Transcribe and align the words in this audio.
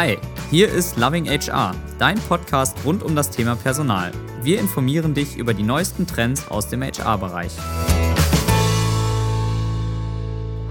Hi, 0.00 0.16
hier 0.48 0.68
ist 0.68 0.96
Loving 0.96 1.26
HR, 1.26 1.74
dein 1.98 2.20
Podcast 2.20 2.78
rund 2.84 3.02
um 3.02 3.16
das 3.16 3.32
Thema 3.32 3.56
Personal. 3.56 4.12
Wir 4.44 4.60
informieren 4.60 5.12
dich 5.12 5.36
über 5.36 5.54
die 5.54 5.64
neuesten 5.64 6.06
Trends 6.06 6.46
aus 6.46 6.68
dem 6.68 6.84
HR-Bereich. 6.84 7.50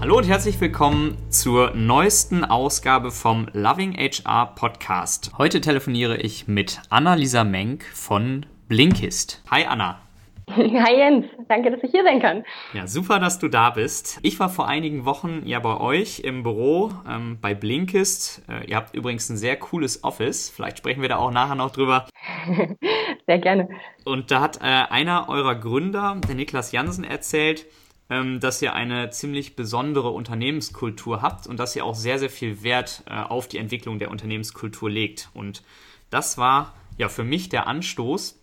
Hallo 0.00 0.16
und 0.16 0.24
herzlich 0.24 0.58
willkommen 0.62 1.18
zur 1.28 1.72
neuesten 1.74 2.42
Ausgabe 2.42 3.10
vom 3.10 3.48
Loving 3.52 3.92
HR 3.98 4.46
Podcast. 4.54 5.32
Heute 5.36 5.60
telefoniere 5.60 6.16
ich 6.16 6.48
mit 6.48 6.80
Anna-Lisa 6.88 7.44
Menk 7.44 7.84
von 7.84 8.46
Blinkist. 8.66 9.42
Hi 9.50 9.66
Anna. 9.66 10.07
Hi 10.56 10.96
Jens, 10.96 11.26
danke, 11.48 11.70
dass 11.70 11.82
ich 11.82 11.90
hier 11.90 12.04
sein 12.04 12.20
kann. 12.20 12.44
Ja, 12.72 12.86
super, 12.86 13.18
dass 13.18 13.38
du 13.38 13.48
da 13.48 13.70
bist. 13.70 14.18
Ich 14.22 14.40
war 14.40 14.48
vor 14.48 14.66
einigen 14.66 15.04
Wochen 15.04 15.42
ja 15.44 15.58
bei 15.60 15.78
euch 15.78 16.20
im 16.20 16.42
Büro 16.42 16.90
ähm, 17.06 17.38
bei 17.40 17.54
Blinkist. 17.54 18.42
Äh, 18.48 18.70
ihr 18.70 18.76
habt 18.76 18.94
übrigens 18.94 19.28
ein 19.28 19.36
sehr 19.36 19.56
cooles 19.56 20.04
Office. 20.04 20.48
Vielleicht 20.48 20.78
sprechen 20.78 21.02
wir 21.02 21.10
da 21.10 21.16
auch 21.16 21.30
nachher 21.30 21.54
noch 21.54 21.70
drüber. 21.70 22.08
sehr 23.26 23.38
gerne. 23.38 23.68
Und 24.06 24.30
da 24.30 24.40
hat 24.40 24.58
äh, 24.62 24.64
einer 24.64 25.28
eurer 25.28 25.54
Gründer, 25.54 26.18
der 26.26 26.34
Niklas 26.34 26.72
Jansen, 26.72 27.04
erzählt, 27.04 27.66
ähm, 28.08 28.40
dass 28.40 28.62
ihr 28.62 28.72
eine 28.72 29.10
ziemlich 29.10 29.54
besondere 29.54 30.10
Unternehmenskultur 30.10 31.20
habt 31.20 31.46
und 31.46 31.60
dass 31.60 31.76
ihr 31.76 31.84
auch 31.84 31.94
sehr, 31.94 32.18
sehr 32.18 32.30
viel 32.30 32.62
Wert 32.62 33.02
äh, 33.06 33.12
auf 33.20 33.48
die 33.48 33.58
Entwicklung 33.58 33.98
der 33.98 34.10
Unternehmenskultur 34.10 34.88
legt. 34.88 35.28
Und 35.34 35.62
das 36.08 36.38
war 36.38 36.74
ja 36.96 37.10
für 37.10 37.24
mich 37.24 37.50
der 37.50 37.66
Anstoß, 37.66 38.37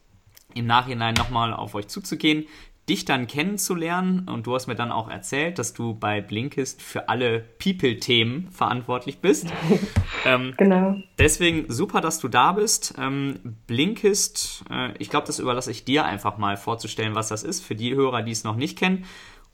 im 0.56 0.66
Nachhinein 0.66 1.14
nochmal 1.14 1.54
auf 1.54 1.76
euch 1.76 1.88
zuzugehen, 1.88 2.46
dich 2.90 3.06
dann 3.06 3.28
kennenzulernen. 3.28 4.28
Und 4.28 4.48
du 4.48 4.56
hast 4.56 4.68
mir 4.68 4.76
dann 4.76 4.92
auch 4.92 5.10
erzählt, 5.10 5.60
dass 5.60 5.74
du 5.74 5.94
bei 5.96 6.22
Blinkist 6.22 6.82
für 6.82 7.10
alle 7.10 7.40
People-Themen 7.40 8.50
verantwortlich 8.52 9.20
bist. 9.20 9.48
ähm, 10.26 10.54
genau. 10.58 10.98
Deswegen 11.18 11.66
super, 11.72 12.02
dass 12.02 12.20
du 12.20 12.28
da 12.28 12.54
bist. 12.54 12.96
Ähm, 13.00 13.58
Blinkist, 13.68 14.64
äh, 14.70 14.94
ich 15.00 15.10
glaube, 15.10 15.28
das 15.28 15.40
überlasse 15.40 15.72
ich 15.72 15.86
dir 15.86 16.06
einfach 16.06 16.38
mal 16.38 16.58
vorzustellen, 16.58 17.16
was 17.16 17.30
das 17.30 17.44
ist, 17.44 17.64
für 17.64 17.76
die 17.76 17.96
Hörer, 17.96 18.22
die 18.22 18.32
es 18.32 18.44
noch 18.44 18.56
nicht 18.56 18.78
kennen. 18.78 19.06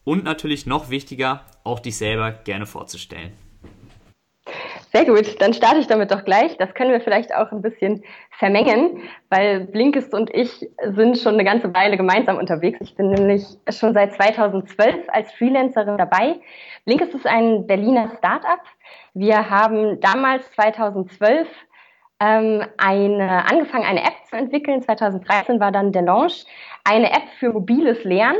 Und 0.03 0.23
natürlich 0.23 0.65
noch 0.65 0.89
wichtiger, 0.89 1.45
auch 1.63 1.79
dich 1.79 1.95
selber 1.95 2.31
gerne 2.31 2.65
vorzustellen. 2.65 3.31
Sehr 4.93 5.05
gut, 5.05 5.41
dann 5.41 5.53
starte 5.53 5.79
ich 5.79 5.87
damit 5.87 6.11
doch 6.11 6.25
gleich. 6.25 6.57
Das 6.57 6.73
können 6.73 6.91
wir 6.91 6.99
vielleicht 6.99 7.33
auch 7.33 7.49
ein 7.53 7.61
bisschen 7.61 8.03
vermengen, 8.37 9.01
weil 9.29 9.61
Blinkist 9.61 10.13
und 10.13 10.29
ich 10.35 10.69
sind 10.83 11.17
schon 11.17 11.35
eine 11.35 11.45
ganze 11.45 11.73
Weile 11.73 11.95
gemeinsam 11.95 12.37
unterwegs. 12.37 12.79
Ich 12.81 12.95
bin 12.95 13.09
nämlich 13.09 13.45
schon 13.69 13.93
seit 13.93 14.13
2012 14.13 15.07
als 15.07 15.31
Freelancerin 15.31 15.97
dabei. 15.97 16.41
Blinkist 16.83 17.15
ist 17.15 17.25
ein 17.25 17.67
Berliner 17.67 18.11
Startup. 18.17 18.59
Wir 19.13 19.49
haben 19.49 20.01
damals 20.01 20.51
2012 20.51 21.47
ähm, 22.19 22.65
eine, 22.77 23.49
angefangen, 23.49 23.85
eine 23.85 24.03
App 24.03 24.25
zu 24.29 24.35
entwickeln. 24.35 24.81
2013 24.81 25.61
war 25.61 25.71
dann 25.71 25.93
der 25.93 26.01
Launch. 26.01 26.45
Eine 26.83 27.11
App 27.11 27.29
für 27.39 27.53
mobiles 27.53 28.03
Lernen. 28.03 28.39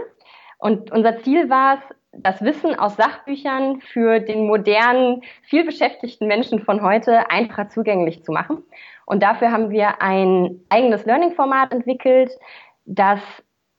Und 0.58 0.92
unser 0.92 1.22
Ziel 1.24 1.50
war 1.50 1.76
es, 1.76 1.96
das 2.14 2.42
Wissen 2.42 2.78
aus 2.78 2.98
Sachbüchern 2.98 3.82
für 3.82 4.20
den 4.20 4.46
modernen, 4.46 5.22
vielbeschäftigten 5.44 6.28
Menschen 6.28 6.60
von 6.60 6.82
heute 6.82 7.30
einfacher 7.30 7.70
zugänglich 7.70 8.24
zu 8.24 8.32
machen. 8.32 8.64
Und 9.06 9.24
dafür 9.24 9.52
haben 9.52 9.70
wir 9.70 10.02
ein 10.02 10.60
eigenes 10.70 11.06
Learning-Format 11.06 11.72
entwickelt, 11.72 12.32
das 12.86 13.20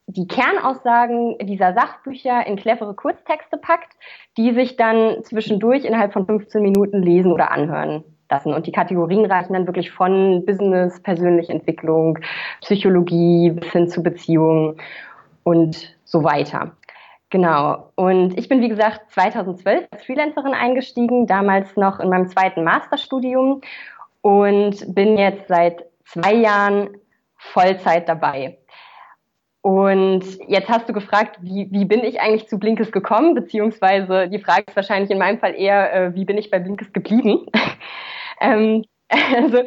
die 0.06 0.26
Kernaussagen 0.26 1.38
dieser 1.42 1.74
Sachbücher 1.74 2.46
in 2.46 2.56
clevere 2.56 2.94
Kurztexte 2.94 3.56
packt, 3.56 3.92
die 4.36 4.52
sich 4.52 4.76
dann 4.76 5.22
zwischendurch 5.22 5.84
innerhalb 5.84 6.12
von 6.12 6.26
15 6.26 6.60
Minuten 6.62 7.02
lesen 7.02 7.32
oder 7.32 7.50
anhören 7.50 8.04
lassen. 8.30 8.52
Und 8.52 8.66
die 8.66 8.72
Kategorien 8.72 9.24
reichen 9.24 9.52
dann 9.52 9.66
wirklich 9.66 9.90
von 9.90 10.44
Business, 10.44 11.00
persönliche 11.02 11.52
Entwicklung, 11.52 12.18
Psychologie 12.60 13.50
bis 13.50 13.70
hin 13.72 13.88
zu 13.88 14.02
Beziehungen 14.02 14.76
und 15.44 15.96
so 16.04 16.24
weiter. 16.24 16.72
Genau. 17.32 17.90
Und 17.94 18.38
ich 18.38 18.50
bin, 18.50 18.60
wie 18.60 18.68
gesagt, 18.68 19.10
2012 19.10 19.86
als 19.90 20.04
Freelancerin 20.04 20.52
eingestiegen, 20.52 21.26
damals 21.26 21.76
noch 21.76 21.98
in 21.98 22.10
meinem 22.10 22.28
zweiten 22.28 22.62
Masterstudium 22.62 23.62
und 24.20 24.94
bin 24.94 25.16
jetzt 25.16 25.48
seit 25.48 25.82
zwei 26.04 26.34
Jahren 26.34 26.90
Vollzeit 27.38 28.06
dabei. 28.06 28.58
Und 29.62 30.24
jetzt 30.46 30.68
hast 30.68 30.90
du 30.90 30.92
gefragt, 30.92 31.38
wie, 31.40 31.68
wie 31.70 31.86
bin 31.86 32.04
ich 32.04 32.20
eigentlich 32.20 32.48
zu 32.48 32.58
Blinkes 32.58 32.92
gekommen? 32.92 33.34
Beziehungsweise 33.34 34.28
die 34.28 34.40
Frage 34.40 34.64
ist 34.66 34.76
wahrscheinlich 34.76 35.10
in 35.10 35.18
meinem 35.18 35.38
Fall 35.38 35.54
eher, 35.54 35.90
äh, 35.94 36.14
wie 36.14 36.26
bin 36.26 36.36
ich 36.36 36.50
bei 36.50 36.58
Blinkes 36.58 36.92
geblieben? 36.92 37.46
ähm, 38.42 38.84
also 39.08 39.62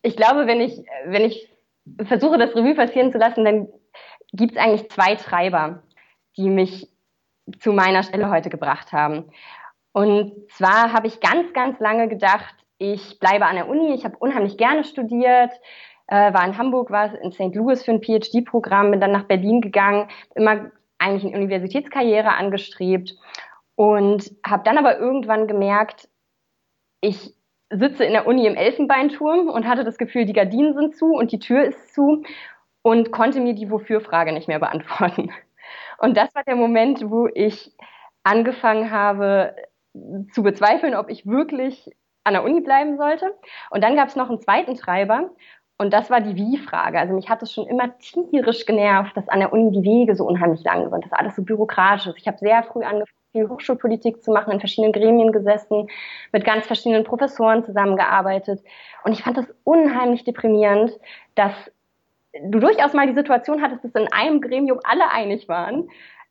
ich 0.00 0.16
glaube, 0.16 0.46
wenn 0.46 0.62
ich, 0.62 0.82
wenn 1.04 1.26
ich 1.26 1.50
versuche, 2.06 2.38
das 2.38 2.56
Revue 2.56 2.74
passieren 2.74 3.12
zu 3.12 3.18
lassen, 3.18 3.44
dann 3.44 3.68
gibt 4.32 4.52
es 4.52 4.58
eigentlich 4.58 4.88
zwei 4.88 5.14
Treiber, 5.16 5.82
die 6.38 6.48
mich 6.48 6.88
zu 7.58 7.72
meiner 7.72 8.02
Stelle 8.02 8.30
heute 8.30 8.50
gebracht 8.50 8.92
haben. 8.92 9.30
Und 9.92 10.50
zwar 10.50 10.92
habe 10.92 11.06
ich 11.06 11.20
ganz, 11.20 11.52
ganz 11.52 11.78
lange 11.80 12.08
gedacht, 12.08 12.54
ich 12.78 13.18
bleibe 13.18 13.46
an 13.46 13.56
der 13.56 13.68
Uni, 13.68 13.94
ich 13.94 14.04
habe 14.04 14.16
unheimlich 14.18 14.56
gerne 14.56 14.84
studiert, 14.84 15.52
äh, 16.06 16.32
war 16.32 16.44
in 16.46 16.58
Hamburg, 16.58 16.90
war 16.90 17.14
in 17.20 17.32
St. 17.32 17.54
Louis 17.54 17.82
für 17.82 17.92
ein 17.92 18.02
PhD-Programm, 18.02 18.90
bin 18.90 19.00
dann 19.00 19.12
nach 19.12 19.24
Berlin 19.24 19.60
gegangen, 19.60 20.08
immer 20.34 20.70
eigentlich 20.98 21.24
eine 21.24 21.42
Universitätskarriere 21.42 22.34
angestrebt 22.34 23.14
und 23.74 24.30
habe 24.46 24.62
dann 24.64 24.78
aber 24.78 24.98
irgendwann 24.98 25.46
gemerkt, 25.46 26.08
ich 27.00 27.34
sitze 27.70 28.04
in 28.04 28.12
der 28.12 28.26
Uni 28.26 28.46
im 28.46 28.54
Elfenbeinturm 28.54 29.48
und 29.48 29.66
hatte 29.66 29.84
das 29.84 29.98
Gefühl, 29.98 30.26
die 30.26 30.34
Gardinen 30.34 30.74
sind 30.74 30.96
zu 30.96 31.14
und 31.14 31.32
die 31.32 31.38
Tür 31.38 31.64
ist 31.64 31.94
zu 31.94 32.22
und 32.82 33.12
konnte 33.12 33.40
mir 33.40 33.54
die 33.54 33.70
Wofür-Frage 33.70 34.32
nicht 34.32 34.48
mehr 34.48 34.58
beantworten. 34.58 35.32
Und 36.02 36.16
das 36.16 36.34
war 36.34 36.42
der 36.42 36.56
Moment, 36.56 37.08
wo 37.08 37.28
ich 37.32 37.72
angefangen 38.24 38.90
habe 38.90 39.54
zu 40.32 40.42
bezweifeln, 40.42 40.96
ob 40.96 41.08
ich 41.08 41.26
wirklich 41.26 41.90
an 42.24 42.34
der 42.34 42.42
Uni 42.42 42.60
bleiben 42.60 42.96
sollte. 42.96 43.32
Und 43.70 43.84
dann 43.84 43.94
gab 43.94 44.08
es 44.08 44.16
noch 44.16 44.28
einen 44.28 44.40
zweiten 44.40 44.74
Treiber. 44.74 45.30
Und 45.78 45.92
das 45.92 46.10
war 46.10 46.20
die 46.20 46.34
Wie-Frage. 46.34 46.98
Also 46.98 47.14
mich 47.14 47.28
hat 47.28 47.42
es 47.42 47.52
schon 47.52 47.68
immer 47.68 47.96
tierisch 47.98 48.66
genervt, 48.66 49.16
dass 49.16 49.28
an 49.28 49.38
der 49.38 49.52
Uni 49.52 49.70
die 49.70 49.84
Wege 49.88 50.16
so 50.16 50.26
unheimlich 50.26 50.64
lang 50.64 50.90
sind, 50.90 51.04
dass 51.04 51.12
alles 51.12 51.36
so 51.36 51.42
bürokratisch 51.42 52.08
ist. 52.08 52.18
Ich 52.18 52.26
habe 52.26 52.38
sehr 52.38 52.64
früh 52.64 52.82
angefangen, 52.82 53.16
viel 53.30 53.48
Hochschulpolitik 53.48 54.24
zu 54.24 54.32
machen, 54.32 54.52
in 54.52 54.60
verschiedenen 54.60 54.92
Gremien 54.92 55.30
gesessen, 55.30 55.86
mit 56.32 56.44
ganz 56.44 56.66
verschiedenen 56.66 57.04
Professoren 57.04 57.64
zusammengearbeitet. 57.64 58.60
Und 59.04 59.12
ich 59.12 59.22
fand 59.22 59.38
das 59.38 59.46
unheimlich 59.62 60.24
deprimierend, 60.24 60.98
dass 61.36 61.52
du 62.40 62.58
durchaus 62.58 62.92
mal 62.92 63.06
die 63.06 63.14
Situation 63.14 63.62
hattest, 63.62 63.84
dass 63.84 63.94
in 63.94 64.12
einem 64.12 64.40
Gremium 64.40 64.80
alle 64.84 65.10
einig 65.10 65.48
waren, 65.48 65.88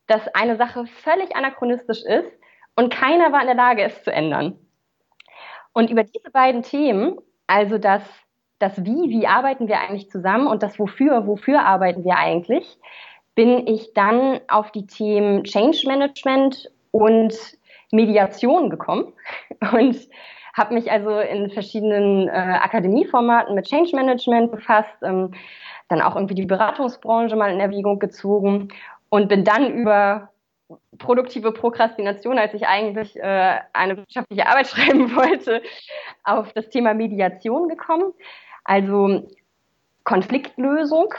dass 0.07 0.27
eine 0.33 0.57
Sache 0.57 0.85
völlig 0.85 1.35
anachronistisch 1.35 2.03
ist 2.03 2.31
und 2.75 2.93
keiner 2.93 3.31
war 3.31 3.41
in 3.41 3.47
der 3.47 3.55
Lage, 3.55 3.83
es 3.83 4.03
zu 4.03 4.11
ändern. 4.11 4.57
Und 5.73 5.89
über 5.89 6.03
diese 6.03 6.31
beiden 6.31 6.63
Themen, 6.63 7.17
also 7.47 7.77
das, 7.77 8.03
das 8.59 8.83
Wie, 8.83 9.09
wie 9.09 9.27
arbeiten 9.27 9.67
wir 9.67 9.79
eigentlich 9.79 10.09
zusammen 10.09 10.47
und 10.47 10.63
das 10.63 10.79
Wofür, 10.79 11.27
wofür 11.27 11.61
arbeiten 11.61 12.03
wir 12.03 12.17
eigentlich, 12.17 12.77
bin 13.35 13.65
ich 13.67 13.93
dann 13.93 14.41
auf 14.49 14.71
die 14.71 14.85
Themen 14.85 15.43
Change 15.43 15.83
Management 15.87 16.69
und 16.91 17.33
Mediation 17.91 18.69
gekommen 18.69 19.13
und 19.71 19.97
habe 20.53 20.73
mich 20.73 20.91
also 20.91 21.19
in 21.19 21.49
verschiedenen 21.49 22.27
äh, 22.27 22.31
Akademieformaten 22.31 23.55
mit 23.55 23.67
Change 23.67 23.95
Management 23.95 24.51
befasst, 24.51 24.95
ähm, 25.01 25.31
dann 25.91 26.01
auch 26.01 26.15
irgendwie 26.15 26.35
die 26.35 26.45
Beratungsbranche 26.45 27.35
mal 27.35 27.51
in 27.51 27.59
Erwägung 27.59 27.99
gezogen 27.99 28.69
und 29.09 29.27
bin 29.27 29.43
dann 29.43 29.73
über 29.73 30.29
produktive 30.97 31.51
Prokrastination, 31.51 32.37
als 32.37 32.53
ich 32.53 32.65
eigentlich 32.65 33.17
äh, 33.17 33.59
eine 33.73 33.97
wissenschaftliche 33.97 34.47
Arbeit 34.47 34.67
schreiben 34.69 35.15
wollte, 35.15 35.61
auf 36.23 36.53
das 36.53 36.69
Thema 36.69 36.93
Mediation 36.93 37.67
gekommen, 37.67 38.13
also 38.63 39.27
Konfliktlösung 40.05 41.13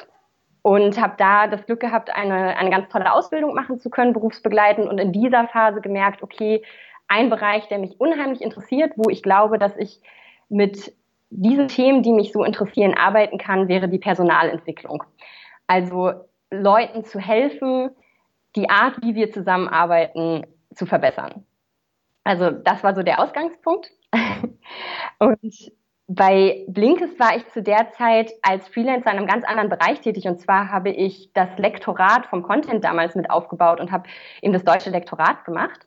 und 0.63 1.01
habe 1.01 1.15
da 1.19 1.49
das 1.49 1.67
Glück 1.67 1.81
gehabt, 1.81 2.15
eine, 2.15 2.57
eine 2.57 2.71
ganz 2.71 2.89
tolle 2.89 3.13
Ausbildung 3.13 3.55
machen 3.55 3.79
zu 3.79 3.91
können, 3.91 4.15
berufsbegleitend 4.15 4.89
und 4.89 4.99
in 4.99 5.13
dieser 5.13 5.49
Phase 5.49 5.81
gemerkt, 5.81 6.23
okay, 6.23 6.63
ein 7.09 7.29
Bereich, 7.29 7.69
der 7.69 7.79
mich 7.79 8.01
unheimlich 8.01 8.41
interessiert, 8.41 8.93
wo 8.97 9.11
ich 9.11 9.23
glaube, 9.23 9.59
dass 9.59 9.77
ich 9.77 10.01
mit 10.49 10.95
diesen 11.35 11.69
Themen, 11.69 12.03
die 12.03 12.13
mich 12.13 12.33
so 12.33 12.45
interessieren, 12.45 12.95
arbeiten 12.95 13.39
kann, 13.39 13.69
wäre 13.69 13.89
die 13.89 13.99
Personalentwicklung. 13.99 15.03
Also 15.67 16.13
Leuten 16.51 17.05
zu 17.05 17.19
helfen, 17.19 17.91
die 18.55 18.69
Art, 18.69 18.97
wie 19.03 19.15
wir 19.15 19.33
zusammenarbeiten, 19.33 20.47
zu 20.75 20.85
verbessern. 20.85 21.47
Also 22.25 22.51
das 22.51 22.85
war 22.85 22.95
so 22.95 23.03
der 23.03 23.21
Ausgangspunkt. 23.21 23.91
Und 25.19 25.73
bei 26.07 26.65
Blinkist 26.69 27.19
war 27.19 27.37
ich 27.37 27.49
zu 27.49 27.63
der 27.63 27.91
Zeit 27.93 28.33
als 28.43 28.69
Freelancer 28.69 29.11
in 29.11 29.19
einem 29.19 29.27
ganz 29.27 29.45
anderen 29.45 29.71
Bereich 29.71 30.01
tätig. 30.01 30.27
Und 30.27 30.39
zwar 30.39 30.71
habe 30.71 30.91
ich 30.91 31.33
das 31.33 31.49
Lektorat 31.57 32.27
vom 32.27 32.43
Content 32.43 32.85
damals 32.85 33.15
mit 33.15 33.31
aufgebaut 33.31 33.81
und 33.81 33.91
habe 33.91 34.09
eben 34.43 34.53
das 34.53 34.65
deutsche 34.65 34.91
Lektorat 34.91 35.45
gemacht. 35.47 35.87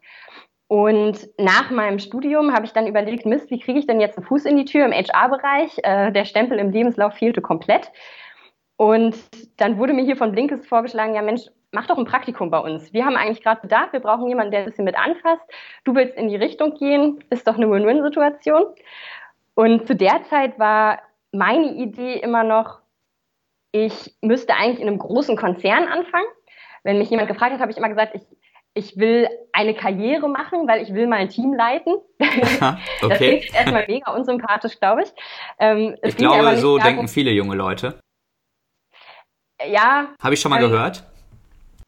Und 0.68 1.30
nach 1.38 1.70
meinem 1.70 2.00
Studium 2.00 2.54
habe 2.54 2.66
ich 2.66 2.74
dann 2.74 2.88
überlegt, 2.88 3.26
Mist, 3.26 3.52
wie 3.52 3.60
kriege 3.60 3.78
ich 3.78 3.86
denn 3.86 4.02
jetzt 4.02 4.18
einen 4.18 4.26
Fuß 4.26 4.46
in 4.46 4.58
die 4.58 4.66
Tür 4.66 4.86
im 4.86 4.92
HR-Bereich? 4.92 5.78
Äh, 5.84 6.12
der 6.12 6.26
Stempel 6.26 6.58
im 6.58 6.72
Lebenslauf 6.72 7.14
fehlte 7.14 7.42
komplett. 7.42 7.92
Und 8.78 9.16
dann 9.58 9.78
wurde 9.78 9.94
mir 9.94 10.04
hier 10.04 10.18
von 10.18 10.32
Blinkes 10.32 10.68
vorgeschlagen, 10.68 11.14
ja 11.14 11.22
Mensch, 11.22 11.44
mach 11.72 11.88
doch 11.88 11.98
ein 11.98 12.06
Praktikum 12.06 12.50
bei 12.50 12.58
uns. 12.58 12.94
Wir 12.94 13.06
haben 13.06 13.16
eigentlich 13.16 13.44
gerade 13.44 13.62
Bedarf, 13.62 13.94
wir 13.94 14.00
brauchen 14.00 14.28
jemanden, 14.28 14.52
der 14.52 14.62
ein 14.62 14.66
bisschen 14.66 14.86
mit 14.86 14.98
anfasst. 14.98 15.44
Du 15.84 15.94
willst 15.94 16.18
in 16.18 16.30
die 16.30 16.36
Richtung 16.36 16.74
gehen, 16.76 17.24
ist 17.30 17.48
doch 17.48 17.56
eine 17.56 17.70
Win-Win-Situation. 17.70 18.64
Und 19.54 19.88
zu 19.88 19.96
der 19.96 20.24
Zeit 20.24 20.58
war 20.58 21.00
meine 21.32 21.74
Idee 21.74 22.16
immer 22.16 22.44
noch, 22.44 22.80
ich 23.72 24.16
müsste 24.22 24.56
eigentlich 24.56 24.80
in 24.80 24.88
einem 24.88 25.00
großen 25.00 25.36
Konzern 25.36 25.88
anfangen. 25.88 26.28
Wenn 26.84 26.98
mich 26.98 27.10
jemand 27.10 27.28
gefragt 27.28 27.54
hat, 27.54 27.60
habe 27.60 27.72
ich 27.72 27.78
immer 27.78 27.90
gesagt, 27.90 28.16
ich, 28.16 28.22
ich 28.76 28.98
will 28.98 29.28
eine 29.54 29.74
Karriere 29.74 30.28
machen, 30.28 30.68
weil 30.68 30.84
ich 30.84 30.94
will 30.94 31.08
mein 31.08 31.30
Team 31.30 31.54
leiten. 31.54 31.96
okay. 32.20 32.78
Das 33.02 33.18
klingt 33.18 33.56
erstmal 33.56 33.86
mega 33.88 34.12
unsympathisch, 34.12 34.80
glaube 34.80 35.04
ich. 35.04 35.14
Ähm, 35.60 35.96
ich 36.04 36.18
glaube, 36.18 36.58
so 36.58 36.78
darum, 36.78 36.94
denken 36.94 37.08
viele 37.08 37.32
junge 37.32 37.56
Leute. 37.56 37.98
Ja. 39.66 40.10
Habe 40.22 40.34
ich 40.34 40.42
schon 40.42 40.52
mal 40.52 40.62
ähm, 40.62 40.70
gehört? 40.70 41.04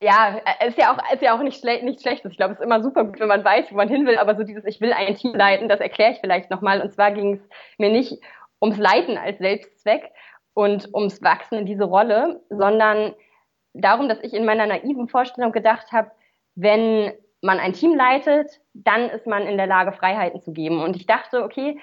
Ja, 0.02 0.40
ist 0.66 0.78
ja 0.78 0.94
auch, 0.94 1.14
ist 1.14 1.22
ja 1.22 1.36
auch 1.36 1.42
nicht, 1.42 1.60
schle 1.60 1.84
nicht 1.84 2.02
schlecht. 2.02 2.24
Ich 2.24 2.38
glaube, 2.38 2.54
es 2.54 2.60
ist 2.60 2.66
immer 2.66 2.82
super 2.82 3.04
gut, 3.04 3.20
wenn 3.20 3.28
man 3.28 3.44
weiß, 3.44 3.66
wo 3.72 3.76
man 3.76 3.90
hin 3.90 4.06
will. 4.06 4.18
Aber 4.18 4.38
so 4.38 4.44
dieses, 4.44 4.64
ich 4.64 4.80
will 4.80 4.94
ein 4.94 5.16
Team 5.16 5.36
leiten, 5.36 5.68
das 5.68 5.82
erkläre 5.82 6.14
ich 6.14 6.20
vielleicht 6.20 6.50
nochmal. 6.50 6.82
Und 6.82 6.94
zwar 6.94 7.12
ging 7.12 7.34
es 7.34 7.50
mir 7.78 7.90
nicht 7.90 8.18
ums 8.62 8.78
Leiten 8.78 9.18
als 9.18 9.40
Selbstzweck 9.40 10.10
und 10.54 10.88
ums 10.94 11.22
Wachsen 11.22 11.56
in 11.60 11.66
diese 11.66 11.84
Rolle, 11.84 12.42
sondern 12.50 13.14
darum, 13.74 14.08
dass 14.08 14.24
ich 14.24 14.34
in 14.34 14.46
meiner 14.46 14.68
naiven 14.68 15.10
Vorstellung 15.10 15.52
gedacht 15.52 15.92
habe, 15.92 16.12
wenn 16.58 17.14
man 17.42 17.60
ein 17.60 17.74
Team 17.74 17.96
leitet, 17.96 18.60
dann 18.74 19.10
ist 19.10 19.28
man 19.28 19.44
in 19.44 19.58
der 19.58 19.68
Lage, 19.68 19.92
Freiheiten 19.92 20.42
zu 20.42 20.52
geben. 20.52 20.82
Und 20.82 20.96
ich 20.96 21.06
dachte, 21.06 21.44
okay, 21.44 21.80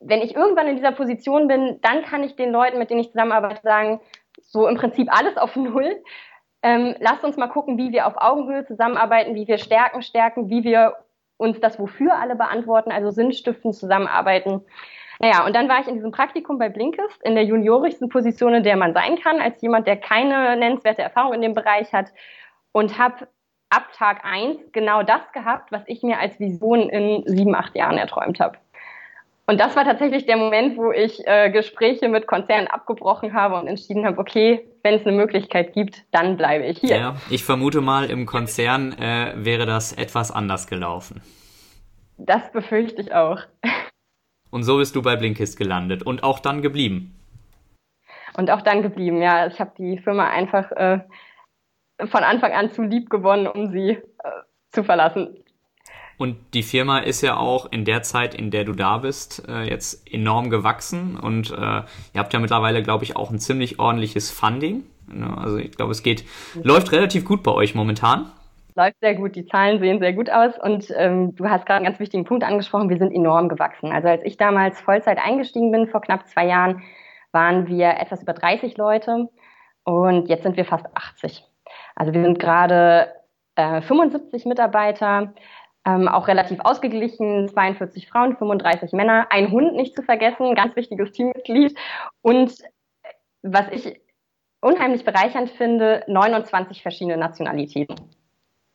wenn 0.00 0.22
ich 0.22 0.34
irgendwann 0.34 0.66
in 0.66 0.76
dieser 0.76 0.92
Position 0.92 1.48
bin, 1.48 1.78
dann 1.82 2.02
kann 2.02 2.24
ich 2.24 2.34
den 2.34 2.50
Leuten, 2.50 2.78
mit 2.78 2.88
denen 2.88 3.00
ich 3.00 3.12
zusammenarbeite, 3.12 3.60
sagen, 3.62 4.00
so 4.40 4.66
im 4.66 4.76
Prinzip 4.76 5.08
alles 5.14 5.36
auf 5.36 5.54
Null. 5.56 6.02
Ähm, 6.62 6.94
lasst 6.98 7.24
uns 7.24 7.36
mal 7.36 7.48
gucken, 7.48 7.76
wie 7.76 7.92
wir 7.92 8.06
auf 8.06 8.14
Augenhöhe 8.16 8.64
zusammenarbeiten, 8.64 9.34
wie 9.34 9.46
wir 9.46 9.58
Stärken 9.58 10.02
stärken, 10.02 10.48
wie 10.48 10.64
wir 10.64 10.96
uns 11.36 11.60
das 11.60 11.78
Wofür 11.78 12.18
alle 12.18 12.36
beantworten, 12.36 12.90
also 12.90 13.10
Sinnstiften 13.10 13.72
zusammenarbeiten. 13.72 14.62
Naja, 15.18 15.44
und 15.44 15.54
dann 15.54 15.68
war 15.68 15.80
ich 15.80 15.88
in 15.88 15.94
diesem 15.94 16.12
Praktikum 16.12 16.58
bei 16.58 16.70
Blinkist 16.70 17.22
in 17.22 17.34
der 17.34 17.44
juniorigsten 17.44 18.08
Position, 18.08 18.54
in 18.54 18.62
der 18.62 18.76
man 18.76 18.94
sein 18.94 19.18
kann, 19.18 19.40
als 19.40 19.60
jemand, 19.60 19.86
der 19.86 19.98
keine 19.98 20.56
nennenswerte 20.56 21.02
Erfahrung 21.02 21.34
in 21.34 21.42
dem 21.42 21.54
Bereich 21.54 21.92
hat 21.92 22.12
und 22.72 22.98
habe 22.98 23.28
ab 23.70 23.92
Tag 23.96 24.24
eins 24.24 24.58
genau 24.72 25.02
das 25.02 25.22
gehabt, 25.32 25.72
was 25.72 25.82
ich 25.86 26.02
mir 26.02 26.18
als 26.18 26.38
Vision 26.38 26.90
in 26.90 27.22
sieben, 27.26 27.54
acht 27.54 27.74
Jahren 27.74 27.96
erträumt 27.96 28.40
habe. 28.40 28.58
Und 29.46 29.58
das 29.58 29.74
war 29.74 29.84
tatsächlich 29.84 30.26
der 30.26 30.36
Moment, 30.36 30.76
wo 30.76 30.92
ich 30.92 31.26
äh, 31.26 31.50
Gespräche 31.50 32.08
mit 32.08 32.28
Konzernen 32.28 32.68
abgebrochen 32.68 33.32
habe 33.32 33.56
und 33.56 33.66
entschieden 33.66 34.06
habe, 34.06 34.18
okay, 34.18 34.64
wenn 34.84 34.94
es 34.94 35.04
eine 35.04 35.16
Möglichkeit 35.16 35.72
gibt, 35.72 36.04
dann 36.12 36.36
bleibe 36.36 36.66
ich 36.66 36.78
hier. 36.78 36.96
Ja, 36.96 37.16
ich 37.30 37.44
vermute 37.44 37.80
mal, 37.80 38.08
im 38.10 38.26
Konzern 38.26 38.92
äh, 38.92 39.32
wäre 39.36 39.66
das 39.66 39.92
etwas 39.92 40.30
anders 40.30 40.68
gelaufen. 40.68 41.20
Das 42.16 42.52
befürchte 42.52 43.02
ich 43.02 43.12
auch. 43.12 43.40
Und 44.50 44.62
so 44.62 44.76
bist 44.76 44.94
du 44.94 45.02
bei 45.02 45.16
Blinkist 45.16 45.58
gelandet 45.58 46.04
und 46.04 46.22
auch 46.22 46.38
dann 46.38 46.62
geblieben. 46.62 47.16
Und 48.36 48.50
auch 48.50 48.62
dann 48.62 48.82
geblieben, 48.82 49.20
ja. 49.20 49.48
Ich 49.48 49.58
habe 49.58 49.72
die 49.76 49.98
Firma 49.98 50.28
einfach 50.28 50.70
äh, 50.72 51.00
von 52.06 52.24
Anfang 52.24 52.52
an 52.52 52.70
zu 52.70 52.82
lieb 52.82 53.10
gewonnen, 53.10 53.46
um 53.46 53.70
sie 53.72 53.90
äh, 53.90 54.02
zu 54.70 54.84
verlassen. 54.84 55.36
Und 56.20 56.36
die 56.52 56.62
Firma 56.62 56.98
ist 56.98 57.22
ja 57.22 57.38
auch 57.38 57.72
in 57.72 57.86
der 57.86 58.02
Zeit, 58.02 58.34
in 58.34 58.50
der 58.50 58.64
du 58.64 58.72
da 58.72 58.98
bist, 58.98 59.48
äh, 59.48 59.62
jetzt 59.62 60.12
enorm 60.12 60.50
gewachsen. 60.50 61.18
Und 61.18 61.50
äh, 61.50 61.54
ihr 61.54 61.84
habt 62.18 62.34
ja 62.34 62.40
mittlerweile, 62.40 62.82
glaube 62.82 63.04
ich, 63.04 63.16
auch 63.16 63.30
ein 63.30 63.38
ziemlich 63.38 63.78
ordentliches 63.78 64.30
Funding. 64.30 64.84
Ne? 65.10 65.34
Also 65.38 65.56
ich 65.56 65.70
glaube, 65.72 65.92
es 65.92 66.02
geht, 66.02 66.24
läuft 66.62 66.92
relativ 66.92 67.24
gut 67.24 67.42
bei 67.42 67.52
euch 67.52 67.74
momentan. 67.74 68.30
Läuft 68.76 68.96
sehr 69.00 69.14
gut, 69.14 69.34
die 69.34 69.46
Zahlen 69.46 69.80
sehen 69.80 69.98
sehr 69.98 70.12
gut 70.12 70.28
aus. 70.30 70.58
Und 70.62 70.92
ähm, 70.94 71.34
du 71.36 71.48
hast 71.48 71.64
gerade 71.64 71.78
einen 71.78 71.86
ganz 71.86 71.98
wichtigen 72.00 72.24
Punkt 72.24 72.44
angesprochen, 72.44 72.90
wir 72.90 72.98
sind 72.98 73.12
enorm 73.12 73.48
gewachsen. 73.48 73.90
Also 73.90 74.08
als 74.08 74.22
ich 74.24 74.36
damals 74.36 74.78
Vollzeit 74.78 75.18
eingestiegen 75.18 75.72
bin, 75.72 75.88
vor 75.88 76.02
knapp 76.02 76.28
zwei 76.28 76.46
Jahren, 76.46 76.82
waren 77.32 77.66
wir 77.66 77.96
etwas 77.98 78.22
über 78.22 78.34
30 78.34 78.76
Leute 78.76 79.28
und 79.84 80.28
jetzt 80.28 80.42
sind 80.42 80.56
wir 80.56 80.64
fast 80.64 80.84
80. 80.94 81.44
Also 82.00 82.14
wir 82.14 82.22
sind 82.22 82.38
gerade 82.38 83.12
äh, 83.56 83.82
75 83.82 84.46
Mitarbeiter 84.46 85.34
ähm, 85.84 86.08
auch 86.08 86.28
relativ 86.28 86.58
ausgeglichen, 86.60 87.46
42 87.46 88.08
Frauen, 88.08 88.38
35 88.38 88.92
Männer, 88.92 89.26
ein 89.28 89.50
Hund 89.50 89.74
nicht 89.74 89.94
zu 89.94 90.02
vergessen, 90.02 90.54
ganz 90.54 90.74
wichtiges 90.76 91.12
Teammitglied. 91.12 91.76
Und 92.22 92.54
was 93.42 93.66
ich 93.70 94.00
unheimlich 94.62 95.04
bereichernd 95.04 95.50
finde, 95.50 96.02
29 96.06 96.80
verschiedene 96.80 97.18
Nationalitäten. 97.18 97.96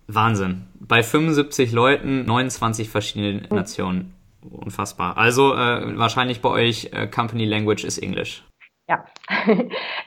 Wahnsinn. 0.05 0.67
Bei 0.79 1.01
75 1.01 1.71
Leuten 1.71 2.25
29 2.25 2.91
verschiedene 2.91 3.49
hm. 3.49 3.55
Nationen. 3.55 4.13
Unfassbar. 4.51 5.17
Also 5.17 5.55
äh, 5.55 5.97
wahrscheinlich 5.97 6.43
bei 6.43 6.49
euch 6.49 6.91
äh, 6.93 7.07
Company 7.07 7.45
Language 7.45 7.85
ist 7.85 7.97
Englisch. 7.97 8.43
Ja, 8.87 9.03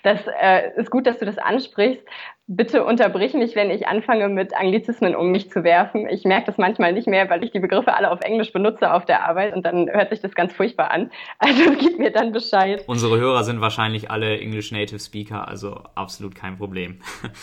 das 0.04 0.20
äh, 0.40 0.70
ist 0.76 0.92
gut, 0.92 1.08
dass 1.08 1.18
du 1.18 1.26
das 1.26 1.38
ansprichst. 1.38 2.04
Bitte 2.50 2.82
unterbrich 2.82 3.34
mich, 3.34 3.54
wenn 3.56 3.68
ich 3.68 3.88
anfange, 3.88 4.30
mit 4.30 4.56
Anglizismen 4.56 5.14
um 5.14 5.30
mich 5.30 5.50
zu 5.50 5.64
werfen. 5.64 6.08
Ich 6.08 6.24
merke 6.24 6.46
das 6.46 6.56
manchmal 6.56 6.94
nicht 6.94 7.06
mehr, 7.06 7.28
weil 7.28 7.44
ich 7.44 7.50
die 7.50 7.60
Begriffe 7.60 7.92
alle 7.92 8.10
auf 8.10 8.22
Englisch 8.22 8.54
benutze 8.54 8.90
auf 8.90 9.04
der 9.04 9.28
Arbeit 9.28 9.54
und 9.54 9.66
dann 9.66 9.90
hört 9.90 10.08
sich 10.08 10.20
das 10.20 10.34
ganz 10.34 10.54
furchtbar 10.54 10.90
an. 10.90 11.10
Also 11.40 11.72
gib 11.78 11.98
mir 11.98 12.10
dann 12.10 12.32
Bescheid. 12.32 12.84
Unsere 12.86 13.18
Hörer 13.18 13.44
sind 13.44 13.60
wahrscheinlich 13.60 14.10
alle 14.10 14.40
English 14.40 14.72
Native 14.72 14.98
Speaker, 14.98 15.46
also 15.46 15.82
absolut 15.94 16.34
kein 16.34 16.56
Problem. 16.56 17.00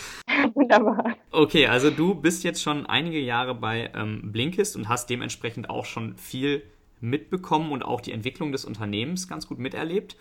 Wunderbar. 0.56 1.16
Okay, 1.32 1.68
also 1.68 1.92
du 1.92 2.16
bist 2.16 2.44
jetzt 2.44 2.64
schon 2.64 2.88
einige 2.88 3.20
Jahre 3.20 3.54
bei 3.54 3.92
ähm, 3.96 4.32
Blinkist 4.32 4.76
und 4.76 4.90
hast 4.90 5.12
dementsprechend 5.12 5.70
auch 5.70 5.86
schon 5.86 6.18
viel 6.18 6.64
mitbekommen 7.00 7.72
und 7.72 7.84
auch 7.84 8.02
die 8.02 8.12
Entwicklung 8.12 8.52
des 8.52 8.66
Unternehmens 8.66 9.28
ganz 9.28 9.48
gut 9.48 9.60
miterlebt. 9.60 10.18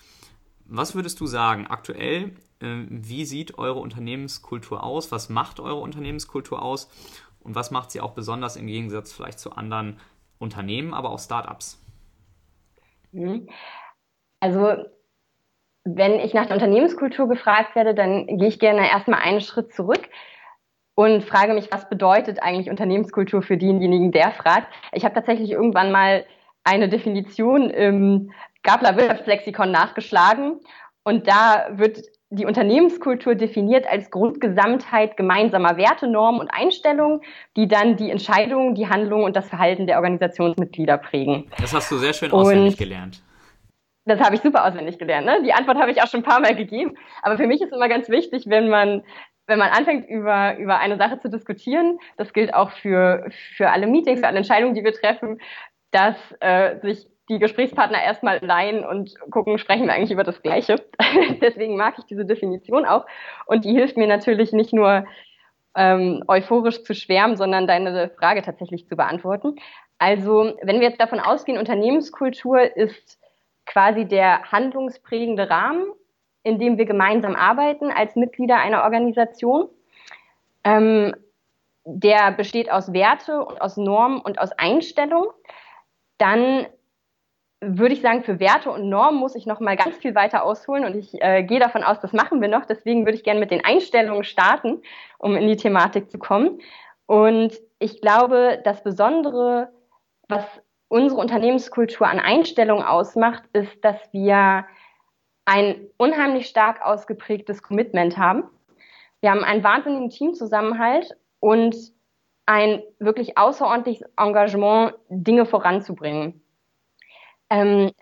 Was 0.66 0.94
würdest 0.94 1.20
du 1.20 1.26
sagen 1.26 1.66
aktuell? 1.66 2.32
Äh, 2.60 2.86
wie 2.88 3.24
sieht 3.24 3.58
eure 3.58 3.80
Unternehmenskultur 3.80 4.82
aus? 4.82 5.12
Was 5.12 5.28
macht 5.28 5.60
eure 5.60 5.80
Unternehmenskultur 5.80 6.62
aus? 6.62 6.90
Und 7.40 7.54
was 7.54 7.70
macht 7.70 7.90
sie 7.90 8.00
auch 8.00 8.12
besonders 8.12 8.56
im 8.56 8.66
Gegensatz 8.66 9.12
vielleicht 9.12 9.38
zu 9.38 9.52
anderen 9.52 10.00
Unternehmen, 10.38 10.94
aber 10.94 11.10
auch 11.10 11.18
Startups? 11.18 11.78
Mhm. 13.12 13.48
Also 14.40 14.84
wenn 15.84 16.18
ich 16.20 16.32
nach 16.32 16.46
der 16.46 16.56
Unternehmenskultur 16.56 17.28
gefragt 17.28 17.76
werde, 17.76 17.94
dann 17.94 18.26
gehe 18.26 18.48
ich 18.48 18.58
gerne 18.58 18.88
erstmal 18.88 19.20
einen 19.20 19.42
Schritt 19.42 19.74
zurück 19.74 20.08
und 20.94 21.24
frage 21.24 21.52
mich, 21.52 21.70
was 21.70 21.88
bedeutet 21.88 22.42
eigentlich 22.42 22.70
Unternehmenskultur 22.70 23.42
für 23.42 23.58
denjenigen, 23.58 24.10
der 24.10 24.32
fragt. 24.32 24.68
Ich 24.92 25.04
habe 25.04 25.14
tatsächlich 25.14 25.50
irgendwann 25.50 25.92
mal 25.92 26.24
eine 26.62 26.88
Definition 26.88 27.68
im 27.68 28.32
Gabler 28.64 28.96
Wirtschaftslexikon 28.96 29.70
nachgeschlagen 29.70 30.60
und 31.04 31.28
da 31.28 31.66
wird 31.70 32.02
die 32.30 32.46
Unternehmenskultur 32.46 33.36
definiert 33.36 33.86
als 33.86 34.10
Grundgesamtheit 34.10 35.16
gemeinsamer 35.16 35.76
Werte, 35.76 36.08
Normen 36.08 36.40
und 36.40 36.48
Einstellungen, 36.48 37.20
die 37.56 37.68
dann 37.68 37.96
die 37.96 38.10
Entscheidungen, 38.10 38.74
die 38.74 38.88
Handlungen 38.88 39.24
und 39.24 39.36
das 39.36 39.48
Verhalten 39.48 39.86
der 39.86 39.96
Organisationsmitglieder 39.96 40.98
prägen. 40.98 41.48
Das 41.60 41.72
hast 41.72 41.92
du 41.92 41.98
sehr 41.98 42.12
schön 42.12 42.32
auswendig 42.32 42.72
und 42.72 42.78
gelernt. 42.78 43.22
Das 44.06 44.20
habe 44.20 44.34
ich 44.34 44.42
super 44.42 44.66
auswendig 44.66 44.98
gelernt. 44.98 45.26
Ne? 45.26 45.42
Die 45.44 45.52
Antwort 45.52 45.78
habe 45.78 45.90
ich 45.92 46.02
auch 46.02 46.08
schon 46.08 46.20
ein 46.20 46.24
paar 46.24 46.40
Mal 46.40 46.56
gegeben. 46.56 46.96
Aber 47.22 47.36
für 47.36 47.46
mich 47.46 47.62
ist 47.62 47.72
immer 47.72 47.88
ganz 47.88 48.08
wichtig, 48.08 48.44
wenn 48.48 48.68
man 48.68 49.02
wenn 49.46 49.58
man 49.58 49.70
anfängt, 49.70 50.08
über, 50.08 50.56
über 50.56 50.78
eine 50.78 50.96
Sache 50.96 51.20
zu 51.20 51.28
diskutieren, 51.28 51.98
das 52.16 52.32
gilt 52.32 52.54
auch 52.54 52.70
für, 52.70 53.26
für 53.56 53.70
alle 53.70 53.86
Meetings, 53.86 54.20
für 54.20 54.26
alle 54.26 54.38
Entscheidungen, 54.38 54.74
die 54.74 54.82
wir 54.82 54.94
treffen, 54.94 55.38
dass 55.90 56.16
äh, 56.40 56.80
sich 56.80 57.06
die 57.28 57.38
Gesprächspartner 57.38 58.02
erstmal 58.02 58.44
leihen 58.44 58.84
und 58.84 59.18
gucken, 59.30 59.58
sprechen 59.58 59.86
wir 59.86 59.94
eigentlich 59.94 60.10
über 60.10 60.24
das 60.24 60.42
Gleiche. 60.42 60.76
Deswegen 61.40 61.76
mag 61.76 61.94
ich 61.98 62.04
diese 62.04 62.26
Definition 62.26 62.84
auch. 62.84 63.06
Und 63.46 63.64
die 63.64 63.72
hilft 63.72 63.96
mir 63.96 64.06
natürlich 64.06 64.52
nicht 64.52 64.72
nur 64.72 65.06
ähm, 65.74 66.22
euphorisch 66.28 66.82
zu 66.84 66.94
schwärmen, 66.94 67.36
sondern 67.36 67.66
deine 67.66 68.10
Frage 68.10 68.42
tatsächlich 68.42 68.86
zu 68.86 68.96
beantworten. 68.96 69.56
Also, 69.98 70.54
wenn 70.62 70.80
wir 70.80 70.88
jetzt 70.88 71.00
davon 71.00 71.20
ausgehen, 71.20 71.58
Unternehmenskultur 71.58 72.76
ist 72.76 73.18
quasi 73.64 74.04
der 74.04 74.52
handlungsprägende 74.52 75.48
Rahmen, 75.48 75.86
in 76.42 76.58
dem 76.58 76.76
wir 76.76 76.84
gemeinsam 76.84 77.34
arbeiten 77.34 77.90
als 77.90 78.16
Mitglieder 78.16 78.58
einer 78.58 78.82
Organisation. 78.82 79.68
Ähm, 80.62 81.14
der 81.86 82.32
besteht 82.32 82.70
aus 82.70 82.92
Werte 82.92 83.44
und 83.44 83.60
aus 83.60 83.76
Normen 83.76 84.20
und 84.20 84.38
aus 84.38 84.52
Einstellungen. 84.52 85.30
Dann 86.18 86.66
würde 87.66 87.94
ich 87.94 88.00
sagen, 88.00 88.22
für 88.22 88.40
Werte 88.40 88.70
und 88.70 88.88
Normen 88.88 89.18
muss 89.18 89.34
ich 89.34 89.46
noch 89.46 89.60
mal 89.60 89.76
ganz 89.76 89.96
viel 89.96 90.14
weiter 90.14 90.44
ausholen 90.44 90.84
und 90.84 90.94
ich 90.94 91.20
äh, 91.22 91.42
gehe 91.42 91.60
davon 91.60 91.82
aus, 91.82 92.00
das 92.00 92.12
machen 92.12 92.40
wir 92.40 92.48
noch. 92.48 92.64
Deswegen 92.64 93.04
würde 93.04 93.16
ich 93.16 93.24
gerne 93.24 93.40
mit 93.40 93.50
den 93.50 93.64
Einstellungen 93.64 94.24
starten, 94.24 94.82
um 95.18 95.36
in 95.36 95.48
die 95.48 95.56
Thematik 95.56 96.10
zu 96.10 96.18
kommen. 96.18 96.60
Und 97.06 97.54
ich 97.78 98.00
glaube, 98.00 98.60
das 98.64 98.82
Besondere, 98.82 99.70
was 100.28 100.44
unsere 100.88 101.20
Unternehmenskultur 101.20 102.06
an 102.06 102.20
Einstellung 102.20 102.82
ausmacht, 102.82 103.42
ist, 103.52 103.84
dass 103.84 103.96
wir 104.12 104.64
ein 105.44 105.86
unheimlich 105.96 106.46
stark 106.46 106.82
ausgeprägtes 106.82 107.62
Commitment 107.62 108.16
haben. 108.16 108.44
Wir 109.20 109.30
haben 109.30 109.44
einen 109.44 109.64
wahnsinnigen 109.64 110.10
Teamzusammenhalt 110.10 111.16
und 111.40 111.76
ein 112.46 112.82
wirklich 112.98 113.38
außerordentliches 113.38 114.06
Engagement, 114.16 114.94
Dinge 115.08 115.46
voranzubringen. 115.46 116.43
Ähm, 117.54 117.92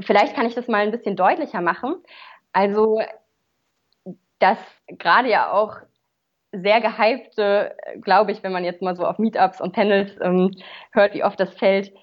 vielleicht 0.00 0.34
kann 0.34 0.46
ich 0.46 0.54
das 0.54 0.68
mal 0.68 0.82
ein 0.82 0.90
bisschen 0.90 1.16
deutlicher 1.16 1.62
machen. 1.62 1.96
Also, 2.52 3.00
dass 4.38 4.58
gerade 4.86 5.30
ja 5.30 5.50
auch 5.50 5.76
sehr 6.52 6.82
gehypte, 6.82 7.74
glaube 8.02 8.32
ich, 8.32 8.42
wenn 8.42 8.52
man 8.52 8.64
jetzt 8.64 8.82
mal 8.82 8.94
so 8.94 9.06
auf 9.06 9.18
Meetups 9.18 9.62
und 9.62 9.72
Panels 9.72 10.12
ähm, 10.20 10.54
hört, 10.92 11.14
wie 11.14 11.24
oft 11.24 11.40
das 11.40 11.54
fällt, 11.54 11.94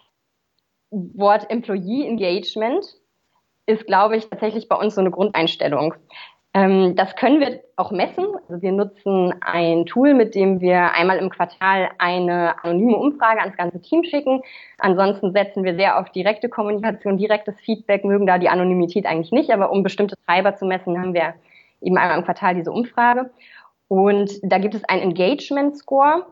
Wort 0.89 1.51
Employee 1.51 2.07
Engagement 2.07 2.83
ist, 3.67 3.85
glaube 3.85 4.17
ich, 4.17 4.27
tatsächlich 4.27 4.67
bei 4.67 4.75
uns 4.75 4.95
so 4.95 5.01
eine 5.01 5.11
Grundeinstellung. 5.11 5.93
Ähm, 6.53 6.95
das 6.95 7.15
können 7.15 7.39
wir 7.39 7.61
auch 7.75 7.91
messen. 7.91 8.25
Also 8.47 8.61
wir 8.61 8.71
nutzen 8.71 9.33
ein 9.41 9.85
Tool, 9.85 10.15
mit 10.15 10.33
dem 10.33 10.61
wir 10.61 10.93
einmal 10.93 11.17
im 11.17 11.29
Quartal 11.29 11.89
eine 11.99 12.63
anonyme 12.63 12.97
Umfrage 12.97 13.41
ans 13.41 13.55
ganze 13.55 13.81
Team 13.81 14.03
schicken. 14.03 14.41
Ansonsten 14.79 15.31
setzen 15.31 15.63
wir 15.63 15.75
sehr 15.75 15.99
auf 15.99 16.09
direkte 16.11 16.49
Kommunikation, 16.49 17.17
direktes 17.17 17.59
Feedback, 17.61 18.03
mögen 18.03 18.25
da 18.25 18.39
die 18.39 18.49
Anonymität 18.49 19.05
eigentlich 19.05 19.31
nicht, 19.31 19.51
aber 19.51 19.71
um 19.71 19.83
bestimmte 19.83 20.15
Treiber 20.25 20.55
zu 20.55 20.65
messen, 20.65 20.99
haben 20.99 21.13
wir 21.13 21.35
eben 21.81 21.97
einmal 21.97 22.17
im 22.17 22.25
Quartal 22.25 22.55
diese 22.55 22.71
Umfrage. 22.71 23.29
Und 23.87 24.31
da 24.43 24.57
gibt 24.57 24.73
es 24.73 24.83
einen 24.85 25.01
Engagement 25.03 25.77
Score, 25.77 26.25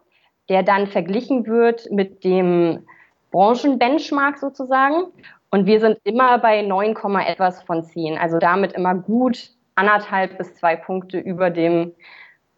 der 0.49 0.63
dann 0.63 0.87
verglichen 0.87 1.45
wird 1.45 1.91
mit 1.91 2.23
dem 2.23 2.85
Branchenbenchmark 3.31 4.39
sozusagen. 4.39 5.05
Und 5.51 5.65
wir 5.65 5.79
sind 5.79 5.99
immer 6.03 6.39
bei 6.39 6.61
9, 6.61 6.95
etwas 7.25 7.61
von 7.63 7.83
10. 7.83 8.17
Also 8.17 8.37
damit 8.39 8.73
immer 8.73 8.95
gut 8.95 9.56
anderthalb 9.77 10.37
bis 10.37 10.53
zwei 10.55 10.75
Punkte 10.75 11.19
über 11.19 11.49
dem 11.49 11.93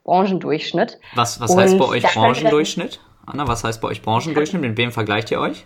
Branchendurchschnitt. 0.04 1.00
Was, 1.16 1.40
was 1.40 1.56
heißt 1.56 1.78
bei 1.78 1.86
euch 1.86 2.04
Branchendurchschnitt? 2.04 3.00
Anna, 3.26 3.48
was 3.48 3.64
heißt 3.64 3.82
bei 3.82 3.90
euch 3.90 4.02
Branchendurchschnitt? 4.02 4.62
Mit 4.62 4.78
wem 4.78 4.92
vergleicht 4.92 5.30
ihr 5.30 5.40
euch? 5.40 5.66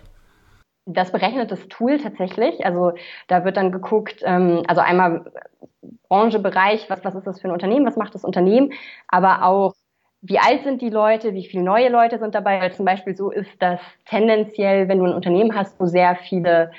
Das 0.86 1.12
berechnet 1.12 1.50
das 1.50 1.66
Tool 1.68 1.98
tatsächlich. 1.98 2.66
Also 2.66 2.92
da 3.28 3.44
wird 3.44 3.56
dann 3.56 3.72
geguckt, 3.72 4.20
ähm, 4.24 4.62
also 4.66 4.82
einmal 4.82 5.32
Branchebereich, 6.08 6.90
was, 6.90 7.04
was 7.04 7.14
ist 7.14 7.26
das 7.26 7.40
für 7.40 7.48
ein 7.48 7.54
Unternehmen, 7.54 7.86
was 7.86 7.96
macht 7.96 8.14
das 8.14 8.24
Unternehmen, 8.24 8.72
aber 9.08 9.44
auch 9.44 9.74
wie 10.26 10.38
alt 10.38 10.64
sind 10.64 10.80
die 10.80 10.90
Leute, 10.90 11.34
wie 11.34 11.44
viele 11.44 11.62
neue 11.62 11.90
Leute 11.90 12.18
sind 12.18 12.34
dabei, 12.34 12.60
weil 12.60 12.72
zum 12.72 12.86
Beispiel 12.86 13.14
so 13.14 13.30
ist, 13.30 13.50
dass 13.60 13.80
tendenziell, 14.06 14.88
wenn 14.88 14.98
du 14.98 15.04
ein 15.04 15.14
Unternehmen 15.14 15.54
hast, 15.54 15.78
wo 15.78 15.86
sehr 15.86 16.16
viele 16.16 16.70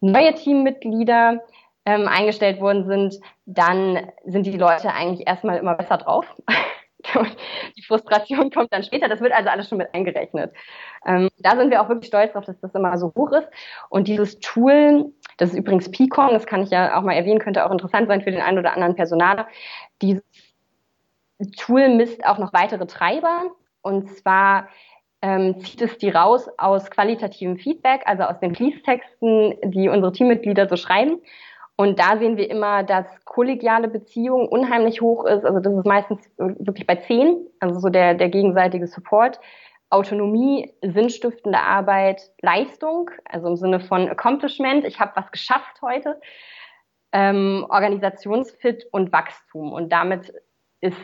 neue 0.00 0.34
Teammitglieder 0.34 1.40
ähm, 1.86 2.08
eingestellt 2.08 2.60
worden 2.60 2.84
sind, 2.86 3.16
dann 3.46 4.10
sind 4.24 4.46
die 4.46 4.56
Leute 4.56 4.92
eigentlich 4.92 5.26
erstmal 5.26 5.58
immer 5.58 5.74
besser 5.74 5.96
drauf. 5.98 6.26
die 7.76 7.82
Frustration 7.82 8.50
kommt 8.50 8.72
dann 8.72 8.82
später. 8.82 9.08
Das 9.08 9.20
wird 9.20 9.32
also 9.32 9.48
alles 9.48 9.68
schon 9.68 9.78
mit 9.78 9.92
eingerechnet. 9.94 10.52
Ähm, 11.06 11.30
da 11.38 11.56
sind 11.56 11.70
wir 11.70 11.82
auch 11.82 11.88
wirklich 11.88 12.08
stolz 12.08 12.32
darauf, 12.32 12.44
dass 12.44 12.60
das 12.60 12.74
immer 12.74 12.96
so 12.98 13.12
hoch 13.16 13.32
ist. 13.32 13.48
Und 13.88 14.08
dieses 14.08 14.38
Tool, 14.40 15.12
das 15.38 15.50
ist 15.50 15.56
übrigens 15.56 15.90
Picon, 15.90 16.30
das 16.32 16.46
kann 16.46 16.62
ich 16.62 16.70
ja 16.70 16.98
auch 16.98 17.02
mal 17.02 17.14
erwähnen, 17.14 17.40
könnte 17.40 17.64
auch 17.64 17.70
interessant 17.70 18.08
sein 18.08 18.22
für 18.22 18.30
den 18.30 18.42
einen 18.42 18.58
oder 18.58 18.74
anderen 18.74 18.96
Personaler. 18.96 19.48
Dieses 20.02 20.22
Tool 21.56 21.88
misst 21.88 22.24
auch 22.26 22.38
noch 22.38 22.52
weitere 22.52 22.86
Treiber. 22.86 23.44
Und 23.82 24.10
zwar 24.18 24.68
ähm, 25.22 25.58
zieht 25.60 25.80
es 25.80 25.98
die 25.98 26.10
raus 26.10 26.48
aus 26.58 26.90
qualitativem 26.90 27.56
Feedback, 27.56 28.02
also 28.04 28.24
aus 28.24 28.38
den 28.40 28.54
Fließtexten, 28.54 29.70
die 29.70 29.88
unsere 29.88 30.12
Teammitglieder 30.12 30.68
so 30.68 30.76
schreiben. 30.76 31.20
Und 31.80 31.98
da 31.98 32.18
sehen 32.18 32.36
wir 32.36 32.50
immer, 32.50 32.82
dass 32.82 33.06
kollegiale 33.24 33.88
Beziehung 33.88 34.48
unheimlich 34.48 35.00
hoch 35.00 35.24
ist. 35.24 35.46
Also 35.46 35.60
das 35.60 35.72
ist 35.72 35.86
meistens 35.86 36.30
wirklich 36.36 36.86
bei 36.86 36.96
zehn, 36.96 37.38
also 37.58 37.80
so 37.80 37.88
der, 37.88 38.12
der 38.12 38.28
gegenseitige 38.28 38.86
Support. 38.86 39.40
Autonomie, 39.88 40.74
sinnstiftende 40.82 41.58
Arbeit, 41.58 42.20
Leistung, 42.42 43.10
also 43.24 43.48
im 43.48 43.56
Sinne 43.56 43.80
von 43.80 44.10
Accomplishment, 44.10 44.84
ich 44.84 45.00
habe 45.00 45.12
was 45.14 45.32
geschafft 45.32 45.80
heute, 45.80 46.20
ähm, 47.12 47.64
Organisationsfit 47.70 48.86
und 48.92 49.10
Wachstum. 49.10 49.72
Und 49.72 49.90
damit 49.90 50.34
ist 50.82 51.00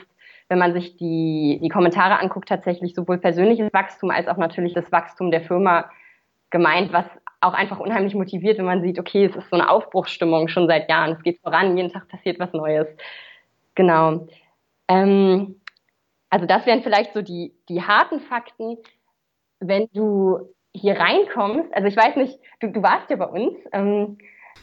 wenn 0.48 0.58
man 0.58 0.74
sich 0.74 0.98
die, 0.98 1.58
die 1.62 1.70
Kommentare 1.70 2.20
anguckt, 2.20 2.50
tatsächlich 2.50 2.94
sowohl 2.94 3.16
persönliches 3.16 3.72
Wachstum 3.72 4.10
als 4.10 4.28
auch 4.28 4.36
natürlich 4.36 4.74
das 4.74 4.92
Wachstum 4.92 5.30
der 5.30 5.40
Firma 5.40 5.90
gemeint, 6.50 6.92
was 6.92 7.06
auch 7.46 7.54
einfach 7.54 7.78
unheimlich 7.78 8.14
motiviert, 8.14 8.58
wenn 8.58 8.64
man 8.64 8.82
sieht, 8.82 8.98
okay, 8.98 9.26
es 9.26 9.36
ist 9.36 9.48
so 9.50 9.56
eine 9.56 9.70
Aufbruchsstimmung 9.70 10.48
schon 10.48 10.66
seit 10.66 10.88
Jahren, 10.90 11.12
es 11.12 11.22
geht 11.22 11.40
voran, 11.40 11.76
jeden 11.76 11.92
Tag 11.92 12.08
passiert 12.08 12.38
was 12.38 12.52
Neues. 12.52 12.88
Genau. 13.74 14.26
Ähm, 14.88 15.60
also 16.28 16.46
das 16.46 16.66
wären 16.66 16.82
vielleicht 16.82 17.14
so 17.14 17.22
die, 17.22 17.54
die 17.68 17.82
harten 17.82 18.20
Fakten. 18.20 18.78
Wenn 19.60 19.88
du 19.94 20.40
hier 20.74 20.98
reinkommst, 20.98 21.72
also 21.72 21.88
ich 21.88 21.96
weiß 21.96 22.16
nicht, 22.16 22.38
du, 22.60 22.70
du 22.70 22.82
warst 22.82 23.08
ja 23.10 23.16
bei 23.16 23.26
uns. 23.26 23.54
Ähm, 23.72 24.18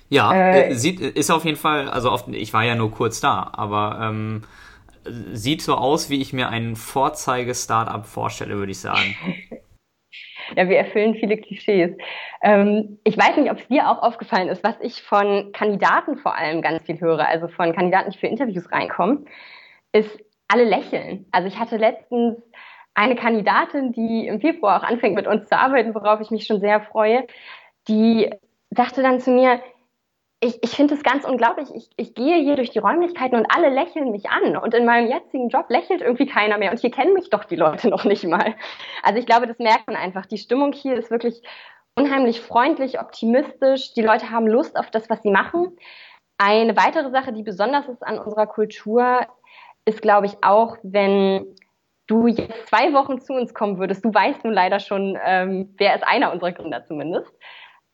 ja, 0.10 0.34
äh, 0.34 0.76
sieht, 0.76 1.00
ist 1.00 1.32
auf 1.32 1.46
jeden 1.46 1.58
Fall, 1.58 1.90
also 1.90 2.12
oft, 2.12 2.28
ich 2.28 2.54
war 2.54 2.64
ja 2.64 2.76
nur 2.76 2.92
kurz 2.92 3.22
da, 3.22 3.50
aber 3.54 4.00
ähm, 4.02 4.44
sieht 5.32 5.62
so 5.62 5.76
aus, 5.76 6.10
wie 6.10 6.22
ich 6.22 6.34
mir 6.34 6.50
ein 6.50 6.76
Vorzeige-Startup 6.76 8.06
vorstelle, 8.06 8.56
würde 8.56 8.72
ich 8.72 8.80
sagen. 8.80 9.16
ja, 10.56 10.70
wir 10.70 10.78
erfüllen 10.78 11.16
viele 11.16 11.38
Klischees. 11.38 11.92
Ähm, 12.42 13.00
ich 13.04 13.18
weiß 13.18 13.38
nicht, 13.38 13.52
ob 13.52 13.60
es 13.60 13.68
dir 13.68 13.90
auch 13.90 14.02
aufgefallen 14.02 14.50
ist, 14.50 14.64
was 14.64 14.76
ich 14.82 15.02
von 15.02 15.52
Kandidaten 15.52 16.18
vor 16.18 16.36
allem 16.36 16.62
ganz 16.62 16.84
viel 16.84 17.00
höre, 17.00 17.28
also 17.28 17.48
von 17.48 17.74
Kandidaten, 17.74 18.12
die 18.12 18.18
für 18.18 18.28
Interviews 18.28 18.72
reinkommen, 18.72 19.26
ist 19.92 20.20
alle 20.48 20.66
lächeln. 20.66 21.26
Also 21.32 21.48
ich 21.48 21.60
hatte 21.60 21.78
letztens 21.78 22.38
eine 22.94 23.16
Kandidatin, 23.16 23.92
die 23.92 24.28
im 24.28 24.40
Februar 24.40 24.80
auch 24.80 24.88
anfängt 24.88 25.16
mit 25.16 25.28
uns 25.28 25.48
zu 25.48 25.58
arbeiten, 25.58 25.96
worauf 25.96 26.22
ich 26.22 26.32
mich 26.32 26.46
schon 26.46 26.60
sehr 26.60 26.82
freue, 26.82 27.26
die 27.88 28.30
sagte 28.70 29.02
dann 29.02 29.20
zu 29.20 29.32
mir, 29.32 29.62
ich, 30.44 30.62
ich 30.62 30.72
finde 30.72 30.96
es 30.96 31.04
ganz 31.04 31.24
unglaublich. 31.26 31.70
Ich, 31.74 31.90
ich 31.96 32.14
gehe 32.14 32.36
hier 32.36 32.56
durch 32.56 32.70
die 32.70 32.80
Räumlichkeiten 32.80 33.38
und 33.38 33.48
alle 33.56 33.70
lächeln 33.70 34.12
mich 34.12 34.30
an. 34.30 34.58
Und 34.58 34.74
in 34.74 34.86
meinem 34.86 35.08
jetzigen 35.08 35.48
Job 35.48 35.68
lächelt 35.70 36.02
irgendwie 36.02 36.26
keiner 36.26 36.58
mehr. 36.58 36.72
Und 36.72 36.80
hier 36.80 36.92
kennen 36.92 37.14
mich 37.14 37.30
doch 37.30 37.46
die 37.46 37.56
Leute 37.56 37.88
noch 37.90 38.04
nicht 38.04 38.26
mal. 38.26 38.56
Also 39.04 39.20
ich 39.20 39.26
glaube, 39.26 39.48
das 39.48 39.60
merkt 39.60 39.88
man 39.88 39.96
einfach. 39.96 40.26
Die 40.26 40.38
Stimmung 40.38 40.74
hier 40.74 40.96
ist 40.96 41.12
wirklich 41.12 41.42
unheimlich 41.96 42.42
freundlich, 42.42 43.00
optimistisch. 43.00 43.94
Die 43.94 44.02
Leute 44.02 44.32
haben 44.32 44.48
Lust 44.48 44.78
auf 44.78 44.92
das, 44.92 45.10
was 45.10 45.22
sie 45.22 45.32
machen. 45.32 45.78
Eine 46.38 46.76
weitere 46.76 47.10
Sache, 47.12 47.32
die 47.32 47.44
besonders 47.44 47.88
ist 47.88 48.04
an 48.04 48.20
unserer 48.20 48.48
Kultur, 48.48 49.22
ist, 49.86 50.02
glaube 50.02 50.26
ich, 50.26 50.44
auch, 50.44 50.78
wenn 50.84 51.56
du 52.08 52.28
jetzt 52.28 52.68
zwei 52.68 52.92
Wochen 52.92 53.22
zu 53.22 53.34
uns 53.34 53.54
kommen 53.54 53.78
würdest. 53.78 54.04
Du 54.04 54.14
weißt 54.14 54.44
nun 54.44 54.54
leider 54.54 54.80
schon, 54.80 55.18
ähm, 55.24 55.74
wer 55.78 55.96
ist 55.96 56.06
einer 56.06 56.34
unserer 56.34 56.52
Gründer 56.52 56.84
zumindest. 56.84 57.32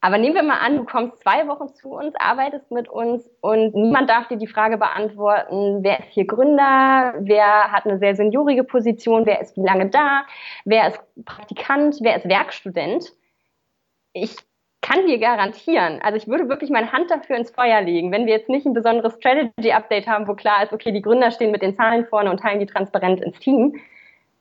Aber 0.02 0.18
nehmen 0.18 0.36
wir 0.36 0.44
mal 0.44 0.60
an, 0.60 0.78
du 0.78 0.86
kommst 0.86 1.20
zwei 1.20 1.46
Wochen 1.48 1.74
zu 1.74 1.90
uns, 1.90 2.16
arbeitest 2.18 2.72
mit 2.72 2.88
uns 2.88 3.30
und 3.42 3.76
niemand 3.76 4.10
darf 4.10 4.30
dir 4.30 4.38
die 4.38 4.48
Frage 4.48 4.78
beantworten, 4.78 5.84
wer 5.84 6.00
ist 6.00 6.10
hier 6.12 6.26
Gründer, 6.26 7.16
wer 7.20 7.72
hat 7.72 7.86
eine 7.86 7.98
sehr 7.98 8.16
seniorige 8.16 8.64
Position, 8.64 9.26
wer 9.26 9.42
ist 9.42 9.58
wie 9.58 9.66
lange 9.66 9.90
da, 9.90 10.24
wer 10.64 10.88
ist 10.88 11.02
Praktikant, 11.26 11.98
wer 12.02 12.16
ist 12.16 12.30
Werkstudent. 12.30 13.12
Ich 14.14 14.38
kann 14.82 15.06
dir 15.06 15.20
garantieren, 15.20 16.00
also 16.02 16.16
ich 16.16 16.30
würde 16.30 16.48
wirklich 16.48 16.70
meine 16.70 16.94
Hand 16.94 17.12
dafür 17.12 17.36
ins 17.36 17.52
Feuer 17.52 17.82
legen, 17.82 18.14
wenn 18.14 18.26
wir 18.26 18.34
jetzt 18.34 18.48
nicht 18.48 18.66
ein 18.66 18.74
besonderes 18.74 19.16
Strategy-Update 19.16 20.08
haben, 20.08 20.30
wo 20.30 20.34
klar 20.34 20.64
ist, 20.64 20.72
okay, 20.72 20.94
die 20.94 21.02
Gründer 21.02 21.32
stehen 21.32 21.52
mit 21.52 21.62
den 21.62 21.76
Zahlen 21.76 22.06
vorne 22.06 22.32
und 22.32 22.40
teilen 22.40 22.62
die 22.62 22.66
transparent 22.66 23.20
ins 23.20 23.38
Team, 23.40 23.76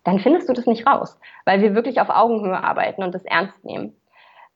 dann 0.04 0.20
findest 0.20 0.48
du 0.48 0.52
das 0.52 0.66
nicht 0.66 0.86
raus, 0.86 1.18
weil 1.44 1.60
wir 1.60 1.74
wirklich 1.74 2.00
auf 2.00 2.10
Augenhöhe 2.10 2.62
arbeiten 2.62 3.02
und 3.02 3.12
das 3.12 3.24
ernst 3.24 3.64
nehmen. 3.64 3.97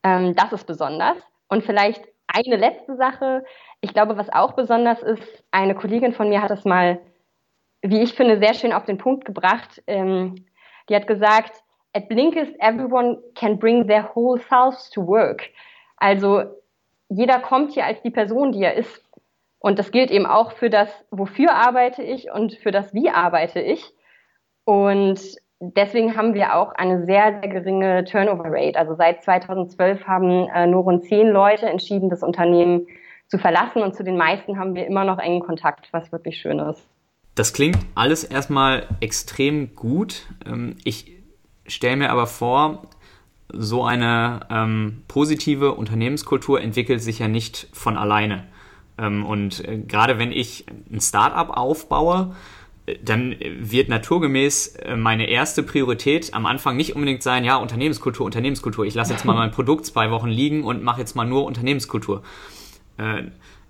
Ähm, 0.03 0.35
das 0.35 0.51
ist 0.51 0.67
besonders. 0.67 1.17
Und 1.47 1.63
vielleicht 1.63 2.03
eine 2.27 2.55
letzte 2.55 2.95
Sache. 2.95 3.43
Ich 3.81 3.93
glaube, 3.93 4.17
was 4.17 4.31
auch 4.31 4.53
besonders 4.53 5.01
ist, 5.01 5.43
eine 5.51 5.75
Kollegin 5.75 6.13
von 6.13 6.29
mir 6.29 6.41
hat 6.41 6.51
das 6.51 6.65
mal, 6.65 6.99
wie 7.81 8.01
ich 8.01 8.13
finde, 8.13 8.39
sehr 8.39 8.53
schön 8.53 8.73
auf 8.73 8.85
den 8.85 8.97
Punkt 8.97 9.25
gebracht. 9.25 9.81
Ähm, 9.87 10.45
die 10.89 10.95
hat 10.95 11.07
gesagt, 11.07 11.63
at 11.93 12.09
Blinkist 12.09 12.53
everyone 12.59 13.21
can 13.35 13.57
bring 13.57 13.87
their 13.87 14.13
whole 14.15 14.39
selves 14.49 14.89
to 14.89 15.05
work. 15.05 15.49
Also 15.97 16.43
jeder 17.09 17.39
kommt 17.39 17.73
hier 17.73 17.85
als 17.85 18.01
die 18.01 18.09
Person, 18.09 18.51
die 18.51 18.63
er 18.63 18.75
ist. 18.75 19.03
Und 19.59 19.79
das 19.79 19.91
gilt 19.91 20.11
eben 20.11 20.25
auch 20.25 20.53
für 20.53 20.69
das, 20.69 20.89
wofür 21.11 21.53
arbeite 21.53 22.03
ich 22.03 22.31
und 22.31 22.53
für 22.55 22.71
das, 22.71 22.93
wie 22.93 23.09
arbeite 23.09 23.61
ich. 23.61 23.93
Und 24.65 25.19
deswegen 25.59 26.15
haben 26.15 26.33
wir 26.33 26.55
auch 26.55 26.73
eine 26.73 27.05
sehr, 27.05 27.39
sehr 27.41 27.49
geringe 27.49 28.03
Turnover-Rate. 28.05 28.77
Also 28.77 28.95
seit 28.95 29.23
2012 29.23 30.05
haben 30.05 30.47
äh, 30.49 30.67
nur 30.67 30.83
rund 30.83 31.05
zehn 31.05 31.29
Leute 31.29 31.67
entschieden, 31.67 32.09
das 32.09 32.23
Unternehmen 32.23 32.87
zu 33.27 33.37
verlassen 33.37 33.81
und 33.81 33.95
zu 33.95 34.03
den 34.03 34.17
meisten 34.17 34.59
haben 34.59 34.75
wir 34.75 34.85
immer 34.85 35.05
noch 35.05 35.19
engen 35.19 35.41
Kontakt, 35.41 35.87
was 35.91 36.11
wirklich 36.11 36.37
schön 36.37 36.59
ist. 36.59 36.87
Das 37.35 37.53
klingt 37.53 37.79
alles 37.95 38.23
erstmal 38.23 38.87
extrem 38.99 39.75
gut. 39.75 40.27
Ähm, 40.45 40.75
ich 40.83 41.11
stelle 41.65 41.95
mir 41.95 42.09
aber 42.11 42.27
vor, 42.27 42.83
so 43.51 43.83
eine 43.83 44.41
ähm, 44.49 45.03
positive 45.07 45.73
Unternehmenskultur 45.73 46.61
entwickelt 46.61 47.01
sich 47.01 47.19
ja 47.19 47.27
nicht 47.27 47.67
von 47.71 47.97
alleine. 47.97 48.45
Ähm, 48.97 49.25
und 49.25 49.67
äh, 49.67 49.77
gerade 49.79 50.19
wenn 50.19 50.31
ich 50.31 50.65
ein 50.91 51.01
Startup 51.01 51.49
aufbaue, 51.55 52.35
dann 53.01 53.35
wird 53.39 53.87
naturgemäß 53.87 54.75
äh, 54.75 54.95
meine 54.95 55.29
erste 55.29 55.63
Priorität 55.63 56.33
am 56.33 56.45
Anfang 56.45 56.75
nicht 56.75 56.95
unbedingt 56.95 57.23
sein, 57.23 57.45
ja, 57.45 57.55
Unternehmenskultur, 57.55 58.25
Unternehmenskultur. 58.25 58.85
Ich 58.85 58.93
lasse 58.93 59.13
jetzt 59.13 59.25
mal 59.25 59.35
mein 59.35 59.51
Produkt 59.55 59.85
zwei 59.85 60.11
Wochen 60.11 60.27
liegen 60.27 60.63
und 60.63 60.83
mache 60.83 60.99
jetzt 60.99 61.15
mal 61.15 61.25
nur 61.25 61.45
Unternehmenskultur. 61.45 62.23
Äh, 62.97 63.23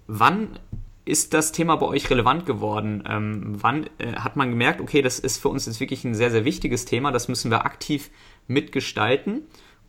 wann 0.08 0.60
ist 1.06 1.34
das 1.34 1.52
Thema 1.52 1.76
bei 1.76 1.86
euch 1.86 2.10
relevant 2.10 2.46
geworden? 2.46 3.04
Ähm, 3.08 3.56
wann 3.62 3.86
äh, 4.00 4.14
hat 4.16 4.36
man 4.36 4.50
gemerkt, 4.50 4.82
okay, 4.82 5.02
das 5.02 5.20
ist 5.20 5.38
für 5.38 5.50
uns 5.50 5.66
jetzt 5.66 5.80
wirklich 5.80 6.04
ein 6.06 6.16
sehr, 6.16 6.32
sehr 6.32 6.46
wichtiges 6.46 6.86
Thema, 6.86 7.12
das 7.12 7.28
müssen 7.28 7.52
wir 7.52 7.66
aktiv 7.66 8.10
mitgestalten? 8.48 9.44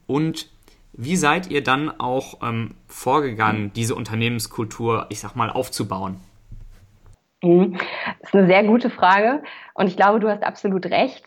Und 0.06 0.50
wie 0.92 1.16
seid 1.16 1.50
ihr 1.50 1.62
dann 1.62 1.88
auch 1.98 2.42
ähm, 2.42 2.74
vorgegangen, 2.88 3.72
diese 3.74 3.94
Unternehmenskultur, 3.94 5.06
ich 5.08 5.20
sag 5.20 5.34
mal, 5.34 5.50
aufzubauen? 5.50 6.20
Mhm. 7.44 7.76
Das 8.20 8.30
ist 8.30 8.34
eine 8.34 8.46
sehr 8.46 8.64
gute 8.64 8.90
Frage 8.90 9.42
und 9.74 9.86
ich 9.86 9.96
glaube, 9.96 10.18
du 10.18 10.28
hast 10.28 10.42
absolut 10.42 10.86
recht. 10.86 11.24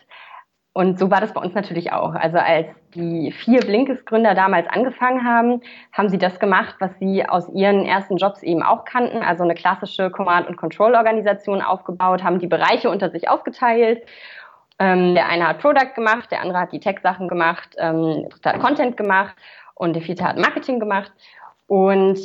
Und 0.73 0.99
so 0.99 1.09
war 1.09 1.21
das 1.21 1.33
bei 1.33 1.41
uns 1.41 1.55
natürlich 1.55 1.91
auch. 1.91 2.13
Also 2.13 2.37
als 2.37 2.67
die 2.93 3.31
vier 3.31 3.61
Blinkes-Gründer 3.61 4.35
damals 4.35 4.67
angefangen 4.69 5.23
haben, 5.23 5.61
haben 5.91 6.09
sie 6.09 6.19
das 6.19 6.39
gemacht, 6.39 6.75
was 6.77 6.91
sie 6.99 7.27
aus 7.27 7.49
ihren 7.49 7.83
ersten 7.83 8.17
Jobs 8.17 8.43
eben 8.43 8.61
auch 8.61 8.85
kannten. 8.85 9.23
Also 9.23 9.43
eine 9.43 9.55
klassische 9.55 10.11
Command- 10.11 10.47
und 10.47 10.55
Control-Organisation 10.55 11.63
aufgebaut, 11.63 12.23
haben 12.23 12.37
die 12.37 12.45
Bereiche 12.45 12.91
unter 12.91 13.09
sich 13.09 13.27
aufgeteilt. 13.27 14.03
Ähm, 14.77 15.15
der 15.15 15.27
eine 15.29 15.47
hat 15.47 15.59
Product 15.59 15.95
gemacht, 15.95 16.31
der 16.31 16.41
andere 16.41 16.59
hat 16.59 16.71
die 16.71 16.79
Tech-Sachen 16.79 17.27
gemacht, 17.27 17.75
ähm, 17.79 18.29
der 18.45 18.53
hat 18.53 18.61
Content 18.61 18.97
gemacht 18.97 19.35
und 19.73 19.95
der 19.95 20.03
vierte 20.03 20.25
hat 20.25 20.37
Marketing 20.37 20.79
gemacht. 20.79 21.11
Und 21.65 22.19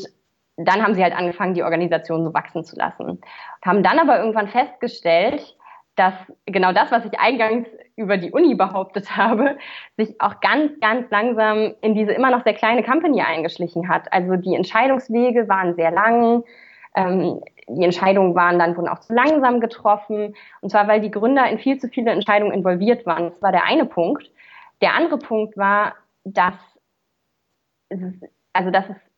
dann 0.57 0.83
haben 0.83 0.95
sie 0.95 1.03
halt 1.03 1.17
angefangen, 1.17 1.55
die 1.55 1.63
Organisation 1.63 2.25
so 2.25 2.35
wachsen 2.35 2.65
zu 2.65 2.77
lassen. 2.77 3.21
Haben 3.65 3.83
dann 3.83 3.99
aber 3.99 4.19
irgendwann 4.19 4.49
festgestellt, 4.49 5.57
dass 5.97 6.15
genau 6.47 6.73
das, 6.73 6.91
was 6.91 7.05
ich 7.05 7.19
eingangs 7.19 7.69
über 7.97 8.17
die 8.17 8.33
Uni 8.33 8.55
behauptet 8.55 9.17
habe, 9.17 9.59
sich 9.97 10.21
auch 10.21 10.41
ganz, 10.41 10.79
ganz 10.81 11.11
langsam 11.11 11.75
in 11.81 11.95
diese 11.95 12.13
immer 12.13 12.31
noch 12.31 12.45
sehr 12.45 12.55
kleine 12.55 12.83
Company 12.83 13.23
eingeschlichen 13.23 13.89
hat. 13.89 14.13
Also 14.13 14.37
die 14.37 14.55
Entscheidungswege 14.55 15.49
waren 15.49 15.75
sehr 15.75 15.91
lang. 15.91 16.45
Ähm, 16.95 17.41
die 17.69 17.85
Entscheidungen 17.85 18.35
waren 18.35 18.59
dann 18.59 18.77
wurden 18.77 18.89
auch 18.89 19.01
zu 19.01 19.15
langsam 19.15 19.61
getroffen. 19.61 20.35
Und 20.61 20.71
zwar, 20.71 20.89
weil 20.89 21.01
die 21.01 21.11
Gründer 21.11 21.49
in 21.49 21.59
viel 21.59 21.79
zu 21.79 21.89
viele 21.89 22.11
Entscheidungen 22.11 22.53
involviert 22.53 23.07
waren. 23.07 23.31
Das 23.31 23.41
war 23.43 23.53
der 23.53 23.65
eine 23.65 23.87
Punkt. 23.87 24.31
Der 24.81 24.95
andere 24.95 25.19
Punkt 25.19 25.57
war, 25.57 25.95
dass 26.25 26.55
es, 27.89 28.01
also 28.53 28.71
dass 28.71 28.89
es 28.89 29.12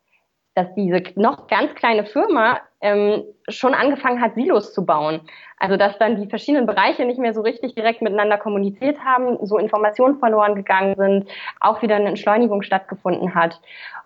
dass 0.55 0.73
diese 0.75 1.03
noch 1.17 1.49
ganz 1.49 1.75
kleine 1.75 2.05
Firma 2.05 2.61
ähm, 2.81 3.25
schon 3.49 3.75
angefangen 3.75 4.21
hat, 4.21 4.35
Silos 4.35 4.73
zu 4.73 4.85
bauen. 4.85 5.21
Also 5.59 5.77
dass 5.77 5.99
dann 5.99 6.21
die 6.21 6.29
verschiedenen 6.29 6.67
Bereiche 6.67 7.05
nicht 7.05 7.19
mehr 7.19 7.35
so 7.35 7.41
richtig 7.41 7.75
direkt 7.75 8.03
miteinander 8.03 8.39
kommuniziert 8.39 8.99
haben, 9.05 9.39
so 9.45 9.59
Informationen 9.59 10.19
verloren 10.19 10.55
gegangen 10.55 10.95
sind, 10.97 11.29
auch 11.61 11.83
wieder 11.83 11.97
eine 11.97 12.09
Entschleunigung 12.09 12.63
stattgefunden 12.63 13.35
hat. 13.35 13.61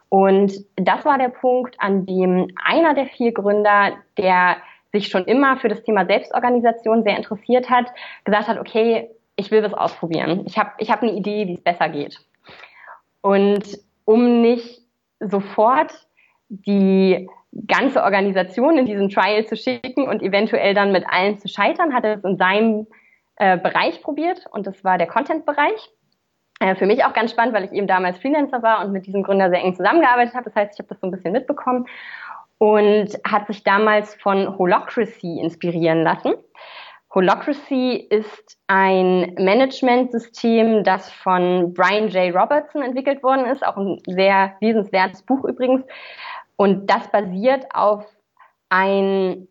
Und 0.09 0.53
das 0.77 1.05
war 1.05 1.19
der 1.19 1.29
Punkt, 1.29 1.77
an 1.79 2.07
dem 2.07 2.49
einer 2.65 2.95
der 2.95 3.07
vier 3.07 3.33
Gründer, 3.33 3.93
der 4.17 4.57
sich 4.93 5.09
schon 5.09 5.25
immer 5.25 5.59
für 5.59 5.69
das 5.69 5.83
Thema 5.83 6.07
Selbstorganisation 6.07 7.03
sehr 7.03 7.17
interessiert 7.17 7.69
hat, 7.69 7.87
gesagt 8.25 8.49
hat, 8.49 8.59
okay, 8.59 9.11
ich 9.37 9.51
will 9.51 9.63
was 9.63 9.75
ausprobieren. 9.75 10.45
Ich 10.47 10.59
habe 10.59 10.71
ich 10.79 10.91
hab 10.91 11.03
eine 11.03 11.13
Idee, 11.13 11.47
wie 11.47 11.55
es 11.55 11.61
besser 11.61 11.89
geht. 11.89 12.19
Und 13.21 13.79
um 14.05 14.41
nicht 14.41 14.81
sofort 15.21 15.93
die 16.49 17.29
ganze 17.67 18.03
Organisation 18.03 18.79
in 18.79 18.87
diesen 18.87 19.09
Trial 19.09 19.47
zu 19.47 19.57
schicken 19.57 20.09
und 20.09 20.23
eventuell 20.23 20.75
dann 20.75 20.93
mit 20.93 21.05
allen 21.09 21.39
zu 21.39 21.49
scheitern, 21.49 21.95
hat 21.95 22.05
er 22.05 22.17
es 22.17 22.25
in 22.25 22.37
seinem 22.37 22.87
äh, 23.37 23.57
Bereich 23.57 24.03
probiert 24.03 24.47
und 24.51 24.67
das 24.67 24.85
war 24.85 24.99
der 24.99 25.07
Content-Bereich. 25.07 25.91
Äh, 26.61 26.75
für 26.75 26.87
mich 26.87 27.05
auch 27.05 27.13
ganz 27.13 27.31
spannend, 27.31 27.55
weil 27.55 27.65
ich 27.65 27.73
eben 27.73 27.87
damals 27.87 28.19
Freelancer 28.19 28.63
war 28.63 28.85
und 28.85 28.93
mit 28.93 29.07
diesem 29.07 29.23
Gründer 29.23 29.51
sehr 29.51 29.63
eng 29.63 29.75
zusammengearbeitet 29.75 30.35
habe. 30.35 30.45
Das 30.45 30.57
heißt, 30.57 30.75
ich 30.75 30.79
habe 30.79 30.89
das 30.89 31.01
so 31.01 31.07
ein 31.07 31.11
bisschen 31.11 31.33
mitbekommen 31.33 31.87
und 32.59 33.09
hat 33.25 33.47
sich 33.47 33.63
damals 33.63 34.15
von 34.17 34.59
Holocracy 34.59 35.39
inspirieren 35.41 36.03
lassen. 36.03 36.35
Holocracy 37.15 38.07
ist 38.11 38.59
ein 38.67 39.35
Managementsystem, 39.39 40.85
das 40.85 41.11
von 41.11 41.73
Brian 41.73 42.09
J. 42.09 42.35
Robertson 42.35 42.83
entwickelt 42.83 43.23
worden 43.23 43.47
ist, 43.47 43.65
auch 43.65 43.77
ein 43.77 44.03
sehr 44.07 44.55
lesenswertes 44.61 45.23
Buch 45.23 45.45
übrigens, 45.45 45.85
und 46.59 46.91
das 46.91 47.09
basiert 47.13 47.67
auf 47.73 48.05
ein, 48.69 49.47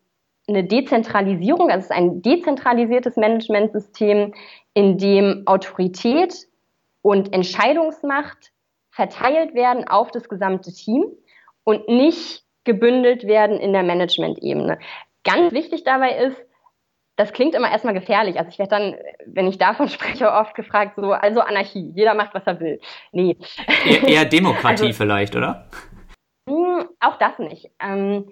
eine 0.48 0.66
Dezentralisierung, 0.66 1.72
also 1.72 1.80
es 1.80 1.86
ist 1.86 1.92
ein 1.92 2.22
dezentralisiertes 2.22 3.16
Managementsystem, 3.16 4.34
in 4.74 4.98
dem 4.98 5.44
Autorität 5.46 6.36
und 7.02 7.34
Entscheidungsmacht 7.34 8.52
verteilt 8.92 9.56
werden 9.56 9.88
auf 9.88 10.12
das 10.12 10.28
gesamte 10.28 10.74
Team 10.74 11.06
und 11.64 11.88
nicht 11.88 12.44
gebündelt 12.66 13.26
werden 13.26 13.58
in 13.58 13.72
der 13.72 13.84
Management-Ebene. 13.84 14.78
Ganz 15.24 15.54
wichtig 15.54 15.86
dabei 15.86 16.18
ist, 16.18 16.38
das 17.16 17.32
klingt 17.32 17.56
immer 17.56 17.72
erstmal 17.72 17.94
gefährlich. 17.94 18.38
Also 18.38 18.50
ich 18.50 18.60
werde 18.60 18.70
dann, 18.70 18.96
wenn 19.26 19.48
ich 19.48 19.58
davon 19.58 19.88
spreche, 19.90 20.30
oft 20.30 20.56
gefragt, 20.56 20.96
so, 20.98 21.14
also 21.14 21.40
Anarchie, 21.40 21.94
jeder 21.96 22.16
macht, 22.16 22.34
was 22.34 22.44
er 22.46 22.60
will. 22.60 22.82
Nee. 23.14 23.38
Eher, 23.86 24.08
eher 24.08 24.26
Demokratie 24.30 24.88
also, 24.88 24.98
vielleicht, 24.98 25.38
oder? 25.38 25.70
Hm, 26.48 26.88
auch 27.00 27.18
das 27.18 27.38
nicht. 27.40 27.70
Ähm, 27.80 28.32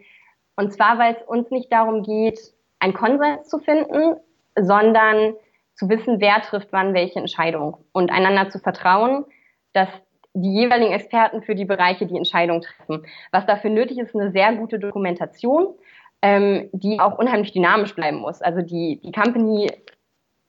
und 0.55 0.73
zwar, 0.73 0.97
weil 0.97 1.15
es 1.15 1.21
uns 1.27 1.51
nicht 1.51 1.71
darum 1.71 2.03
geht, 2.03 2.39
einen 2.79 2.93
Konsens 2.93 3.49
zu 3.49 3.59
finden, 3.59 4.15
sondern 4.57 5.35
zu 5.75 5.89
wissen, 5.89 6.21
wer 6.21 6.41
trifft 6.41 6.69
wann 6.71 6.93
welche 6.93 7.19
Entscheidung 7.19 7.77
und 7.91 8.11
einander 8.11 8.49
zu 8.49 8.59
vertrauen, 8.59 9.25
dass 9.73 9.89
die 10.33 10.53
jeweiligen 10.53 10.93
Experten 10.93 11.41
für 11.41 11.55
die 11.55 11.65
Bereiche 11.65 12.05
die 12.05 12.17
Entscheidung 12.17 12.61
treffen. 12.61 13.05
Was 13.31 13.45
dafür 13.45 13.69
nötig 13.69 13.97
ist, 13.97 14.15
eine 14.15 14.31
sehr 14.31 14.53
gute 14.55 14.79
Dokumentation, 14.79 15.73
ähm, 16.21 16.69
die 16.73 16.99
auch 16.99 17.17
unheimlich 17.17 17.51
dynamisch 17.51 17.95
bleiben 17.95 18.17
muss. 18.17 18.41
Also 18.41 18.61
die, 18.61 19.01
die 19.01 19.11
Company 19.11 19.71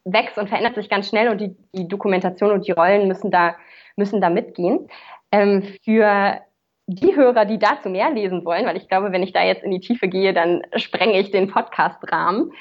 wächst 0.05 0.39
und 0.39 0.49
verändert 0.49 0.77
sich 0.77 0.89
ganz 0.89 1.09
schnell 1.09 1.29
und 1.29 1.41
die, 1.41 1.57
die 1.73 1.89
Dokumentation 1.89 2.53
und 2.53 2.67
die 2.67 2.73
Rollen 2.73 3.09
müssen 3.09 3.31
da, 3.31 3.57
müssen 3.97 4.21
da 4.21 4.31
mitgehen. 4.31 4.89
Ähm, 5.33 5.63
für 5.85 6.41
die 6.87 7.17
Hörer, 7.17 7.45
die 7.45 7.59
dazu 7.59 7.89
mehr 7.89 8.11
lesen 8.11 8.45
wollen, 8.45 8.67
weil 8.67 8.77
ich 8.77 8.89
glaube, 8.89 9.13
wenn 9.13 9.23
ich 9.23 9.33
da 9.33 9.43
jetzt 9.45 9.65
in 9.65 9.71
die 9.73 9.81
Tiefe 9.81 10.09
gehe, 10.09 10.33
dann 10.33 10.63
sprenge 10.77 11.19
ich 11.19 11.31
den 11.31 11.49
Podcast-Rahmen, 11.49 12.53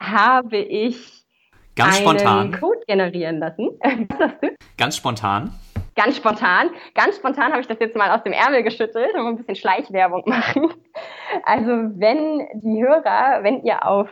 habe 0.00 0.58
ich 0.58 1.24
Ganz 1.76 1.96
einen 1.96 2.04
spontan. 2.04 2.52
Code 2.52 2.80
generieren 2.86 3.38
lassen. 3.38 3.70
Was 3.82 4.18
sagst 4.18 4.42
du? 4.42 4.48
Ganz 4.76 4.96
spontan. 4.96 5.52
Ganz 5.96 6.16
spontan. 6.16 6.70
Ganz 6.94 7.16
spontan 7.16 7.52
habe 7.52 7.60
ich 7.60 7.68
das 7.68 7.78
jetzt 7.78 7.96
mal 7.96 8.10
aus 8.10 8.24
dem 8.24 8.32
Ärmel 8.32 8.64
geschüttelt 8.64 9.14
und 9.14 9.26
ein 9.26 9.36
bisschen 9.36 9.56
Schleichwerbung 9.56 10.22
machen. 10.26 10.72
Also 11.44 11.70
wenn 11.70 12.46
die 12.54 12.82
Hörer, 12.82 13.42
wenn 13.42 13.62
ihr 13.64 13.86
auf 13.86 14.08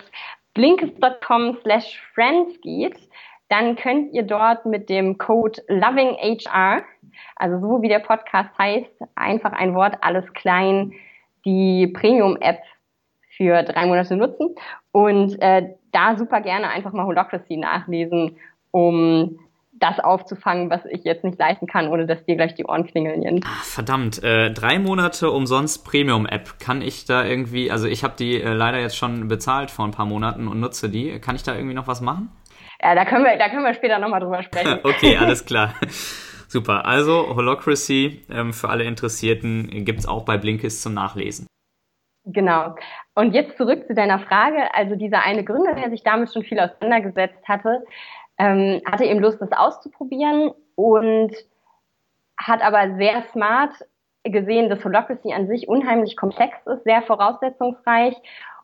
blinkes.com 0.54 1.58
slash 1.62 2.00
friends 2.14 2.60
geht, 2.60 2.96
dann 3.48 3.76
könnt 3.76 4.12
ihr 4.12 4.22
dort 4.22 4.64
mit 4.64 4.88
dem 4.88 5.18
Code 5.18 5.60
LovingHR 5.68 6.82
also 7.36 7.60
so 7.60 7.82
wie 7.82 7.88
der 7.88 8.00
Podcast 8.00 8.50
heißt, 8.58 8.90
einfach 9.14 9.52
ein 9.52 9.74
Wort, 9.74 9.96
alles 10.00 10.32
klein, 10.34 10.92
die 11.44 11.86
Premium-App 11.88 12.60
für 13.36 13.62
drei 13.62 13.86
Monate 13.86 14.16
nutzen 14.16 14.54
und 14.92 15.40
äh, 15.40 15.74
da 15.92 16.16
super 16.16 16.40
gerne 16.40 16.68
einfach 16.68 16.92
mal 16.92 17.06
Holocracy 17.06 17.56
nachlesen, 17.56 18.36
um 18.70 19.38
das 19.82 19.98
aufzufangen, 19.98 20.70
was 20.70 20.84
ich 20.84 21.02
jetzt 21.02 21.24
nicht 21.24 21.38
leisten 21.38 21.66
kann, 21.66 21.88
ohne 21.88 22.06
dass 22.06 22.24
dir 22.24 22.36
gleich 22.36 22.54
die 22.54 22.64
Ohren 22.64 22.86
klingeln. 22.86 23.40
Ach, 23.44 23.64
verdammt, 23.64 24.22
äh, 24.22 24.50
drei 24.52 24.78
Monate 24.78 25.30
umsonst 25.30 25.84
Premium-App. 25.84 26.60
Kann 26.60 26.82
ich 26.82 27.04
da 27.04 27.24
irgendwie, 27.24 27.70
also 27.70 27.88
ich 27.88 28.04
habe 28.04 28.14
die 28.16 28.40
äh, 28.40 28.52
leider 28.52 28.78
jetzt 28.78 28.96
schon 28.96 29.26
bezahlt 29.26 29.70
vor 29.70 29.84
ein 29.84 29.90
paar 29.90 30.06
Monaten 30.06 30.46
und 30.46 30.60
nutze 30.60 30.88
die. 30.88 31.18
Kann 31.18 31.34
ich 31.34 31.42
da 31.42 31.54
irgendwie 31.54 31.74
noch 31.74 31.88
was 31.88 32.00
machen? 32.00 32.30
Ja, 32.80 32.94
da 32.94 33.04
können 33.04 33.24
wir, 33.24 33.36
da 33.38 33.48
können 33.48 33.64
wir 33.64 33.74
später 33.74 33.98
nochmal 33.98 34.20
drüber 34.20 34.42
sprechen. 34.42 34.78
okay, 34.84 35.16
alles 35.16 35.44
klar. 35.44 35.74
Super, 36.52 36.84
also 36.84 37.34
Holocracy 37.34 38.26
ähm, 38.30 38.52
für 38.52 38.68
alle 38.68 38.84
Interessierten 38.84 39.86
gibt 39.86 40.00
es 40.00 40.06
auch 40.06 40.26
bei 40.26 40.36
Blinkist 40.36 40.82
zum 40.82 40.92
Nachlesen. 40.92 41.46
Genau. 42.26 42.74
Und 43.14 43.32
jetzt 43.32 43.56
zurück 43.56 43.86
zu 43.86 43.94
deiner 43.94 44.18
Frage. 44.18 44.74
Also 44.74 44.94
dieser 44.94 45.22
eine 45.22 45.44
Gründer, 45.44 45.74
der 45.74 45.88
sich 45.88 46.02
damit 46.02 46.30
schon 46.30 46.42
viel 46.42 46.60
auseinandergesetzt 46.60 47.48
hatte, 47.48 47.82
ähm, 48.36 48.82
hatte 48.84 49.06
eben 49.06 49.20
Lust, 49.20 49.40
das 49.40 49.50
auszuprobieren 49.50 50.50
und 50.74 51.34
hat 52.36 52.60
aber 52.60 52.96
sehr 52.96 53.22
smart 53.32 53.72
gesehen, 54.22 54.68
dass 54.68 54.84
Holocracy 54.84 55.32
an 55.32 55.48
sich 55.48 55.68
unheimlich 55.68 56.18
komplex 56.18 56.54
ist, 56.66 56.84
sehr 56.84 57.00
voraussetzungsreich 57.00 58.14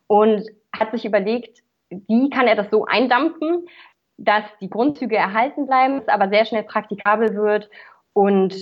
und 0.08 0.46
hat 0.78 0.90
sich 0.90 1.06
überlegt, 1.06 1.62
wie 1.88 2.28
kann 2.28 2.48
er 2.48 2.54
das 2.54 2.68
so 2.70 2.84
eindampfen, 2.84 3.66
dass 4.18 4.44
die 4.60 4.68
Grundzüge 4.68 5.16
erhalten 5.16 5.66
bleiben, 5.66 5.98
es 5.98 6.08
aber 6.08 6.28
sehr 6.28 6.44
schnell 6.44 6.64
praktikabel 6.64 7.34
wird 7.34 7.70
und 8.12 8.54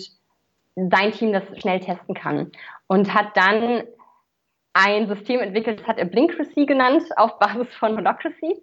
sein 0.77 1.13
Team 1.13 1.33
das 1.33 1.45
schnell 1.59 1.81
testen 1.81 2.15
kann. 2.15 2.53
Und 2.87 3.15
hat 3.15 3.37
dann 3.37 3.83
ein 4.75 5.09
System 5.09 5.41
entwickelt, 5.41 5.81
das 5.81 5.87
hat 5.89 5.99
er 5.99 6.05
Blinkeracy 6.05 6.67
genannt, 6.67 7.05
auf 7.17 7.39
Basis 7.39 7.75
von 7.77 7.97
Holacracy. 7.97 8.63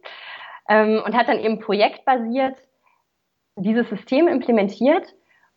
Ähm, 0.69 1.01
und 1.03 1.17
hat 1.17 1.27
dann 1.27 1.39
eben 1.39 1.59
projektbasiert 1.59 2.55
dieses 3.55 3.89
System 3.89 4.27
implementiert. 4.27 5.13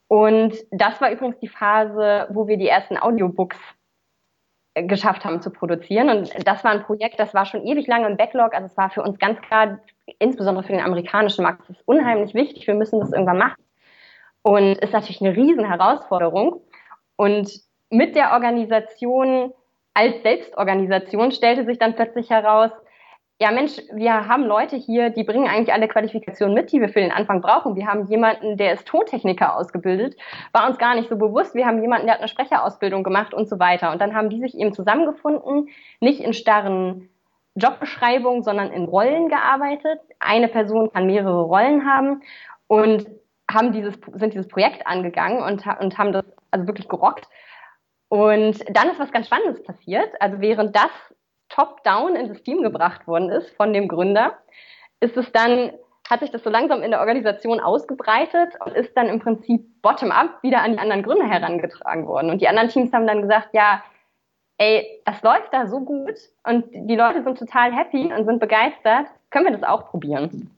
Und 0.08 0.56
das 0.70 1.00
war 1.00 1.10
übrigens 1.12 1.38
die 1.40 1.48
Phase, 1.48 2.28
wo 2.30 2.48
wir 2.48 2.56
die 2.56 2.68
ersten 2.68 2.96
Audiobooks 2.96 3.58
geschafft 4.82 5.24
haben 5.24 5.40
zu 5.40 5.50
produzieren. 5.50 6.10
Und 6.10 6.46
das 6.46 6.62
war 6.62 6.72
ein 6.72 6.82
Projekt, 6.82 7.18
das 7.18 7.32
war 7.34 7.46
schon 7.46 7.66
ewig 7.66 7.86
lange 7.86 8.06
im 8.06 8.16
Backlog. 8.16 8.54
Also 8.54 8.66
es 8.66 8.76
war 8.76 8.90
für 8.90 9.02
uns 9.02 9.18
ganz 9.18 9.40
klar, 9.40 9.78
insbesondere 10.18 10.64
für 10.64 10.72
den 10.72 10.84
amerikanischen 10.84 11.42
Markt, 11.42 11.62
das 11.62 11.70
ist 11.70 11.88
unheimlich 11.88 12.34
wichtig. 12.34 12.66
Wir 12.66 12.74
müssen 12.74 13.00
das 13.00 13.12
irgendwann 13.12 13.38
machen. 13.38 13.62
Und 14.42 14.78
ist 14.78 14.92
natürlich 14.92 15.20
eine 15.20 15.34
riesen. 15.34 15.66
Und 17.16 17.60
mit 17.90 18.14
der 18.14 18.32
Organisation 18.32 19.52
als 19.94 20.22
Selbstorganisation 20.22 21.32
stellte 21.32 21.64
sich 21.64 21.78
dann 21.78 21.96
plötzlich 21.96 22.28
heraus, 22.28 22.70
ja 23.38 23.50
Mensch, 23.50 23.80
wir 23.92 24.28
haben 24.28 24.44
Leute 24.44 24.76
hier, 24.76 25.10
die 25.10 25.24
bringen 25.24 25.48
eigentlich 25.48 25.72
alle 25.72 25.88
Qualifikationen 25.88 26.54
mit, 26.54 26.72
die 26.72 26.80
wir 26.80 26.88
für 26.88 27.00
den 27.00 27.12
Anfang 27.12 27.42
brauchen. 27.42 27.76
Wir 27.76 27.86
haben 27.86 28.06
jemanden, 28.06 28.56
der 28.56 28.72
ist 28.72 28.86
Tontechniker 28.86 29.56
ausgebildet, 29.56 30.16
war 30.52 30.68
uns 30.68 30.78
gar 30.78 30.94
nicht 30.94 31.08
so 31.08 31.16
bewusst. 31.16 31.54
Wir 31.54 31.66
haben 31.66 31.82
jemanden, 31.82 32.06
der 32.06 32.14
hat 32.14 32.20
eine 32.20 32.28
Sprecherausbildung 32.28 33.04
gemacht 33.04 33.34
und 33.34 33.48
so 33.48 33.58
weiter. 33.58 33.92
Und 33.92 34.00
dann 34.00 34.14
haben 34.14 34.30
die 34.30 34.40
sich 34.40 34.56
eben 34.56 34.72
zusammengefunden, 34.72 35.68
nicht 36.00 36.20
in 36.20 36.32
starren 36.32 37.10
Jobbeschreibungen, 37.56 38.42
sondern 38.42 38.70
in 38.70 38.84
Rollen 38.84 39.28
gearbeitet. 39.28 40.00
Eine 40.18 40.48
Person 40.48 40.90
kann 40.92 41.06
mehrere 41.06 41.42
Rollen 41.42 41.86
haben 41.86 42.22
und 42.68 43.06
haben 43.50 43.72
dieses, 43.72 43.98
sind 44.14 44.32
dieses 44.32 44.48
Projekt 44.48 44.86
angegangen 44.86 45.42
und, 45.42 45.64
und 45.80 45.98
haben 45.98 46.12
das 46.12 46.24
also 46.50 46.66
wirklich 46.66 46.88
gerockt. 46.88 47.28
Und 48.08 48.64
dann 48.70 48.90
ist 48.90 48.98
was 48.98 49.12
ganz 49.12 49.26
Spannendes 49.26 49.62
passiert. 49.62 50.10
Also 50.20 50.40
während 50.40 50.74
das 50.74 50.90
top-down 51.48 52.16
ins 52.16 52.42
Team 52.42 52.62
gebracht 52.62 53.06
worden 53.06 53.30
ist 53.30 53.50
von 53.56 53.72
dem 53.72 53.88
Gründer, 53.88 54.36
ist 55.00 55.16
es 55.16 55.30
dann, 55.32 55.72
hat 56.08 56.20
sich 56.20 56.30
das 56.30 56.42
so 56.42 56.50
langsam 56.50 56.82
in 56.82 56.90
der 56.90 57.00
Organisation 57.00 57.60
ausgebreitet 57.60 58.54
und 58.64 58.74
ist 58.74 58.96
dann 58.96 59.08
im 59.08 59.20
Prinzip 59.20 59.64
bottom-up 59.82 60.42
wieder 60.42 60.62
an 60.62 60.72
die 60.72 60.78
anderen 60.78 61.02
Gründer 61.02 61.28
herangetragen 61.28 62.06
worden. 62.06 62.30
Und 62.30 62.40
die 62.40 62.48
anderen 62.48 62.68
Teams 62.68 62.92
haben 62.92 63.06
dann 63.06 63.22
gesagt, 63.22 63.48
ja, 63.52 63.82
ey, 64.58 65.02
das 65.04 65.22
läuft 65.22 65.52
da 65.52 65.66
so 65.66 65.80
gut 65.80 66.14
und 66.44 66.64
die 66.72 66.96
Leute 66.96 67.22
sind 67.22 67.38
total 67.38 67.74
happy 67.74 68.12
und 68.12 68.24
sind 68.24 68.40
begeistert, 68.40 69.06
können 69.30 69.46
wir 69.46 69.52
das 69.52 69.68
auch 69.68 69.90
probieren. 69.90 70.50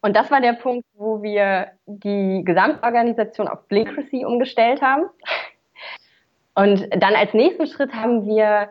Und 0.00 0.14
das 0.16 0.30
war 0.30 0.40
der 0.40 0.52
Punkt, 0.52 0.86
wo 0.94 1.22
wir 1.22 1.72
die 1.86 2.42
Gesamtorganisation 2.44 3.48
auf 3.48 3.66
Blinkeracy 3.66 4.24
umgestellt 4.24 4.80
haben. 4.80 5.10
Und 6.54 6.88
dann 6.90 7.14
als 7.14 7.34
nächsten 7.34 7.66
Schritt 7.66 7.92
haben 7.92 8.26
wir 8.26 8.70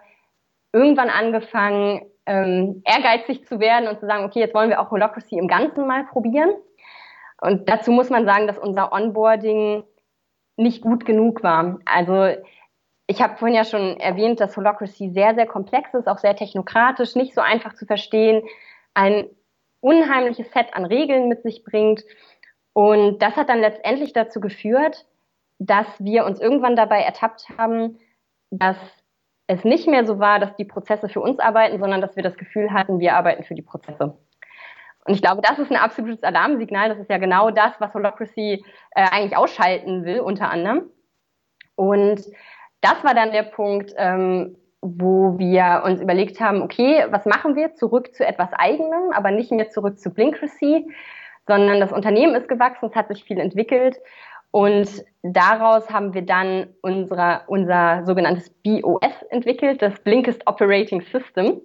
irgendwann 0.73 1.09
angefangen, 1.09 2.05
ähm, 2.25 2.81
ehrgeizig 2.85 3.45
zu 3.45 3.59
werden 3.59 3.87
und 3.87 3.99
zu 3.99 4.05
sagen, 4.05 4.25
okay, 4.25 4.39
jetzt 4.39 4.53
wollen 4.53 4.69
wir 4.69 4.81
auch 4.81 4.91
Holocracy 4.91 5.37
im 5.37 5.47
Ganzen 5.47 5.87
mal 5.87 6.05
probieren. 6.05 6.51
Und 7.41 7.69
dazu 7.69 7.91
muss 7.91 8.09
man 8.09 8.25
sagen, 8.25 8.47
dass 8.47 8.57
unser 8.57 8.91
Onboarding 8.91 9.83
nicht 10.57 10.81
gut 10.81 11.05
genug 11.05 11.43
war. 11.43 11.79
Also 11.85 12.35
ich 13.05 13.21
habe 13.21 13.37
vorhin 13.37 13.55
ja 13.55 13.63
schon 13.63 13.97
erwähnt, 13.97 14.39
dass 14.39 14.57
Holocracy 14.57 15.11
sehr, 15.11 15.35
sehr 15.35 15.45
komplex 15.45 15.93
ist, 15.93 16.07
auch 16.07 16.17
sehr 16.17 16.35
technokratisch, 16.35 17.15
nicht 17.15 17.33
so 17.33 17.41
einfach 17.41 17.73
zu 17.73 17.85
verstehen, 17.85 18.43
ein 18.93 19.29
unheimliches 19.79 20.51
Set 20.51 20.73
an 20.73 20.85
Regeln 20.85 21.29
mit 21.29 21.43
sich 21.43 21.63
bringt. 21.63 22.03
Und 22.73 23.19
das 23.21 23.35
hat 23.35 23.49
dann 23.49 23.61
letztendlich 23.61 24.11
dazu 24.13 24.41
geführt, 24.41 25.05
dass 25.59 25.87
wir 25.99 26.25
uns 26.25 26.39
irgendwann 26.39 26.75
dabei 26.75 27.01
ertappt 27.01 27.47
haben, 27.57 27.99
dass 28.49 28.77
es 29.47 29.63
nicht 29.63 29.87
mehr 29.87 30.05
so 30.05 30.19
war, 30.19 30.39
dass 30.39 30.55
die 30.55 30.65
Prozesse 30.65 31.09
für 31.09 31.21
uns 31.21 31.39
arbeiten, 31.39 31.79
sondern 31.79 32.01
dass 32.01 32.15
wir 32.15 32.23
das 32.23 32.37
Gefühl 32.37 32.71
hatten, 32.71 32.99
wir 32.99 33.15
arbeiten 33.15 33.43
für 33.43 33.55
die 33.55 33.61
Prozesse. 33.61 34.17
Und 35.05 35.13
ich 35.13 35.21
glaube, 35.21 35.41
das 35.41 35.57
ist 35.57 35.71
ein 35.71 35.77
absolutes 35.77 36.23
Alarmsignal. 36.23 36.89
Das 36.89 36.99
ist 36.99 37.09
ja 37.09 37.17
genau 37.17 37.49
das, 37.49 37.71
was 37.79 37.93
Holocracy 37.93 38.65
äh, 38.91 39.07
eigentlich 39.09 39.37
ausschalten 39.37 40.03
will, 40.03 40.19
unter 40.19 40.51
anderem. 40.51 40.89
Und 41.75 42.21
das 42.81 43.03
war 43.03 43.13
dann 43.13 43.31
der 43.31 43.43
Punkt, 43.43 43.93
ähm, 43.95 44.57
wo 44.81 45.39
wir 45.39 45.83
uns 45.85 46.01
überlegt 46.01 46.41
haben, 46.41 46.61
okay, 46.61 47.05
was 47.09 47.25
machen 47.25 47.55
wir? 47.55 47.73
Zurück 47.73 48.13
zu 48.13 48.27
etwas 48.27 48.51
Eigenem, 48.51 49.11
aber 49.13 49.31
nicht 49.31 49.51
mehr 49.51 49.69
zurück 49.69 49.97
zu 49.97 50.13
Blinkeracy, 50.13 50.91
sondern 51.47 51.79
das 51.79 51.93
Unternehmen 51.93 52.35
ist 52.35 52.49
gewachsen, 52.49 52.89
es 52.89 52.95
hat 52.95 53.07
sich 53.07 53.23
viel 53.23 53.39
entwickelt 53.39 53.97
und 54.51 54.89
daraus 55.23 55.89
haben 55.89 56.13
wir 56.13 56.23
dann 56.23 56.67
unsere, 56.81 57.41
unser 57.47 58.05
sogenanntes 58.05 58.49
BOS 58.63 59.23
entwickelt, 59.29 59.81
das 59.81 59.99
Blinkist 59.99 60.45
Operating 60.47 61.01
System, 61.01 61.61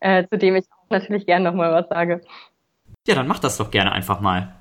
äh, 0.00 0.26
zu 0.28 0.38
dem 0.38 0.56
ich 0.56 0.64
auch 0.70 0.90
natürlich 0.90 1.26
gerne 1.26 1.44
nochmal 1.44 1.72
was 1.72 1.88
sage. 1.88 2.22
Ja, 3.06 3.14
dann 3.14 3.28
mach 3.28 3.38
das 3.38 3.58
doch 3.58 3.70
gerne 3.70 3.92
einfach 3.92 4.20
mal. 4.20 4.54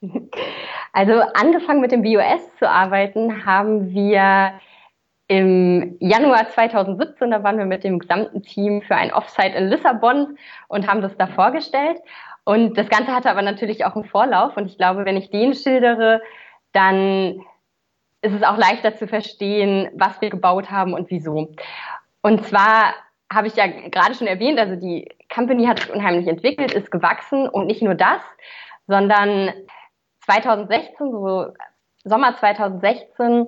Also 0.96 1.14
angefangen 1.34 1.80
mit 1.80 1.90
dem 1.90 2.02
BOS 2.02 2.56
zu 2.60 2.70
arbeiten, 2.70 3.44
haben 3.44 3.90
wir 3.92 4.52
im 5.26 5.96
Januar 5.98 6.48
2017, 6.50 7.32
da 7.32 7.42
waren 7.42 7.58
wir 7.58 7.64
mit 7.64 7.82
dem 7.82 7.98
gesamten 7.98 8.42
Team 8.42 8.80
für 8.80 8.94
ein 8.94 9.12
Offsite 9.12 9.56
in 9.56 9.70
Lissabon 9.70 10.38
und 10.68 10.86
haben 10.86 11.02
das 11.02 11.16
da 11.16 11.26
vorgestellt. 11.26 11.98
Und 12.44 12.76
das 12.78 12.88
Ganze 12.88 13.12
hatte 13.12 13.28
aber 13.28 13.42
natürlich 13.42 13.84
auch 13.84 13.96
einen 13.96 14.04
Vorlauf. 14.04 14.56
Und 14.56 14.66
ich 14.66 14.76
glaube, 14.76 15.04
wenn 15.04 15.16
ich 15.16 15.30
den 15.30 15.54
schildere, 15.54 16.20
dann 16.74 17.40
ist 18.20 18.34
es 18.34 18.42
auch 18.42 18.58
leichter 18.58 18.96
zu 18.96 19.06
verstehen, 19.06 19.88
was 19.94 20.20
wir 20.20 20.30
gebaut 20.30 20.70
haben 20.70 20.92
und 20.92 21.10
wieso. 21.10 21.52
Und 22.22 22.44
zwar 22.46 22.94
habe 23.32 23.46
ich 23.46 23.56
ja 23.56 23.66
gerade 23.66 24.14
schon 24.14 24.26
erwähnt, 24.26 24.58
also 24.58 24.76
die 24.76 25.08
Company 25.32 25.66
hat 25.66 25.80
sich 25.80 25.92
unheimlich 25.92 26.26
entwickelt, 26.26 26.72
ist 26.72 26.90
gewachsen 26.90 27.48
und 27.48 27.66
nicht 27.66 27.82
nur 27.82 27.94
das, 27.94 28.20
sondern 28.86 29.52
2016, 30.24 31.10
so 31.10 31.46
Sommer 32.04 32.36
2016, 32.36 33.46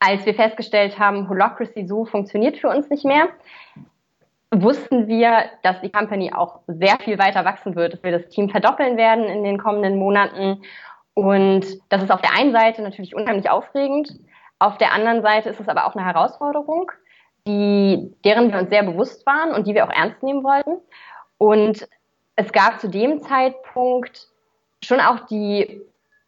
als 0.00 0.26
wir 0.26 0.34
festgestellt 0.34 0.98
haben, 0.98 1.28
Holocracy 1.28 1.86
so 1.86 2.04
funktioniert 2.04 2.58
für 2.58 2.68
uns 2.68 2.88
nicht 2.90 3.04
mehr, 3.04 3.28
wussten 4.50 5.08
wir, 5.08 5.44
dass 5.62 5.80
die 5.80 5.90
Company 5.90 6.32
auch 6.32 6.60
sehr 6.66 6.98
viel 6.98 7.18
weiter 7.18 7.44
wachsen 7.44 7.76
wird, 7.76 7.94
dass 7.94 8.02
wir 8.02 8.12
das 8.12 8.28
Team 8.28 8.48
verdoppeln 8.48 8.96
werden 8.96 9.24
in 9.24 9.44
den 9.44 9.58
kommenden 9.58 9.98
Monaten 9.98 10.62
und 11.18 11.66
das 11.88 12.04
ist 12.04 12.12
auf 12.12 12.20
der 12.20 12.32
einen 12.32 12.52
Seite 12.52 12.80
natürlich 12.80 13.12
unheimlich 13.12 13.50
aufregend. 13.50 14.08
Auf 14.60 14.78
der 14.78 14.92
anderen 14.92 15.20
Seite 15.20 15.48
ist 15.48 15.58
es 15.58 15.68
aber 15.68 15.84
auch 15.84 15.96
eine 15.96 16.06
Herausforderung, 16.06 16.92
die, 17.44 18.14
deren 18.24 18.52
wir 18.52 18.60
uns 18.60 18.70
sehr 18.70 18.84
bewusst 18.84 19.26
waren 19.26 19.50
und 19.50 19.66
die 19.66 19.74
wir 19.74 19.84
auch 19.84 19.92
ernst 19.92 20.22
nehmen 20.22 20.44
wollten. 20.44 20.76
Und 21.36 21.88
es 22.36 22.52
gab 22.52 22.78
zu 22.78 22.88
dem 22.88 23.18
Zeitpunkt 23.18 24.28
schon 24.84 25.00
auch 25.00 25.26
die 25.26 25.80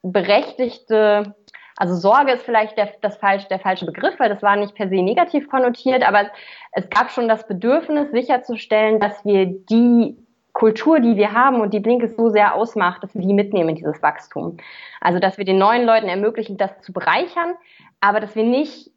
berechtigte, 0.03 1.37
also 1.77 1.95
Sorge 1.95 2.33
ist 2.33 2.43
vielleicht 2.43 2.77
der, 2.77 2.93
das 3.01 3.17
falsch, 3.17 3.47
der 3.47 3.61
falsche 3.61 3.87
Begriff, 3.87 4.19
weil 4.19 4.29
das 4.29 4.43
war 4.43 4.57
nicht 4.57 4.75
per 4.75 4.89
se 4.89 5.03
negativ 5.03 5.49
konnotiert, 5.49 6.03
aber 6.03 6.33
es 6.73 6.91
gab 6.91 7.13
schon 7.13 7.29
das 7.29 7.47
Bedürfnis 7.47 8.11
sicherzustellen, 8.11 8.99
dass 8.99 9.25
wir 9.25 9.47
die 9.47 10.17
Kultur, 10.61 11.01
die 11.01 11.17
wir 11.17 11.33
haben 11.33 11.63
und 11.63 11.73
die 11.73 11.81
Blinkes 11.81 12.17
so 12.17 12.29
sehr 12.29 12.55
ausmacht, 12.55 13.03
dass 13.03 13.15
wir 13.15 13.23
die 13.23 13.33
mitnehmen 13.33 13.71
in 13.71 13.77
dieses 13.77 14.03
Wachstum. 14.03 14.59
Also, 15.01 15.19
dass 15.19 15.39
wir 15.39 15.47
den 15.47 15.57
neuen 15.57 15.87
Leuten 15.87 16.07
ermöglichen, 16.07 16.59
das 16.59 16.83
zu 16.83 16.93
bereichern, 16.93 17.55
aber 18.01 18.21
dass 18.21 18.37
wir 18.37 18.45
nicht 18.45 18.91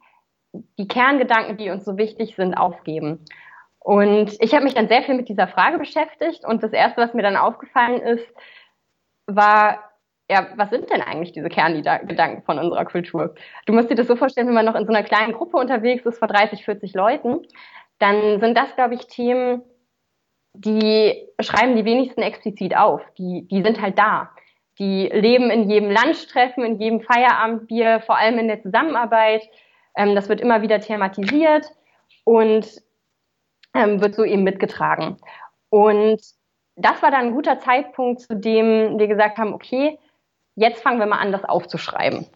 die 0.76 0.86
Kerngedanken, 0.86 1.56
die 1.56 1.70
uns 1.70 1.86
so 1.86 1.96
wichtig 1.96 2.36
sind, 2.36 2.52
aufgeben. 2.52 3.24
Und 3.78 4.36
ich 4.40 4.52
habe 4.52 4.64
mich 4.64 4.74
dann 4.74 4.88
sehr 4.88 5.04
viel 5.04 5.14
mit 5.14 5.30
dieser 5.30 5.48
Frage 5.48 5.78
beschäftigt 5.78 6.44
und 6.44 6.62
das 6.62 6.74
erste, 6.74 7.00
was 7.00 7.14
mir 7.14 7.22
dann 7.22 7.38
aufgefallen 7.38 8.02
ist, 8.02 8.26
war, 9.26 9.90
ja, 10.30 10.48
was 10.56 10.68
sind 10.68 10.90
denn 10.90 11.00
eigentlich 11.00 11.32
diese 11.32 11.48
Kerngedanken 11.48 12.42
von 12.42 12.58
unserer 12.58 12.84
Kultur? 12.84 13.34
Du 13.64 13.72
musst 13.72 13.88
dir 13.88 13.94
das 13.94 14.06
so 14.06 14.16
vorstellen, 14.16 14.48
wenn 14.48 14.54
man 14.54 14.66
noch 14.66 14.74
in 14.74 14.84
so 14.84 14.92
einer 14.92 15.02
kleinen 15.02 15.32
Gruppe 15.32 15.56
unterwegs 15.56 16.04
ist 16.04 16.18
vor 16.18 16.28
30, 16.28 16.62
40 16.62 16.92
Leuten, 16.92 17.40
dann 18.00 18.38
sind 18.40 18.54
das, 18.54 18.74
glaube 18.74 18.96
ich, 18.96 19.06
Themen, 19.06 19.62
die 20.54 21.28
schreiben 21.40 21.76
die 21.76 21.84
wenigsten 21.84 22.22
explizit 22.22 22.76
auf. 22.76 23.02
Die, 23.18 23.46
die 23.50 23.62
sind 23.62 23.80
halt 23.80 23.98
da. 23.98 24.30
Die 24.78 25.08
leben 25.08 25.50
in 25.50 25.68
jedem 25.68 25.90
Lunchtreffen, 25.90 26.64
in 26.64 26.80
jedem 26.80 27.00
Feierabendbier, 27.00 28.00
vor 28.00 28.16
allem 28.16 28.38
in 28.38 28.48
der 28.48 28.62
Zusammenarbeit. 28.62 29.42
Ähm, 29.96 30.14
das 30.14 30.28
wird 30.28 30.40
immer 30.40 30.62
wieder 30.62 30.80
thematisiert 30.80 31.66
und 32.24 32.66
ähm, 33.74 34.00
wird 34.00 34.14
so 34.14 34.24
eben 34.24 34.44
mitgetragen. 34.44 35.18
Und 35.70 36.20
das 36.76 37.02
war 37.02 37.10
dann 37.10 37.26
ein 37.26 37.34
guter 37.34 37.58
Zeitpunkt, 37.60 38.20
zu 38.20 38.36
dem 38.36 38.98
wir 38.98 39.06
gesagt 39.08 39.38
haben, 39.38 39.52
okay, 39.52 39.98
jetzt 40.54 40.82
fangen 40.82 41.00
wir 41.00 41.06
mal 41.06 41.18
an, 41.18 41.32
das 41.32 41.44
aufzuschreiben. 41.44 42.26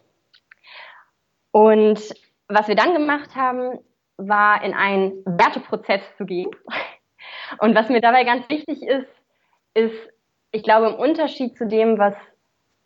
Und 1.51 1.99
was 2.47 2.67
wir 2.67 2.75
dann 2.75 2.93
gemacht 2.93 3.35
haben, 3.35 3.79
war 4.17 4.63
in 4.63 4.73
einen 4.73 5.23
Werteprozess 5.25 6.01
zu 6.17 6.25
gehen. 6.25 6.51
Und 7.57 7.75
was 7.75 7.89
mir 7.89 8.01
dabei 8.01 8.23
ganz 8.23 8.47
wichtig 8.49 8.83
ist, 8.83 9.07
ist 9.73 9.95
ich 10.51 10.63
glaube, 10.63 10.87
im 10.87 10.95
Unterschied 10.95 11.57
zu 11.57 11.67
dem, 11.67 11.97
was 11.97 12.15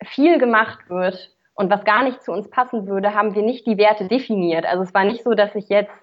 viel 0.03 0.37
gemacht 0.37 0.89
wird 0.89 1.31
und 1.55 1.69
was 1.69 1.83
gar 1.85 2.03
nicht 2.03 2.23
zu 2.23 2.31
uns 2.31 2.49
passen 2.49 2.87
würde, 2.87 3.13
haben 3.13 3.35
wir 3.35 3.41
nicht 3.41 3.65
die 3.67 3.77
Werte 3.77 4.07
definiert. 4.07 4.65
Also 4.65 4.83
es 4.83 4.93
war 4.93 5.05
nicht 5.05 5.23
so, 5.23 5.33
dass 5.33 5.55
ich 5.55 5.69
jetzt 5.69 5.93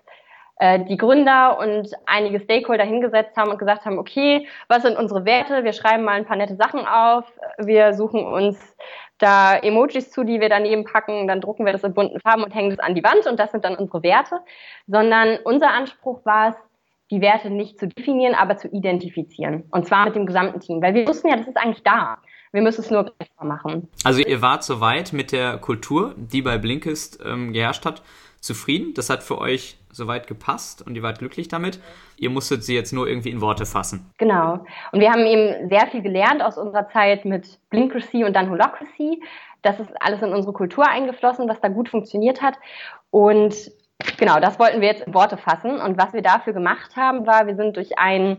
äh, 0.59 0.85
die 0.85 0.97
Gründer 0.97 1.59
und 1.59 1.91
einige 2.07 2.41
Stakeholder 2.41 2.85
hingesetzt 2.85 3.37
haben 3.37 3.51
und 3.51 3.59
gesagt 3.59 3.85
haben, 3.85 3.99
okay, 3.99 4.47
was 4.69 4.83
sind 4.83 4.97
unsere 4.97 5.25
Werte? 5.25 5.65
Wir 5.65 5.73
schreiben 5.73 6.05
mal 6.05 6.13
ein 6.13 6.27
paar 6.27 6.37
nette 6.37 6.57
Sachen 6.57 6.87
auf. 6.87 7.25
Wir 7.59 7.95
suchen 7.95 8.25
uns 8.25 8.77
da 9.19 9.57
Emojis 9.57 10.11
zu, 10.11 10.25
die 10.25 10.41
wir 10.41 10.49
daneben 10.49 10.85
packen, 10.85 11.29
dann 11.29 11.41
drucken 11.41 11.67
wir 11.67 11.73
das 11.73 11.85
in 11.85 11.93
bunten 11.93 12.21
Farben 12.21 12.43
und 12.43 12.55
hängen 12.55 12.71
das 12.71 12.79
an 12.79 12.95
die 12.95 13.05
Wand 13.05 13.27
und 13.27 13.39
das 13.39 13.53
sind 13.53 13.65
dann 13.65 13.77
unsere 13.77 14.03
Werte, 14.03 14.41
sondern 14.87 15.39
unser 15.45 15.71
Anspruch 15.71 16.25
war 16.25 16.51
es, 16.51 16.57
die 17.11 17.21
Werte 17.21 17.51
nicht 17.51 17.79
zu 17.79 17.89
definieren, 17.89 18.35
aber 18.35 18.57
zu 18.57 18.69
identifizieren. 18.69 19.65
Und 19.71 19.87
zwar 19.87 20.07
mit 20.07 20.15
dem 20.15 20.27
gesamten 20.27 20.61
Team, 20.61 20.81
weil 20.81 20.95
wir 20.95 21.07
wussten 21.07 21.29
ja, 21.29 21.37
das 21.37 21.49
ist 21.49 21.57
eigentlich 21.57 21.83
da. 21.83 22.19
Wir 22.53 22.63
müssen 22.63 22.81
es 22.81 22.91
nur 22.91 23.05
besser 23.05 23.45
machen. 23.45 23.89
Also 24.05 24.21
ihr 24.21 24.43
wart 24.43 24.65
soweit 24.65 25.13
mit 25.13 25.31
der 25.33 25.59
Kultur, 25.59 26.15
die 26.17 26.43
bei 26.43 26.59
Blinkist 26.59 27.21
ähm, 27.25 27.53
geherrscht 27.53 27.85
hat, 27.85 28.03
zufrieden. 28.41 28.95
Das 28.95 29.11
hat 29.11 29.23
für 29.23 29.39
euch 29.39 29.77
soweit 29.93 30.27
gepasst 30.27 30.85
und 30.87 30.97
ihr 30.97 31.03
wart 31.03 31.19
glücklich 31.19 31.49
damit. 31.49 31.81
Ihr 32.17 32.31
musstet 32.31 32.65
sie 32.65 32.75
jetzt 32.75 32.93
nur 32.93 33.07
irgendwie 33.07 33.31
in 33.31 33.41
Worte 33.41 33.67
fassen. 33.67 34.11
Genau. 34.19 34.65
Und 34.93 35.01
wir 35.01 35.11
haben 35.11 35.27
eben 35.27 35.69
sehr 35.69 35.87
viel 35.89 36.03
gelernt 36.03 36.43
aus 36.43 36.57
unserer 36.59 36.89
Zeit 36.89 37.25
mit 37.25 37.59
Blinkeracy 37.71 38.25
und 38.25 38.35
dann 38.35 38.51
Holocracy. 38.51 39.23
Das 39.63 39.79
ist 39.79 39.91
alles 40.01 40.23
in 40.23 40.33
unsere 40.33 40.53
Kultur 40.53 40.89
eingeflossen, 40.89 41.49
was 41.49 41.61
da 41.61 41.69
gut 41.69 41.89
funktioniert 41.89 42.41
hat. 42.41 42.55
Und 43.11 43.55
genau, 44.17 44.41
das 44.41 44.59
wollten 44.59 44.81
wir 44.81 44.89
jetzt 44.89 45.07
in 45.07 45.15
Worte 45.15 45.37
fassen. 45.37 45.81
Und 45.81 45.99
was 45.99 46.13
wir 46.13 46.23
dafür 46.23 46.53
gemacht 46.53 46.97
haben, 46.97 47.27
war, 47.27 47.47
wir 47.47 47.57
sind 47.57 47.77
durch 47.77 47.99
einen 47.99 48.37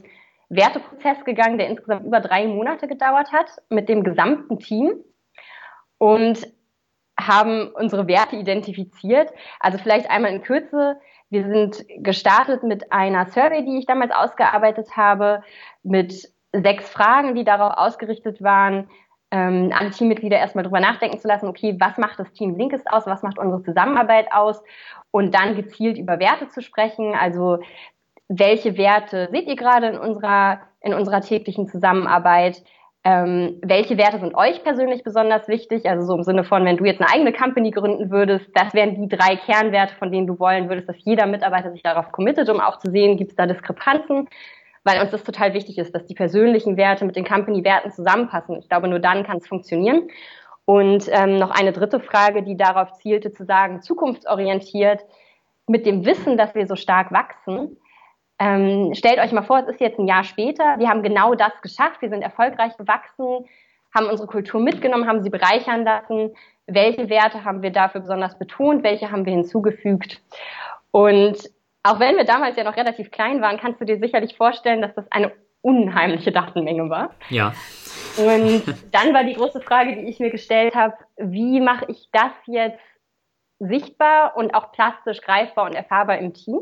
Werteprozess 0.50 1.24
gegangen, 1.26 1.58
der 1.58 1.69
insgesamt 1.69 2.06
über 2.06 2.19
drei 2.19 2.47
Monate 2.47 2.88
gedauert 2.88 3.32
hat, 3.32 3.50
mit 3.69 3.89
dem 3.89 4.04
gesamten 4.04 4.60
Team. 4.60 4.93
Und 5.97 6.47
haben 7.28 7.69
unsere 7.74 8.08
Werte 8.08 8.36
identifiziert. 8.36 9.30
Also 9.60 9.78
vielleicht 9.78 10.10
einmal 10.10 10.32
in 10.32 10.41
Kürze. 10.41 10.97
Wir 11.30 11.47
sind 11.47 11.86
gestartet 11.97 12.63
mit 12.63 12.91
einer 12.91 13.28
Survey, 13.28 13.63
die 13.63 13.78
ich 13.78 13.86
damals 13.86 14.12
ausgearbeitet 14.12 14.97
habe, 14.97 15.43
mit 15.84 16.32
sechs 16.54 16.89
Fragen, 16.89 17.36
die 17.36 17.43
darauf 17.43 17.74
ausgerichtet 17.78 18.41
waren, 18.41 18.89
ähm, 19.32 19.72
alle 19.74 19.91
Teammitglieder 19.91 20.38
erstmal 20.38 20.63
drüber 20.63 20.80
nachdenken 20.80 21.17
zu 21.17 21.28
lassen, 21.28 21.48
okay, 21.48 21.76
was 21.80 21.98
macht 21.98 22.20
das 22.20 22.32
Team 22.34 22.56
Linkest 22.58 22.86
aus, 22.91 23.08
was 23.08 23.24
macht 23.24 23.39
unsere 23.39 23.63
Zusammenarbeit 23.63 24.32
aus? 24.32 24.62
Und 25.10 25.34
dann 25.34 25.56
gezielt 25.56 25.98
über 25.98 26.20
Werte 26.20 26.50
zu 26.50 26.62
sprechen, 26.62 27.15
also 27.15 27.60
welche 28.28 28.78
Werte 28.78 29.30
seht 29.32 29.48
ihr 29.48 29.56
gerade 29.56 29.88
in 29.88 29.98
unserer, 29.98 30.62
in 30.82 30.94
unserer 30.94 31.22
täglichen 31.22 31.67
Zusammenarbeit, 31.67 32.63
ähm, 33.04 33.60
welche 33.63 33.98
Werte 33.98 34.20
sind 34.20 34.36
euch 34.36 34.63
persönlich 34.63 35.04
besonders 35.04 35.48
wichtig? 35.48 35.89
Also 35.89 36.06
so 36.06 36.15
im 36.15 36.24
Sinne 36.24 36.44
von, 36.44 36.63
wenn 36.65 36.78
du 36.78 36.86
jetzt 36.86 37.02
eine 37.02 37.10
eigene 37.10 37.34
Company 37.34 37.72
gründen 37.72 38.12
würdest, 38.12 38.48
das 38.54 38.74
wären 38.74 38.96
die 38.96 39.08
drei 39.08 39.38
Kernwerte, 39.38 39.96
von 39.96 40.12
denen 40.12 40.28
du 40.28 40.38
wollen 40.39 40.70
würdest, 40.70 40.88
dass 40.88 41.04
jeder 41.04 41.26
Mitarbeiter 41.26 41.72
sich 41.72 41.82
darauf 41.82 42.12
committet, 42.12 42.50
um 42.50 42.60
auch 42.60 42.78
zu 42.78 42.91
sehen, 42.91 43.17
gibt 43.17 43.32
es 43.32 43.36
da 43.36 43.48
Diskrepanzen, 43.48 44.30
weil 44.84 45.02
uns 45.02 45.12
das 45.12 45.24
total 45.24 45.54
wichtig 45.54 45.78
ist, 45.78 45.94
dass 45.94 46.06
die 46.06 46.15
persönlichen 46.15 46.78
Werte 46.78 47.06
mit 47.06 47.15
den 47.15 47.26
Company-Werten 47.26 47.91
zusammenpassen. 47.91 48.58
Ich 48.60 48.70
glaube, 48.70 48.88
nur 48.88 49.00
dann 49.00 49.24
kann 49.24 49.38
es 49.38 49.48
funktionieren. 49.48 50.10
Und 50.65 51.08
ähm, 51.12 51.38
noch 51.38 51.52
eine 51.52 51.72
dritte 51.72 52.00
Frage, 52.00 52.44
die 52.44 52.58
darauf 52.58 52.94
zielte, 52.94 53.32
zu 53.32 53.46
sagen, 53.46 53.82
zukunftsorientiert, 53.82 55.02
mit 55.67 55.86
dem 55.86 56.06
Wissen, 56.06 56.38
dass 56.38 56.56
wir 56.56 56.67
so 56.67 56.76
stark 56.76 57.12
wachsen, 57.12 57.78
ähm, 58.41 58.96
stellt 58.96 59.20
euch 59.20 59.32
mal 59.32 59.44
vor, 59.44 59.60
es 59.60 59.67
ist 59.67 59.80
jetzt 59.80 60.00
ein 60.00 60.08
Jahr 60.08 60.24
später, 60.24 60.80
wir 60.80 60.89
haben 60.89 61.04
genau 61.04 61.36
das 61.36 61.62
geschafft, 61.62 62.02
wir 62.02 62.10
sind 62.10 62.24
erfolgreich 62.24 62.76
gewachsen, 62.76 63.46
haben 63.94 64.08
unsere 64.08 64.28
Kultur 64.28 64.60
mitgenommen, 64.60 65.08
haben 65.08 65.22
sie 65.22 65.30
bereichern 65.30 65.84
lassen. 65.84 66.34
Welche 66.65 67.08
Werte 67.10 67.44
haben 67.44 67.62
wir 67.62 67.72
dafür 67.72 68.02
besonders 68.02 68.39
betont, 68.39 68.84
welche 68.84 69.12
haben 69.12 69.26
wir 69.26 69.34
hinzugefügt? 69.34 70.22
Und 70.89 71.38
auch 71.84 72.00
wenn 72.00 72.15
wir 72.15 72.26
damals 72.26 72.56
ja 72.58 72.63
noch 72.63 72.76
relativ 72.76 73.12
klein 73.12 73.41
waren, 73.41 73.58
kannst 73.58 73.82
du 73.82 73.86
dir 73.86 74.00
sicherlich 74.00 74.38
vorstellen, 74.38 74.82
dass 74.82 74.94
das 74.96 75.12
eine 75.12 75.32
unheimliche 75.62 76.32
Datenmenge 76.32 76.89
war. 76.89 77.12
Ja. 77.30 77.54
Und 78.17 78.63
dann 78.91 79.13
war 79.13 79.24
die 79.24 79.34
große 79.34 79.62
Frage, 79.62 79.96
die 79.96 80.10
ich 80.10 80.20
mir 80.20 80.30
gestellt 80.30 80.76
habe, 80.76 80.96
wie 81.17 81.60
mache 81.60 81.86
ich 81.88 82.10
das 82.12 82.32
jetzt 82.46 82.80
sichtbar 83.60 84.36
und 84.36 84.54
auch 84.56 84.72
plastisch 84.72 85.22
greifbar 85.22 85.65
und 85.65 85.76
erfahrbar 85.76 86.17
im 86.17 86.34
Team? 86.34 86.62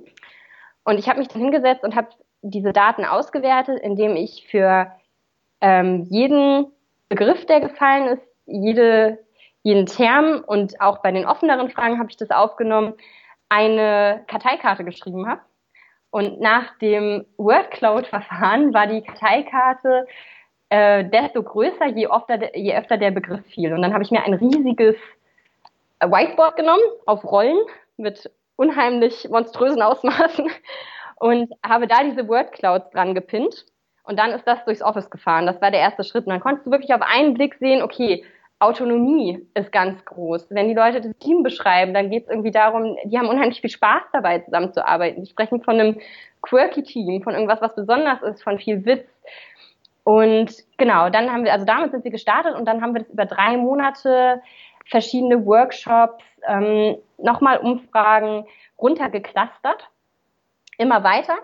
Und 0.84 0.97
ich 0.97 1.08
habe 1.08 1.19
mich 1.19 1.27
dann 1.27 1.41
hingesetzt 1.41 1.84
und 1.84 1.95
habe 1.95 2.10
diese 2.41 2.73
Daten 2.73 3.05
ausgewertet, 3.05 3.79
indem 3.82 4.15
ich 4.15 4.47
für 4.49 4.91
ähm, 5.62 6.05
jeden 6.10 6.67
Begriff, 7.10 7.45
der 7.45 7.60
gefallen 7.60 8.08
ist, 8.08 8.23
jede, 8.45 9.19
jeden 9.63 9.86
Term 9.86 10.43
und 10.45 10.79
auch 10.82 10.99
bei 10.99 11.12
den 11.12 11.25
offeneren 11.25 11.69
Fragen 11.69 11.99
habe 11.99 12.10
ich 12.10 12.17
das 12.17 12.32
aufgenommen, 12.32 12.93
eine 13.49 14.23
Karteikarte 14.27 14.83
geschrieben 14.83 15.27
habe. 15.27 15.41
Und 16.12 16.39
nach 16.39 16.77
dem 16.79 17.25
Wordcloud-Verfahren 17.38 18.73
war 18.73 18.88
die 18.88 19.01
Karteikarte 19.01 20.07
äh, 20.69 21.03
desto 21.05 21.43
größer, 21.43 21.88
je 21.88 22.07
öfter, 22.07 22.55
je 22.55 22.75
öfter 22.75 22.97
der 22.97 23.12
Begriff 23.12 23.45
fiel. 23.47 23.73
Und 23.73 23.81
dann 23.81 23.93
habe 23.93 24.03
ich 24.03 24.12
mir 24.12 24.23
ein 24.23 24.33
riesiges 24.33 24.95
Whiteboard 25.99 26.55
genommen 26.55 26.83
auf 27.05 27.23
Rollen 27.25 27.59
mit 27.97 28.31
unheimlich 28.55 29.27
monströsen 29.29 29.81
Ausmaßen 29.81 30.49
und 31.15 31.53
habe 31.65 31.88
da 31.88 32.03
diese 32.03 32.27
Word 32.27 32.51
Clouds 32.53 32.89
dran 32.91 33.13
gepinnt. 33.13 33.65
Und 34.03 34.17
dann 34.17 34.31
ist 34.31 34.47
das 34.47 34.63
durchs 34.65 34.81
Office 34.81 35.09
gefahren. 35.09 35.45
Das 35.45 35.62
war 35.62 35.69
der 35.69 35.81
erste 35.81 36.03
Schritt. 36.03 36.25
Und 36.25 36.31
dann 36.31 36.39
konntest 36.39 36.65
du 36.65 36.71
wirklich 36.71 36.93
auf 36.93 37.01
einen 37.01 37.35
Blick 37.35 37.55
sehen, 37.55 37.83
okay, 37.83 38.23
Autonomie 38.60 39.48
ist 39.54 39.72
ganz 39.72 40.04
groß. 40.04 40.48
Wenn 40.50 40.67
die 40.67 40.74
Leute 40.74 41.00
das 41.00 41.17
Team 41.19 41.43
beschreiben, 41.43 41.93
dann 41.93 42.10
geht 42.10 42.24
es 42.24 42.30
irgendwie 42.30 42.52
darum, 42.52 42.98
die 43.06 43.17
haben 43.17 43.30
unheimlich 43.30 43.62
viel 43.62 43.69
Spaß 43.69 44.04
dabei, 44.12 44.39
zusammenzuarbeiten. 44.39 45.24
Die 45.24 45.30
sprechen 45.30 45.63
von 45.63 45.80
einem 45.80 46.00
quirky 46.41 46.84
Team, 46.84 47.24
von 47.24 47.34
irgendwas, 47.34 47.62
was 47.62 47.74
besonders 47.76 48.22
ist, 48.22 48.43
von 48.43 48.60
viel 48.60 48.86
Witz. 48.86 49.08
Und 50.04 50.54
genau, 50.78 51.10
dann 51.10 51.32
haben 51.32 51.45
wir, 51.45 51.54
also 51.54 51.65
damit 51.65 51.91
sind 51.91 52.04
wir 52.04 52.12
gestartet 52.12 52.56
und 52.56 52.65
dann 52.65 52.82
haben 52.82 52.93
wir 52.93 53.04
das 53.04 53.12
über 53.12 53.26
drei 53.26 53.58
Monate 53.58 54.41
verschiedene 54.86 55.45
Workshops, 55.45 56.24
ähm, 56.48 56.98
nochmal 57.17 57.60
Umfragen 57.60 58.45
runtergeklustert, 58.78 59.89
immer 60.78 61.04
weiter 61.04 61.38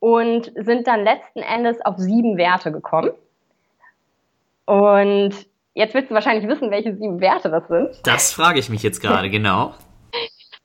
und 0.00 0.52
sind 0.54 0.86
dann 0.86 1.02
letzten 1.02 1.40
Endes 1.40 1.84
auf 1.84 1.98
sieben 1.98 2.36
Werte 2.36 2.70
gekommen. 2.70 3.10
Und 4.64 5.47
jetzt 5.78 5.94
willst 5.94 6.10
du 6.10 6.14
wahrscheinlich 6.14 6.48
wissen, 6.48 6.70
welche 6.70 6.94
sieben 6.96 7.20
Werte 7.20 7.50
das 7.50 7.66
sind. 7.68 8.06
Das 8.06 8.32
frage 8.32 8.58
ich 8.58 8.68
mich 8.68 8.82
jetzt 8.82 9.00
gerade, 9.00 9.30
genau. 9.30 9.74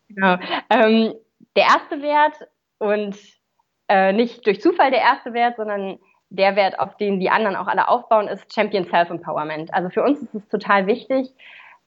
genau. 0.10 0.38
Ähm, 0.69 1.13
der 1.56 1.65
erste 1.65 2.02
Wert 2.02 2.34
und 2.80 3.15
äh, 3.88 4.12
nicht 4.12 4.45
durch 4.47 4.60
Zufall 4.60 4.89
der 4.89 5.02
erste 5.02 5.34
Wert, 5.34 5.56
sondern 5.56 5.99
der 6.30 6.56
Wert, 6.56 6.80
auf 6.80 6.97
den 6.97 7.19
die 7.19 7.30
anderen 7.30 7.56
auch 7.56 7.67
alle 7.67 7.88
aufbauen, 7.88 8.28
ist 8.28 8.52
Champion 8.54 8.86
Self-Empowerment. 8.86 9.71
Also 9.71 9.91
für 9.91 10.02
uns 10.02 10.19
ist 10.19 10.34
es 10.34 10.47
total 10.49 10.88
wichtig, 10.88 11.30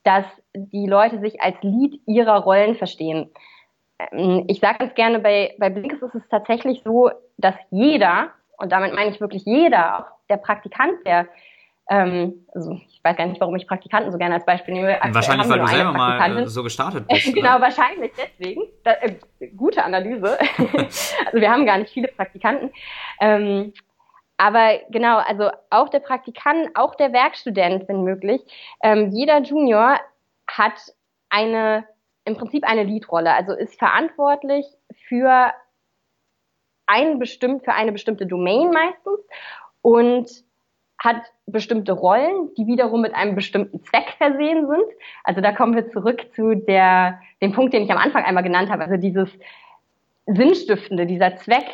dass 0.05 0.25
die 0.55 0.87
Leute 0.87 1.19
sich 1.19 1.43
als 1.43 1.57
Lead 1.63 2.01
ihrer 2.07 2.39
Rollen 2.39 2.77
verstehen. 2.77 3.33
Ähm, 3.99 4.45
ich 4.47 4.61
sage 4.61 4.85
es 4.87 4.95
gerne, 4.95 5.19
bei, 5.19 5.57
bei 5.59 5.69
Blinkes 5.69 6.01
ist 6.01 6.15
es 6.15 6.29
tatsächlich 6.31 6.83
so, 6.85 7.11
dass 7.39 7.57
jeder, 7.71 8.31
und 8.57 8.71
damit 8.71 8.95
meine 8.95 9.11
ich 9.11 9.21
wirklich 9.21 9.45
jeder, 9.45 9.99
auch 9.99 10.07
der 10.31 10.37
Praktikant, 10.37 11.05
der 11.05 11.27
ähm, 11.89 12.47
also 12.53 12.81
ich 12.89 13.01
weiß 13.05 13.17
gar 13.17 13.27
nicht, 13.27 13.41
warum 13.41 13.55
ich 13.55 13.67
Praktikanten 13.67 14.11
so 14.11 14.19
gerne 14.19 14.35
als 14.35 14.45
Beispiel 14.45 14.75
nehme. 14.75 14.99
Wahrscheinlich, 15.11 15.49
weil 15.49 15.61
du 15.61 15.67
selber 15.69 15.93
mal 15.93 16.49
so 16.49 16.63
gestartet 16.63 17.07
bist. 17.09 17.33
genau, 17.33 17.61
wahrscheinlich 17.61 18.13
deswegen. 18.17 18.63
Da, 18.83 18.93
äh, 18.93 19.17
gute 19.57 19.85
Analyse. 19.85 20.39
also 20.59 21.33
wir 21.33 21.51
haben 21.51 21.65
gar 21.65 21.79
nicht 21.79 21.93
viele 21.93 22.09
Praktikanten. 22.09 22.73
Ähm, 23.21 23.73
aber 24.37 24.81
genau, 24.91 25.19
also 25.19 25.51
auch 25.71 25.89
der 25.89 26.01
Praktikant, 26.01 26.71
auch 26.75 26.95
der 26.97 27.13
Werkstudent, 27.13 27.89
wenn 27.89 28.03
möglich, 28.03 28.43
ähm, 28.83 29.11
jeder 29.13 29.41
Junior 29.41 29.99
hat 30.47 30.75
eine, 31.31 31.87
im 32.25 32.37
Prinzip 32.37 32.65
eine 32.65 32.83
Leadrolle, 32.83 33.33
also 33.33 33.53
ist 33.53 33.79
verantwortlich 33.79 34.67
für 35.09 35.53
ein 36.87 37.19
bestimmt, 37.19 37.65
für 37.65 37.73
eine 37.73 37.93
bestimmte 37.93 38.27
Domain 38.27 38.71
meistens 38.71 39.21
und 39.83 40.45
hat 40.99 41.23
bestimmte 41.47 41.93
Rollen, 41.93 42.51
die 42.57 42.67
wiederum 42.67 43.03
mit 43.03 43.15
einem 43.15 43.35
bestimmten 43.35 43.83
Zweck 43.83 44.15
versehen 44.19 44.67
sind. 44.67 44.85
Also 45.25 45.41
da 45.41 45.53
kommen 45.53 45.75
wir 45.75 45.91
zurück 45.91 46.27
zu 46.35 46.55
der, 46.55 47.21
dem 47.43 47.53
Punkt, 47.53 47.75
den 47.75 47.83
ich 47.83 47.91
am 47.91 47.99
Anfang 47.99 48.25
einmal 48.25 48.43
genannt 48.43 48.71
habe, 48.71 48.85
also 48.85 48.97
dieses 48.97 49.31
Sinnstiftende, 50.27 51.07
dieser 51.07 51.37
Zweck, 51.37 51.67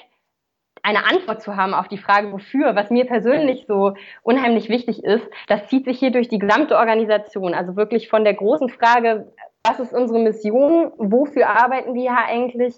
eine 0.83 1.07
Antwort 1.07 1.43
zu 1.43 1.57
haben 1.57 1.75
auf 1.75 1.89
die 1.89 1.99
Frage, 1.99 2.33
wofür, 2.33 2.75
was 2.75 2.91
mir 2.91 3.07
persönlich 3.07 3.67
so 3.69 3.95
unheimlich 4.23 4.69
wichtig 4.69 5.05
ist, 5.05 5.25
das 5.47 5.69
zieht 5.69 5.85
sich 5.85 5.99
hier 5.99 6.11
durch 6.11 6.29
die 6.29 6.41
gesamte 6.41 6.77
Organisation. 6.77 7.55
Also 7.55 7.77
wirklich 7.77 8.09
von 8.09 8.25
der 8.25 8.35
großen 8.35 8.69
Frage, 8.69 9.33
was 9.65 9.79
ist 9.79 9.95
unsere 9.95 10.19
Mission, 10.19 10.93
wofür 10.99 11.49
arbeiten 11.49 11.95
wir 11.95 12.03
hier 12.03 12.27
eigentlich, 12.27 12.75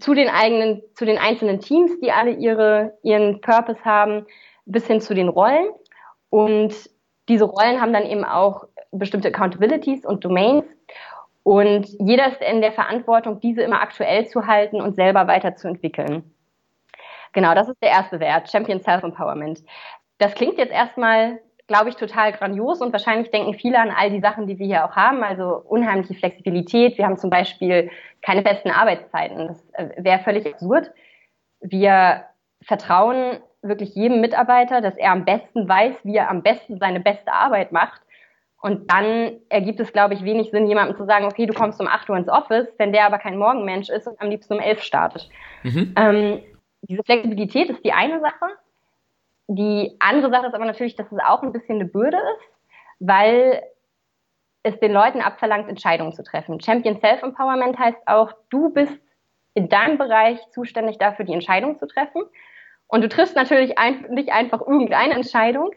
zu 0.00 0.14
den 0.14 0.28
eigenen, 0.28 0.82
zu 0.94 1.04
den 1.04 1.18
einzelnen 1.18 1.60
Teams, 1.60 2.00
die 2.00 2.10
alle 2.10 2.32
ihre, 2.32 2.98
ihren 3.02 3.40
Purpose 3.40 3.84
haben, 3.84 4.26
bis 4.66 4.86
hin 4.86 5.00
zu 5.00 5.14
den 5.14 5.28
Rollen. 5.28 5.68
Und 6.30 6.74
diese 7.28 7.44
Rollen 7.44 7.80
haben 7.80 7.92
dann 7.92 8.06
eben 8.06 8.24
auch 8.24 8.66
bestimmte 8.90 9.28
Accountabilities 9.28 10.04
und 10.04 10.24
Domains. 10.24 10.64
Und 11.42 11.86
jeder 12.00 12.28
ist 12.28 12.40
in 12.40 12.62
der 12.62 12.72
Verantwortung, 12.72 13.40
diese 13.40 13.62
immer 13.62 13.82
aktuell 13.82 14.26
zu 14.26 14.46
halten 14.46 14.80
und 14.80 14.96
selber 14.96 15.26
weiterzuentwickeln. 15.26 16.34
Genau, 17.32 17.54
das 17.54 17.68
ist 17.68 17.82
der 17.82 17.90
erste 17.90 18.20
Wert, 18.20 18.50
Champion 18.50 18.80
Self-Empowerment. 18.80 19.62
Das 20.18 20.34
klingt 20.34 20.56
jetzt 20.56 20.72
erstmal, 20.72 21.40
glaube 21.66 21.90
ich, 21.90 21.96
total 21.96 22.32
grandios 22.32 22.80
und 22.80 22.92
wahrscheinlich 22.92 23.30
denken 23.30 23.54
viele 23.54 23.78
an 23.78 23.90
all 23.90 24.10
die 24.10 24.20
Sachen, 24.20 24.46
die 24.46 24.58
wir 24.58 24.66
hier 24.66 24.84
auch 24.86 24.96
haben, 24.96 25.22
also 25.22 25.62
unheimliche 25.66 26.14
Flexibilität. 26.14 26.96
Wir 26.96 27.04
haben 27.04 27.18
zum 27.18 27.30
Beispiel 27.30 27.90
keine 28.22 28.42
festen 28.42 28.70
Arbeitszeiten. 28.70 29.48
Das 29.48 29.70
äh, 29.72 29.88
wäre 29.96 30.20
völlig 30.20 30.46
absurd. 30.46 30.92
Wir 31.60 32.24
vertrauen 32.62 33.38
wirklich 33.64 33.94
jedem 33.94 34.20
Mitarbeiter, 34.20 34.80
dass 34.80 34.96
er 34.96 35.12
am 35.12 35.24
besten 35.24 35.68
weiß, 35.68 36.04
wie 36.04 36.16
er 36.16 36.30
am 36.30 36.42
besten 36.42 36.78
seine 36.78 37.00
beste 37.00 37.32
Arbeit 37.32 37.72
macht. 37.72 38.00
Und 38.60 38.90
dann 38.90 39.40
ergibt 39.50 39.80
es, 39.80 39.92
glaube 39.92 40.14
ich, 40.14 40.24
wenig 40.24 40.50
Sinn, 40.50 40.66
jemandem 40.66 40.96
zu 40.96 41.04
sagen, 41.04 41.26
okay, 41.26 41.44
du 41.46 41.52
kommst 41.52 41.80
um 41.80 41.86
8 41.86 42.08
Uhr 42.08 42.16
ins 42.16 42.28
Office, 42.28 42.68
wenn 42.78 42.92
der 42.92 43.04
aber 43.04 43.18
kein 43.18 43.36
Morgenmensch 43.36 43.90
ist 43.90 44.06
und 44.06 44.20
am 44.20 44.30
liebsten 44.30 44.54
um 44.54 44.60
11 44.60 44.82
startet. 44.82 45.28
Mhm. 45.64 45.94
Ähm, 45.96 46.42
diese 46.82 47.02
Flexibilität 47.02 47.68
ist 47.68 47.84
die 47.84 47.92
eine 47.92 48.20
Sache. 48.20 48.46
Die 49.48 49.94
andere 49.98 50.30
Sache 50.30 50.46
ist 50.46 50.54
aber 50.54 50.64
natürlich, 50.64 50.96
dass 50.96 51.12
es 51.12 51.18
auch 51.18 51.42
ein 51.42 51.52
bisschen 51.52 51.76
eine 51.76 51.84
Bürde 51.84 52.16
ist, 52.16 52.48
weil 53.00 53.62
es 54.62 54.78
den 54.80 54.92
Leuten 54.92 55.20
abverlangt, 55.20 55.68
Entscheidungen 55.68 56.14
zu 56.14 56.22
treffen. 56.22 56.60
Champion 56.60 56.98
Self-Empowerment 56.98 57.78
heißt 57.78 57.98
auch, 58.06 58.32
du 58.48 58.70
bist 58.70 58.98
in 59.52 59.68
deinem 59.68 59.98
Bereich 59.98 60.40
zuständig 60.50 60.98
dafür, 60.98 61.26
die 61.26 61.34
Entscheidung 61.34 61.78
zu 61.78 61.86
treffen. 61.86 62.22
Und 62.94 63.00
du 63.00 63.08
triffst 63.08 63.34
natürlich 63.34 63.76
ein, 63.76 64.06
nicht 64.10 64.30
einfach 64.30 64.60
irgendeine 64.60 65.14
Entscheidung, 65.14 65.72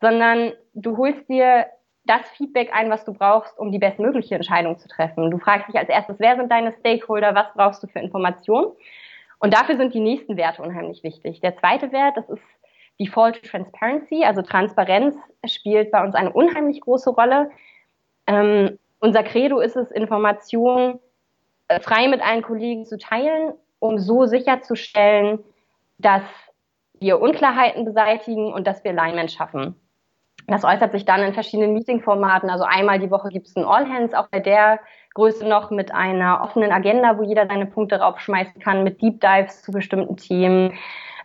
sondern 0.00 0.54
du 0.74 0.96
holst 0.96 1.28
dir 1.28 1.66
das 2.04 2.28
Feedback 2.30 2.70
ein, 2.74 2.90
was 2.90 3.04
du 3.04 3.12
brauchst, 3.12 3.56
um 3.60 3.70
die 3.70 3.78
bestmögliche 3.78 4.34
Entscheidung 4.34 4.76
zu 4.76 4.88
treffen. 4.88 5.30
Du 5.30 5.38
fragst 5.38 5.68
dich 5.68 5.76
als 5.76 5.88
erstes, 5.88 6.16
wer 6.18 6.34
sind 6.34 6.50
deine 6.50 6.72
Stakeholder, 6.72 7.32
was 7.36 7.46
brauchst 7.54 7.84
du 7.84 7.86
für 7.86 8.00
Informationen? 8.00 8.72
Und 9.38 9.54
dafür 9.54 9.76
sind 9.76 9.94
die 9.94 10.00
nächsten 10.00 10.36
Werte 10.36 10.60
unheimlich 10.60 11.04
wichtig. 11.04 11.40
Der 11.40 11.56
zweite 11.56 11.92
Wert, 11.92 12.16
das 12.16 12.28
ist 12.28 12.42
Default 12.98 13.40
Transparency, 13.44 14.24
also 14.24 14.42
Transparenz 14.42 15.14
spielt 15.46 15.92
bei 15.92 16.02
uns 16.02 16.16
eine 16.16 16.32
unheimlich 16.32 16.80
große 16.80 17.10
Rolle. 17.10 17.52
Ähm, 18.26 18.80
unser 18.98 19.22
Credo 19.22 19.60
ist 19.60 19.76
es, 19.76 19.92
Informationen 19.92 20.98
äh, 21.68 21.78
frei 21.78 22.08
mit 22.08 22.20
allen 22.20 22.42
Kollegen 22.42 22.84
zu 22.84 22.98
teilen, 22.98 23.52
um 23.78 24.00
so 24.00 24.26
sicherzustellen, 24.26 25.38
dass 25.98 26.22
wir 27.00 27.20
Unklarheiten 27.20 27.84
beseitigen 27.84 28.52
und 28.52 28.66
dass 28.66 28.84
wir 28.84 28.90
Alignment 28.92 29.30
schaffen. 29.30 29.74
Das 30.46 30.64
äußert 30.64 30.92
sich 30.92 31.04
dann 31.04 31.22
in 31.22 31.34
verschiedenen 31.34 31.74
Meeting-Formaten. 31.74 32.48
Also 32.48 32.64
einmal 32.64 32.98
die 32.98 33.10
Woche 33.10 33.28
gibt 33.28 33.46
es 33.48 33.56
ein 33.56 33.64
All-Hands, 33.64 34.14
auch 34.14 34.28
bei 34.28 34.40
der 34.40 34.80
Größe 35.14 35.46
noch 35.46 35.70
mit 35.70 35.92
einer 35.92 36.40
offenen 36.42 36.72
Agenda, 36.72 37.18
wo 37.18 37.22
jeder 37.22 37.46
seine 37.46 37.66
Punkte 37.66 38.00
raufschmeißen 38.00 38.60
kann, 38.60 38.82
mit 38.82 39.02
Deep 39.02 39.20
Dives 39.20 39.62
zu 39.62 39.72
bestimmten 39.72 40.16
Themen. 40.16 40.72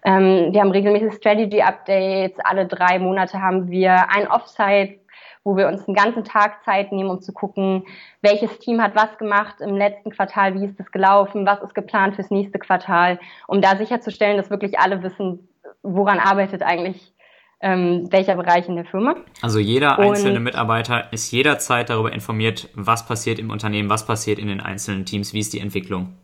Ähm, 0.04 0.50
wir 0.52 0.60
haben 0.60 0.72
regelmäßig 0.72 1.14
Strategy-Updates. 1.14 2.38
Alle 2.44 2.66
drei 2.66 3.00
Monate 3.00 3.42
haben 3.42 3.70
wir 3.70 4.10
ein 4.10 4.28
Offsite, 4.28 5.00
wo 5.46 5.56
wir 5.56 5.68
uns 5.68 5.88
einen 5.88 5.96
ganzen 5.96 6.26
Tag 6.26 6.64
Zeit 6.64 6.92
nehmen, 6.92 7.10
um 7.10 7.22
zu 7.22 7.32
gucken, 7.32 7.86
welches 8.22 8.60
Team 8.60 8.82
hat 8.82 8.96
was 8.96 9.18
gemacht 9.18 9.62
im 9.62 9.78
letzten 9.78 10.10
Quartal, 10.12 10.60
wie 10.60 10.66
ist 10.66 10.80
es 10.80 10.92
gelaufen, 10.92 11.46
was 11.46 11.62
ist 11.62 11.76
geplant 11.76 12.16
fürs 12.16 12.32
nächste 12.32 12.60
Quartal, 12.60 13.20
um 13.48 13.62
da 13.62 13.78
sicherzustellen, 13.78 14.36
dass 14.36 14.50
wirklich 14.50 14.80
alle 14.80 15.02
wissen, 15.04 15.48
woran 15.84 16.20
arbeitet 16.20 16.64
eigentlich 16.64 17.14
ähm, 17.62 18.12
welcher 18.12 18.36
Bereich 18.36 18.68
in 18.68 18.76
der 18.76 18.86
Firma. 18.86 19.16
Also 19.42 19.60
jeder 19.60 19.98
einzelne 19.98 20.38
Und, 20.38 20.44
Mitarbeiter 20.44 21.12
ist 21.14 21.32
jederzeit 21.32 21.90
darüber 21.90 22.12
informiert, 22.12 22.70
was 22.76 23.06
passiert 23.08 23.40
im 23.40 23.50
Unternehmen, 23.52 23.90
was 23.90 24.06
passiert 24.06 24.38
in 24.38 24.48
den 24.48 24.60
einzelnen 24.60 25.06
Teams, 25.06 25.34
wie 25.34 25.40
ist 25.40 25.54
die 25.54 25.60
Entwicklung. 25.60 26.18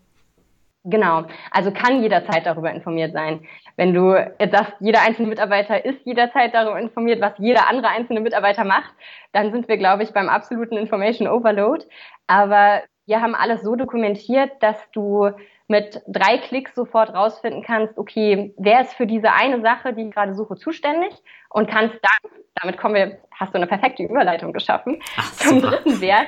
Genau, 0.83 1.25
also 1.51 1.71
kann 1.71 2.01
jederzeit 2.01 2.45
darüber 2.45 2.71
informiert 2.71 3.13
sein. 3.13 3.41
Wenn 3.75 3.93
du 3.93 4.15
jetzt 4.39 4.51
sagst, 4.51 4.73
jeder 4.79 5.01
einzelne 5.01 5.27
Mitarbeiter 5.27 5.83
ist 5.83 5.99
jederzeit 6.05 6.53
darüber 6.53 6.79
informiert, 6.79 7.21
was 7.21 7.33
jeder 7.37 7.69
andere 7.69 7.89
einzelne 7.89 8.21
Mitarbeiter 8.21 8.63
macht, 8.63 8.93
dann 9.33 9.51
sind 9.51 9.67
wir, 9.67 9.77
glaube 9.77 10.03
ich, 10.03 10.11
beim 10.11 10.29
absoluten 10.29 10.77
Information 10.77 11.27
Overload. 11.27 11.85
Aber 12.27 12.81
wir 13.05 13.21
haben 13.21 13.35
alles 13.35 13.61
so 13.61 13.75
dokumentiert, 13.75 14.51
dass 14.61 14.77
du 14.91 15.31
mit 15.69 16.01
drei 16.07 16.39
Klicks 16.39 16.73
sofort 16.73 17.13
rausfinden 17.13 17.63
kannst, 17.63 17.97
okay, 17.97 18.53
wer 18.57 18.81
ist 18.81 18.93
für 18.93 19.05
diese 19.05 19.31
eine 19.31 19.61
Sache, 19.61 19.93
die 19.93 20.07
ich 20.07 20.11
gerade 20.13 20.33
suche, 20.33 20.55
zuständig 20.55 21.13
und 21.49 21.69
kannst 21.69 21.95
dann, 21.95 22.31
damit 22.55 22.77
kommen 22.77 22.95
wir, 22.95 23.19
hast 23.31 23.53
du 23.53 23.57
eine 23.57 23.67
perfekte 23.67 24.03
Überleitung 24.03 24.51
geschaffen, 24.51 24.99
Ach, 25.15 25.31
zum 25.33 25.61
dritten 25.61 26.01
Wert, 26.01 26.27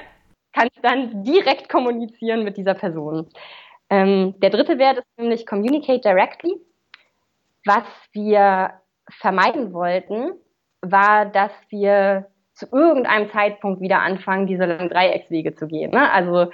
kannst 0.54 0.78
dann 0.84 1.24
direkt 1.24 1.70
kommunizieren 1.70 2.44
mit 2.44 2.56
dieser 2.56 2.76
Person. 2.76 3.30
Ähm, 3.90 4.36
der 4.40 4.52
dritte 4.52 4.78
Wert 4.78 5.00
ist 5.00 5.08
nämlich 5.18 5.48
Communicate 5.48 6.02
Directly. 6.02 6.56
Was 7.66 7.84
wir 8.14 8.74
vermeiden 9.10 9.74
wollten, 9.74 10.34
war, 10.82 11.26
dass 11.26 11.52
wir 11.70 12.28
zu 12.54 12.68
irgendeinem 12.72 13.30
Zeitpunkt 13.32 13.82
wieder 13.82 14.02
anfangen, 14.02 14.46
diese 14.46 14.66
langen 14.66 14.90
Dreieckswege 14.90 15.56
zu 15.56 15.68
gehen. 15.68 15.92
Ne? 15.92 16.12
Also 16.12 16.52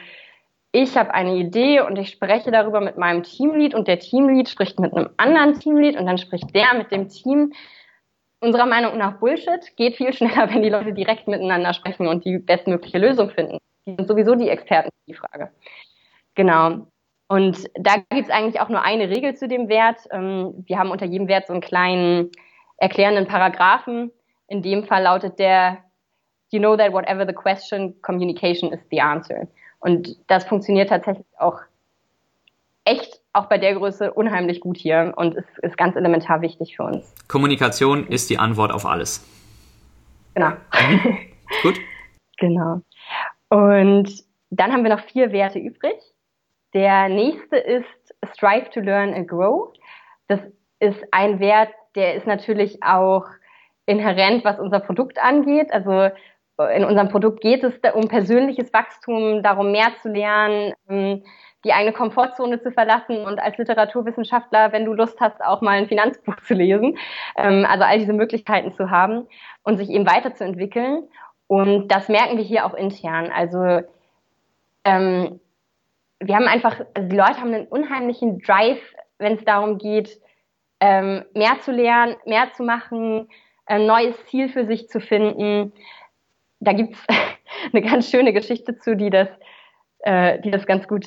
ich 0.82 0.96
habe 0.96 1.14
eine 1.14 1.36
Idee 1.36 1.82
und 1.82 1.98
ich 1.98 2.10
spreche 2.10 2.52
darüber 2.52 2.82
mit 2.82 2.98
meinem 2.98 3.24
Teamlead 3.24 3.74
und 3.74 3.88
der 3.88 3.98
Teamlead 3.98 4.48
spricht 4.48 4.80
mit 4.80 4.94
einem 4.94 5.10
anderen 5.18 5.60
Teamlead 5.60 5.98
und 5.98 6.06
dann 6.06 6.20
spricht 6.20 6.54
der 6.54 6.76
mit 6.76 6.92
dem 6.92 7.10
Team. 7.10 7.52
Unserer 8.42 8.68
Meinung 8.68 8.96
nach 8.98 9.20
Bullshit 9.20 9.76
geht 9.76 9.96
viel 9.96 10.14
schneller, 10.18 10.54
wenn 10.54 10.62
die 10.62 10.70
Leute 10.70 10.94
direkt 10.94 11.28
miteinander 11.28 11.74
sprechen 11.74 12.08
und 12.08 12.26
die 12.26 12.38
bestmögliche 12.38 13.00
Lösung 13.00 13.32
finden. 13.32 13.58
Die 13.88 13.96
sind 13.96 14.08
sowieso 14.08 14.36
die 14.36 14.50
Experten 14.50 14.90
für 14.90 15.12
die 15.12 15.16
Frage. 15.16 15.52
Genau. 16.36 16.86
Und 17.28 17.68
da 17.74 17.96
gibt 17.96 18.28
es 18.28 18.30
eigentlich 18.30 18.62
auch 18.62 18.70
nur 18.70 18.84
eine 18.84 19.10
Regel 19.10 19.36
zu 19.36 19.48
dem 19.48 19.70
Wert. 19.70 20.02
Ähm, 20.12 20.64
wir 20.68 20.78
haben 20.78 20.92
unter 20.92 21.08
jedem 21.08 21.28
Wert 21.28 21.48
so 21.48 21.54
einen 21.54 21.62
kleinen 21.62 22.30
erklärenden 22.78 23.26
Paragraphen. 23.26 24.12
In 24.48 24.62
dem 24.62 24.84
Fall 24.84 25.04
lautet 25.04 25.40
der, 25.40 25.80
you 26.52 26.60
know 26.60 26.78
that 26.78 26.94
whatever 26.94 27.26
the 27.26 27.34
question, 27.34 28.00
communication 28.04 28.72
is 28.72 28.80
the 28.92 29.02
answer. 29.02 29.48
Und 29.80 30.18
das 30.28 30.46
funktioniert 30.46 30.90
tatsächlich 30.90 31.28
auch 31.38 31.60
echt 32.86 33.22
auch 33.34 33.46
bei 33.46 33.58
der 33.58 33.76
Größe 33.76 34.14
unheimlich 34.14 34.62
gut 34.62 34.78
hier 34.78 35.14
und 35.16 35.36
ist, 35.36 35.60
ist 35.62 35.78
ganz 35.78 35.96
elementar 35.96 36.42
wichtig 36.42 36.76
für 36.76 36.84
uns. 36.84 37.14
Kommunikation 37.28 38.08
ist 38.08 38.30
die 38.30 38.40
Antwort 38.40 38.72
auf 38.72 38.86
alles. 38.86 39.24
Genau. 40.34 40.50
Mhm. 40.50 41.18
Gut. 41.62 41.80
Genau. 42.40 42.82
Und 43.50 44.24
dann 44.52 44.72
haben 44.72 44.84
wir 44.84 44.96
noch 44.96 45.04
vier 45.06 45.32
Werte 45.32 45.58
übrig. 45.58 45.96
Der 46.76 47.10
nächste 47.10 47.58
ist 47.58 48.14
Strive 48.32 48.70
to 48.70 48.80
Learn 48.80 49.12
and 49.16 49.28
Grow. 49.28 49.74
Das 50.28 50.40
ist 50.80 51.00
ein 51.10 51.40
Wert, 51.40 51.72
der 51.96 52.14
ist 52.14 52.28
natürlich 52.28 52.84
auch 52.84 53.26
inhärent, 53.88 54.46
was 54.46 54.60
unser 54.60 54.82
Produkt 54.82 55.18
angeht. 55.18 55.72
Also 55.72 56.12
in 56.76 56.84
unserem 56.84 57.10
Produkt 57.10 57.42
geht 57.42 57.64
es 57.64 57.74
um 57.94 58.08
persönliches 58.08 58.74
Wachstum, 58.74 59.44
darum 59.44 59.72
mehr 59.72 59.92
zu 60.02 60.10
lernen, 60.10 60.74
ähm, 60.90 61.24
die 61.64 61.74
eigene 61.74 61.94
Komfortzone 61.94 62.62
zu 62.62 62.72
verlassen 62.72 63.26
und 63.26 63.40
als 63.40 63.58
Literaturwissenschaftler, 63.58 64.72
wenn 64.72 64.86
du 64.86 64.94
Lust 64.94 65.20
hast, 65.20 65.44
auch 65.44 65.62
mal 65.62 65.78
ein 65.78 65.88
Finanzbuch 65.88 66.38
zu 66.38 66.54
lesen. 66.54 66.98
Ähm, 67.36 67.66
also 67.70 67.84
all 67.84 68.00
diese 68.00 68.14
Möglichkeiten 68.14 68.74
zu 68.74 68.90
haben 68.90 69.28
und 69.64 69.78
sich 69.78 69.90
eben 69.90 70.08
weiterzuentwickeln. 70.08 71.04
Und 71.48 71.90
das 71.90 72.10
merken 72.10 72.38
wir 72.38 72.44
hier 72.44 72.66
auch 72.66 72.74
intern. 72.74 73.32
Also 73.32 73.82
ähm, 74.84 75.40
wir 76.20 76.36
haben 76.36 76.48
einfach, 76.48 76.80
also 76.94 77.10
die 77.10 77.16
Leute 77.16 77.40
haben 77.40 77.54
einen 77.54 77.68
unheimlichen 77.68 78.40
Drive, 78.40 78.82
wenn 79.18 79.34
es 79.34 79.44
darum 79.46 79.78
geht, 79.78 80.20
ähm, 80.80 81.24
mehr 81.34 81.60
zu 81.62 81.72
lernen, 81.72 82.16
mehr 82.26 82.52
zu 82.54 82.64
machen, 82.64 83.30
ein 83.66 83.86
neues 83.86 84.16
Ziel 84.26 84.50
für 84.50 84.66
sich 84.66 84.88
zu 84.90 85.00
finden. 85.00 85.74
Da 86.60 86.74
gibt's 86.74 87.00
eine 87.74 87.82
ganz 87.82 88.10
schöne 88.10 88.34
Geschichte 88.34 88.78
zu, 88.78 88.96
die 88.96 89.10
das, 89.10 89.30
äh, 90.00 90.40
die 90.40 90.52
das 90.52 90.66
ganz 90.66 90.88
gut 90.88 91.06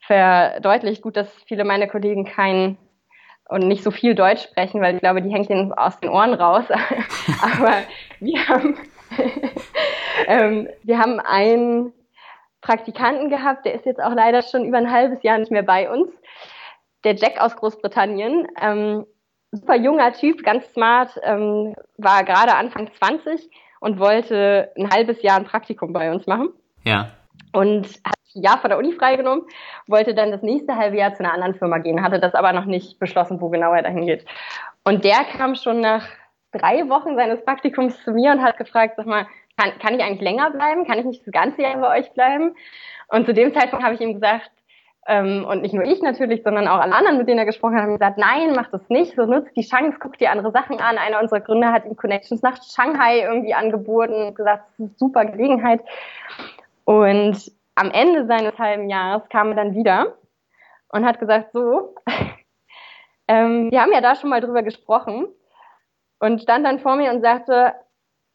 verdeutlicht. 0.00 1.02
Gut, 1.02 1.16
dass 1.16 1.28
viele 1.46 1.64
meiner 1.64 1.86
Kollegen 1.86 2.24
kein 2.24 2.76
und 3.48 3.68
nicht 3.68 3.82
so 3.82 3.90
viel 3.90 4.14
Deutsch 4.14 4.42
sprechen, 4.42 4.80
weil 4.80 4.94
ich 4.94 5.00
glaube, 5.00 5.22
die 5.22 5.30
hängt 5.30 5.50
ihnen 5.50 5.72
aus 5.72 6.00
den 6.00 6.10
Ohren 6.10 6.34
raus. 6.34 6.64
Aber 7.42 7.74
wir 8.20 8.48
haben, 8.48 8.78
ähm, 10.26 10.68
wir 10.82 10.98
haben 10.98 11.20
einen 11.20 11.92
Praktikanten 12.60 13.28
gehabt, 13.28 13.66
der 13.66 13.74
ist 13.74 13.84
jetzt 13.84 14.02
auch 14.02 14.14
leider 14.14 14.42
schon 14.42 14.64
über 14.64 14.78
ein 14.78 14.90
halbes 14.90 15.22
Jahr 15.22 15.38
nicht 15.38 15.50
mehr 15.50 15.62
bei 15.62 15.90
uns. 15.90 16.08
Der 17.04 17.14
Jack 17.14 17.38
aus 17.38 17.54
Großbritannien, 17.56 18.48
ähm, 18.60 19.06
super 19.52 19.76
junger 19.76 20.14
Typ, 20.14 20.42
ganz 20.42 20.72
smart, 20.72 21.20
ähm, 21.22 21.74
war 21.98 22.24
gerade 22.24 22.54
Anfang 22.54 22.90
20 22.94 23.50
und 23.84 23.98
wollte 23.98 24.72
ein 24.78 24.88
halbes 24.88 25.20
Jahr 25.20 25.36
ein 25.36 25.44
Praktikum 25.44 25.92
bei 25.92 26.10
uns 26.10 26.26
machen. 26.26 26.48
Ja. 26.84 27.10
Und 27.52 27.84
hat 28.02 28.14
ein 28.34 28.42
Jahr 28.42 28.58
vor 28.58 28.70
der 28.70 28.78
Uni 28.78 28.92
freigenommen, 28.92 29.44
wollte 29.86 30.14
dann 30.14 30.30
das 30.30 30.40
nächste 30.40 30.74
halbe 30.74 30.96
Jahr 30.96 31.12
zu 31.12 31.22
einer 31.22 31.34
anderen 31.34 31.54
Firma 31.54 31.76
gehen, 31.76 32.02
hatte 32.02 32.18
das 32.18 32.34
aber 32.34 32.54
noch 32.54 32.64
nicht 32.64 32.98
beschlossen, 32.98 33.42
wo 33.42 33.50
genau 33.50 33.74
er 33.74 33.82
dahin 33.82 34.06
geht. 34.06 34.24
Und 34.84 35.04
der 35.04 35.24
kam 35.36 35.54
schon 35.54 35.82
nach 35.82 36.08
drei 36.50 36.88
Wochen 36.88 37.14
seines 37.14 37.44
Praktikums 37.44 38.02
zu 38.04 38.12
mir 38.12 38.32
und 38.32 38.42
hat 38.42 38.56
gefragt, 38.56 38.94
sag 38.96 39.04
mal, 39.04 39.26
kann, 39.58 39.78
kann 39.78 39.94
ich 39.94 40.02
eigentlich 40.02 40.22
länger 40.22 40.50
bleiben? 40.50 40.86
Kann 40.86 40.98
ich 40.98 41.04
nicht 41.04 41.26
das 41.26 41.32
ganze 41.32 41.60
Jahr 41.60 41.76
bei 41.76 42.00
euch 42.00 42.10
bleiben? 42.12 42.54
Und 43.08 43.26
zu 43.26 43.34
dem 43.34 43.52
Zeitpunkt 43.52 43.84
habe 43.84 43.96
ich 43.96 44.00
ihm 44.00 44.14
gesagt, 44.14 44.50
ähm, 45.06 45.44
und 45.44 45.62
nicht 45.62 45.74
nur 45.74 45.84
ich 45.84 46.00
natürlich, 46.00 46.42
sondern 46.42 46.66
auch 46.66 46.80
alle 46.80 46.94
anderen, 46.94 47.18
mit 47.18 47.28
denen 47.28 47.38
er 47.38 47.44
gesprochen 47.44 47.76
hat, 47.76 47.82
haben 47.82 47.92
gesagt, 47.92 48.18
nein, 48.18 48.52
mach 48.54 48.70
das 48.70 48.88
nicht, 48.88 49.14
so 49.14 49.26
nutzt 49.26 49.54
die 49.56 49.66
Chance, 49.66 49.98
guck 50.00 50.16
dir 50.18 50.30
andere 50.30 50.50
Sachen 50.50 50.80
an. 50.80 50.96
Einer 50.96 51.20
unserer 51.20 51.40
Gründer 51.40 51.72
hat 51.72 51.84
ihm 51.84 51.96
Connections 51.96 52.42
nach 52.42 52.58
Shanghai 52.62 53.20
irgendwie 53.20 53.54
angeboten 53.54 54.14
und 54.14 54.34
gesagt, 54.34 54.64
das 54.64 54.72
ist 54.72 54.80
eine 54.80 54.90
super 54.96 55.24
Gelegenheit. 55.26 55.80
Und 56.84 57.52
am 57.74 57.90
Ende 57.90 58.26
seines 58.26 58.58
halben 58.58 58.88
Jahres 58.88 59.28
kam 59.28 59.50
er 59.50 59.56
dann 59.56 59.74
wieder 59.74 60.14
und 60.88 61.04
hat 61.04 61.20
gesagt, 61.20 61.52
so, 61.52 61.94
ähm, 63.28 63.70
wir 63.70 63.82
haben 63.82 63.92
ja 63.92 64.00
da 64.00 64.14
schon 64.14 64.30
mal 64.30 64.40
drüber 64.40 64.62
gesprochen 64.62 65.26
und 66.18 66.40
stand 66.40 66.64
dann 66.64 66.78
vor 66.78 66.96
mir 66.96 67.12
und 67.12 67.20
sagte, 67.20 67.74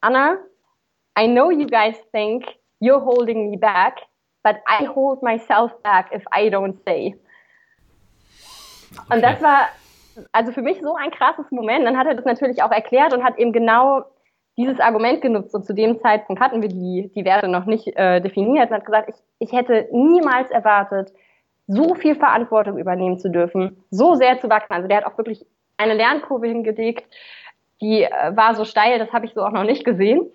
Anna, 0.02 0.38
I 1.18 1.28
know 1.28 1.50
you 1.50 1.66
guys 1.66 1.96
think 2.12 2.46
you're 2.80 3.04
holding 3.04 3.50
me 3.50 3.58
back, 3.58 4.02
but 4.50 4.62
I 4.68 4.86
hold 4.86 5.22
myself 5.22 5.72
back 5.84 6.12
if 6.14 6.24
I 6.34 6.50
don't 6.50 6.80
stay. 6.82 7.16
Okay. 8.92 9.16
Und 9.16 9.22
das 9.22 9.42
war 9.42 9.68
also 10.32 10.52
für 10.52 10.62
mich 10.62 10.80
so 10.82 10.96
ein 10.96 11.12
krasses 11.12 11.52
Moment. 11.52 11.86
Dann 11.86 11.98
hat 11.98 12.08
er 12.08 12.16
das 12.16 12.26
natürlich 12.26 12.64
auch 12.64 12.72
erklärt 12.72 13.14
und 13.14 13.24
hat 13.24 13.38
eben 13.38 13.54
genau 13.54 14.04
dieses 14.58 14.80
Argument 14.80 15.22
genutzt. 15.22 15.54
Und 15.56 15.66
zu 15.66 15.74
dem 15.74 16.00
Zeitpunkt 16.02 16.42
hatten 16.42 16.62
wir 16.62 16.70
die, 16.70 17.12
die 17.16 17.26
Werte 17.26 17.48
noch 17.48 17.66
nicht 17.66 17.88
äh, 17.96 18.20
definiert 18.20 18.70
und 18.70 18.78
hat 18.78 18.86
gesagt, 18.86 19.10
ich, 19.10 19.48
ich 19.48 19.52
hätte 19.54 19.88
niemals 19.92 20.50
erwartet, 20.50 21.14
so 21.68 21.94
viel 21.94 22.16
Verantwortung 22.16 22.78
übernehmen 22.78 23.20
zu 23.20 23.30
dürfen, 23.30 23.84
so 23.92 24.16
sehr 24.16 24.40
zu 24.40 24.50
wachsen. 24.50 24.74
Also 24.74 24.88
der 24.88 24.98
hat 24.98 25.06
auch 25.06 25.18
wirklich 25.18 25.46
eine 25.78 25.94
Lernkurve 25.94 26.48
hingelegt, 26.48 27.06
die 27.80 28.04
äh, 28.04 28.36
war 28.36 28.56
so 28.56 28.66
steil, 28.66 29.00
das 29.00 29.14
habe 29.14 29.26
ich 29.26 29.34
so 29.34 29.42
auch 29.42 29.52
noch 29.52 29.64
nicht 29.64 29.86
gesehen. 29.86 30.26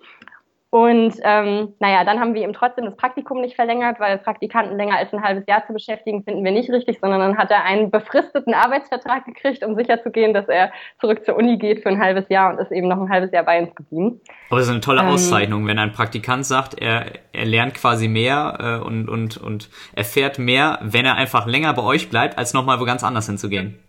Und 0.75 1.13
ähm, 1.23 1.73
naja, 1.79 2.03
dann 2.03 2.19
haben 2.19 2.33
wir 2.33 2.43
ihm 2.43 2.51
trotzdem 2.51 2.83
das 2.83 2.97
Praktikum 2.97 3.39
nicht 3.39 3.55
verlängert, 3.55 3.97
weil 4.01 4.17
Praktikanten 4.17 4.75
länger 4.75 4.97
als 4.97 5.13
ein 5.13 5.23
halbes 5.23 5.45
Jahr 5.47 5.65
zu 5.65 5.71
beschäftigen, 5.71 6.25
finden 6.25 6.43
wir 6.43 6.51
nicht 6.51 6.69
richtig, 6.69 6.99
sondern 6.99 7.21
dann 7.21 7.37
hat 7.37 7.49
er 7.49 7.63
einen 7.63 7.91
befristeten 7.91 8.53
Arbeitsvertrag 8.53 9.23
gekriegt, 9.23 9.63
um 9.63 9.77
sicherzugehen, 9.77 10.33
dass 10.33 10.49
er 10.49 10.73
zurück 10.99 11.23
zur 11.23 11.37
Uni 11.37 11.57
geht 11.59 11.81
für 11.81 11.87
ein 11.87 12.01
halbes 12.01 12.27
Jahr 12.27 12.51
und 12.51 12.59
ist 12.59 12.73
eben 12.73 12.89
noch 12.89 12.99
ein 12.99 13.09
halbes 13.09 13.31
Jahr 13.31 13.45
bei 13.45 13.61
uns 13.61 13.73
geblieben. 13.73 14.19
Aber 14.49 14.59
das 14.59 14.67
ist 14.67 14.73
eine 14.73 14.81
tolle 14.81 14.99
ähm, 14.99 15.07
Auszeichnung, 15.07 15.65
wenn 15.65 15.79
ein 15.79 15.93
Praktikant 15.93 16.45
sagt, 16.45 16.77
er, 16.77 17.05
er 17.31 17.45
lernt 17.45 17.75
quasi 17.75 18.09
mehr 18.09 18.57
äh, 18.59 18.85
und, 18.85 19.07
und, 19.07 19.37
und 19.37 19.69
erfährt 19.95 20.39
mehr, 20.39 20.79
wenn 20.81 21.05
er 21.05 21.15
einfach 21.15 21.47
länger 21.47 21.73
bei 21.73 21.83
euch 21.83 22.09
bleibt, 22.09 22.37
als 22.37 22.53
nochmal 22.53 22.81
wo 22.81 22.83
ganz 22.83 23.01
anders 23.01 23.27
hinzugehen. 23.27 23.79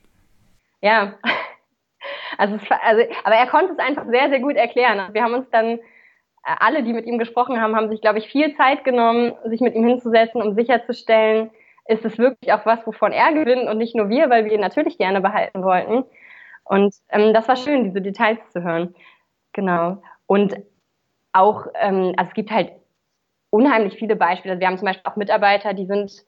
Ja, 0.83 1.15
also, 2.39 2.61
also 2.81 3.03
aber 3.25 3.35
er 3.35 3.49
konnte 3.49 3.73
es 3.73 3.79
einfach 3.81 4.05
sehr, 4.09 4.29
sehr 4.29 4.39
gut 4.39 4.55
erklären. 4.55 5.13
Wir 5.13 5.25
haben 5.25 5.35
uns 5.35 5.51
dann 5.51 5.81
alle, 6.47 6.83
die 6.83 6.93
mit 6.93 7.07
ihm 7.07 7.19
gesprochen 7.19 7.61
haben, 7.61 7.75
haben 7.75 7.89
sich, 7.89 8.01
glaube 8.01 8.19
ich, 8.19 8.29
viel 8.29 8.55
Zeit 8.55 8.85
genommen, 8.85 9.33
sich 9.45 9.61
mit 9.61 9.75
ihm 9.75 9.87
hinzusetzen, 9.87 10.41
um 10.41 10.55
sicherzustellen, 10.55 11.51
ist 11.89 12.05
es 12.05 12.19
wirklich 12.19 12.53
auch 12.53 12.65
was, 12.67 12.87
wovon 12.87 13.13
er 13.13 13.33
gewinnt 13.33 13.69
und 13.69 13.79
nicht 13.79 13.95
nur 13.95 14.09
wir, 14.09 14.31
weil 14.31 14.45
wir 14.45 14.53
ihn 14.53 14.61
natürlich 14.61 14.99
gerne 14.99 15.21
behalten 15.21 15.63
wollten. 15.63 16.05
Und 16.65 16.95
ähm, 17.11 17.33
das 17.33 17.49
war 17.49 17.57
schön, 17.57 17.85
diese 17.85 18.01
Details 18.01 18.39
zu 18.53 18.63
hören. 18.63 18.95
Genau. 19.53 20.03
Und 20.27 20.57
auch, 21.33 21.67
ähm, 21.75 22.15
also 22.17 22.29
es 22.29 22.35
gibt 22.35 22.51
halt 22.51 22.73
unheimlich 23.51 23.95
viele 23.95 24.17
Beispiele. 24.17 24.53
Also 24.53 24.61
wir 24.61 24.67
haben 24.67 24.79
zum 24.79 24.87
Beispiel 24.87 25.11
auch 25.11 25.17
Mitarbeiter, 25.17 25.75
die 25.75 25.87
sind, 25.87 26.25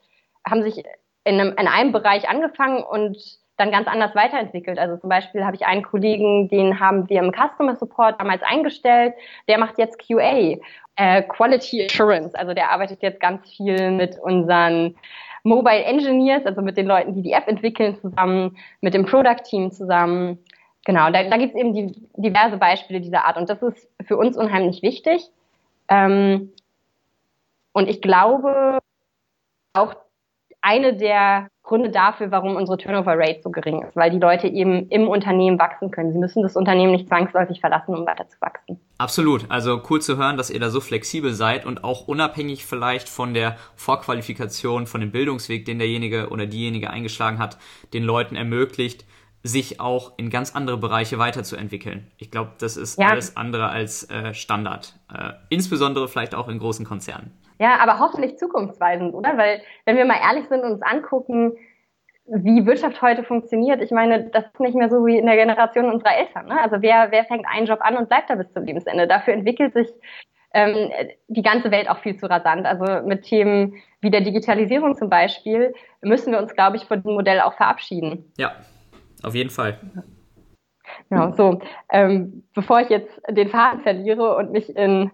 haben 0.49 0.63
sich 0.63 0.85
in 1.25 1.41
einem, 1.41 1.55
in 1.59 1.67
einem 1.67 1.93
Bereich 1.93 2.29
angefangen 2.29 2.83
und 2.83 3.19
dann 3.59 3.71
ganz 3.73 3.89
anders 3.89 4.15
weiterentwickelt. 4.15 4.79
Also 4.79 4.97
zum 4.97 5.11
Beispiel 5.11 5.45
habe 5.45 5.57
ich 5.57 5.67
einen 5.67 5.83
Kollegen, 5.83 6.49
den 6.49 6.81
haben 6.81 7.09
wir 7.09 7.21
im 7.21 7.33
Customer 7.33 7.77
Support 7.77 8.21
damals 8.21 8.43
eingestellt, 8.43 9.15
der 9.49 9.59
macht 9.59 9.79
jetzt 9.79 9.99
QA, 9.99 10.57
äh, 10.97 11.23
Quality 11.23 11.87
Assurance. 11.87 12.39
Also 12.39 12.55
der 12.55 12.71
arbeitet 12.71 13.03
jetzt 13.03 13.21
ganz 13.21 13.51
viel 13.51 13.91
mit 13.91 14.17
unseren 14.19 14.97
Mobile 15.43 15.83
Engineers, 15.83 16.47
also 16.47 16.63
mit 16.63 16.77
den 16.77 16.87
Leuten, 16.87 17.15
die 17.15 17.23
die 17.23 17.33
App 17.33 17.49
entwickeln, 17.49 17.97
zusammen, 18.01 18.57
mit 18.81 18.95
dem 18.95 19.05
Product 19.05 19.43
Team 19.45 19.73
zusammen. 19.73 20.39
Genau, 20.85 21.11
da, 21.11 21.25
da 21.25 21.37
gibt 21.37 21.55
es 21.55 21.61
eben 21.61 21.75
die, 21.75 22.09
diverse 22.17 22.59
Beispiele 22.59 23.01
dieser 23.01 23.25
Art 23.27 23.37
und 23.37 23.51
das 23.51 23.61
ist 23.63 23.89
für 24.07 24.17
uns 24.17 24.37
unheimlich 24.37 24.83
wichtig. 24.83 25.29
Ähm, 25.89 26.53
und 27.73 27.89
ich 27.89 28.01
glaube, 28.01 28.79
auch 29.73 29.95
eine 30.61 30.95
der 30.95 31.49
Gründe 31.69 31.91
dafür, 31.91 32.31
warum 32.31 32.57
unsere 32.57 32.79
Turnover 32.79 33.13
Rate 33.17 33.41
so 33.43 33.51
gering 33.51 33.83
ist, 33.83 33.95
weil 33.95 34.11
die 34.11 34.19
Leute 34.19 34.49
eben 34.49 34.89
im 34.89 35.07
Unternehmen 35.07 35.59
wachsen 35.59 35.91
können. 35.91 36.13
Sie 36.13 36.19
müssen 36.19 36.43
das 36.43 36.57
Unternehmen 36.57 36.93
nicht 36.93 37.09
zwangsläufig 37.09 37.61
verlassen, 37.61 37.95
um 37.95 38.07
weiter 38.07 38.27
zu 38.27 38.41
wachsen. 38.41 38.81
Absolut. 38.97 39.45
Also 39.51 39.83
cool 39.91 40.01
zu 40.01 40.17
hören, 40.17 40.39
dass 40.39 40.51
ihr 40.51 40.59
da 40.59 40.71
so 40.71 40.81
flexibel 40.81 41.35
seid 41.35 41.67
und 41.67 41.85
auch 41.85 42.09
unabhängig 42.09 42.65
vielleicht 42.65 43.09
von 43.09 43.35
der 43.35 43.57
Vorqualifikation, 43.77 44.87
von 44.87 45.01
dem 45.03 45.13
Bildungsweg, 45.13 45.67
den 45.67 45.79
derjenige 45.79 46.31
oder 46.31 46.47
diejenige 46.47 46.91
eingeschlagen 46.91 47.39
hat, 47.39 47.59
den 47.93 48.03
Leuten 48.03 48.35
ermöglicht, 48.35 49.05
sich 49.43 49.79
auch 49.79 50.13
in 50.17 50.31
ganz 50.31 50.55
andere 50.57 50.79
Bereiche 50.79 51.19
weiterzuentwickeln. 51.19 52.11
Ich 52.17 52.31
glaube, 52.31 52.53
das 52.59 52.77
ist 52.77 52.99
ja. 52.99 53.09
alles 53.09 53.37
andere 53.37 53.69
als 53.69 54.09
äh, 54.11 54.35
Standard. 54.35 54.99
Äh, 55.13 55.33
insbesondere 55.49 56.09
vielleicht 56.09 56.35
auch 56.35 56.49
in 56.49 56.59
großen 56.59 56.85
Konzernen. 56.85 57.31
Ja, 57.59 57.79
aber 57.81 57.99
hoffentlich 57.99 58.39
zukunftsweisend, 58.39 59.15
oder? 59.15 59.37
Weil, 59.37 59.63
wenn 59.85 59.97
wir 59.97 60.05
mal 60.05 60.21
ehrlich 60.23 60.49
sind 60.49 60.63
und 60.63 60.73
uns 60.73 60.83
angucken, 60.83 61.57
wie 62.27 62.67
Wirtschaft 62.67 63.01
heute 63.01 63.25
funktioniert, 63.25 63.83
ich 63.83 63.91
meine, 63.91 64.29
das 64.31 64.45
ist 64.47 64.61
nicht 64.61 64.75
mehr 64.75 64.91
so 64.91 65.05
wie 65.07 65.17
in 65.17 65.27
der 65.27 65.37
Generation 65.37 65.91
unserer 65.91 66.17
Eltern. 66.17 66.47
Ne? 66.47 66.61
Also 66.61 66.77
wer, 66.83 67.11
wer 67.11 67.25
fängt 67.25 67.47
einen 67.49 67.67
Job 67.67 67.81
an 67.81 67.97
und 67.97 68.09
bleibt 68.09 68.29
da 68.31 68.35
bis 68.35 68.53
zum 68.53 68.65
Lebensende? 68.65 69.09
Dafür 69.09 69.35
entwickelt 69.35 69.73
sich 69.73 69.89
ähm, 70.53 70.91
die 71.29 71.43
ganze 71.43 71.71
Welt 71.71 71.89
auch 71.89 71.99
viel 71.99 72.17
zu 72.17 72.29
rasant. 72.29 72.67
Also 72.67 73.07
mit 73.07 73.23
Themen 73.23 73.75
wie 74.01 74.11
der 74.11 74.21
Digitalisierung 74.21 74.95
zum 74.95 75.09
Beispiel 75.09 75.75
müssen 76.03 76.33
wir 76.33 76.39
uns, 76.39 76.55
glaube 76.55 76.77
ich, 76.77 76.85
von 76.85 77.03
dem 77.03 77.15
Modell 77.15 77.41
auch 77.41 77.55
verabschieden. 77.55 78.31
Ja, 78.37 78.53
auf 79.23 79.35
jeden 79.35 79.51
Fall. 79.51 79.79
Genau, 81.11 81.33
so. 81.33 81.61
Ähm, 81.91 82.45
bevor 82.55 82.81
ich 82.81 82.89
jetzt 82.89 83.21
den 83.29 83.49
Faden 83.49 83.81
verliere 83.81 84.37
und 84.37 84.53
mich 84.53 84.75
in 84.77 85.11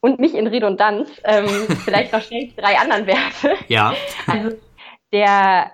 und 0.00 0.18
mich 0.18 0.34
in 0.34 0.46
Redundanz, 0.46 1.20
ähm, 1.24 1.46
vielleicht 1.84 2.12
noch 2.12 2.22
schnell 2.22 2.46
die 2.46 2.56
drei 2.56 2.78
anderen 2.78 3.06
Werte. 3.06 3.56
Ja. 3.68 3.94
Also 4.26 4.56
der 5.12 5.70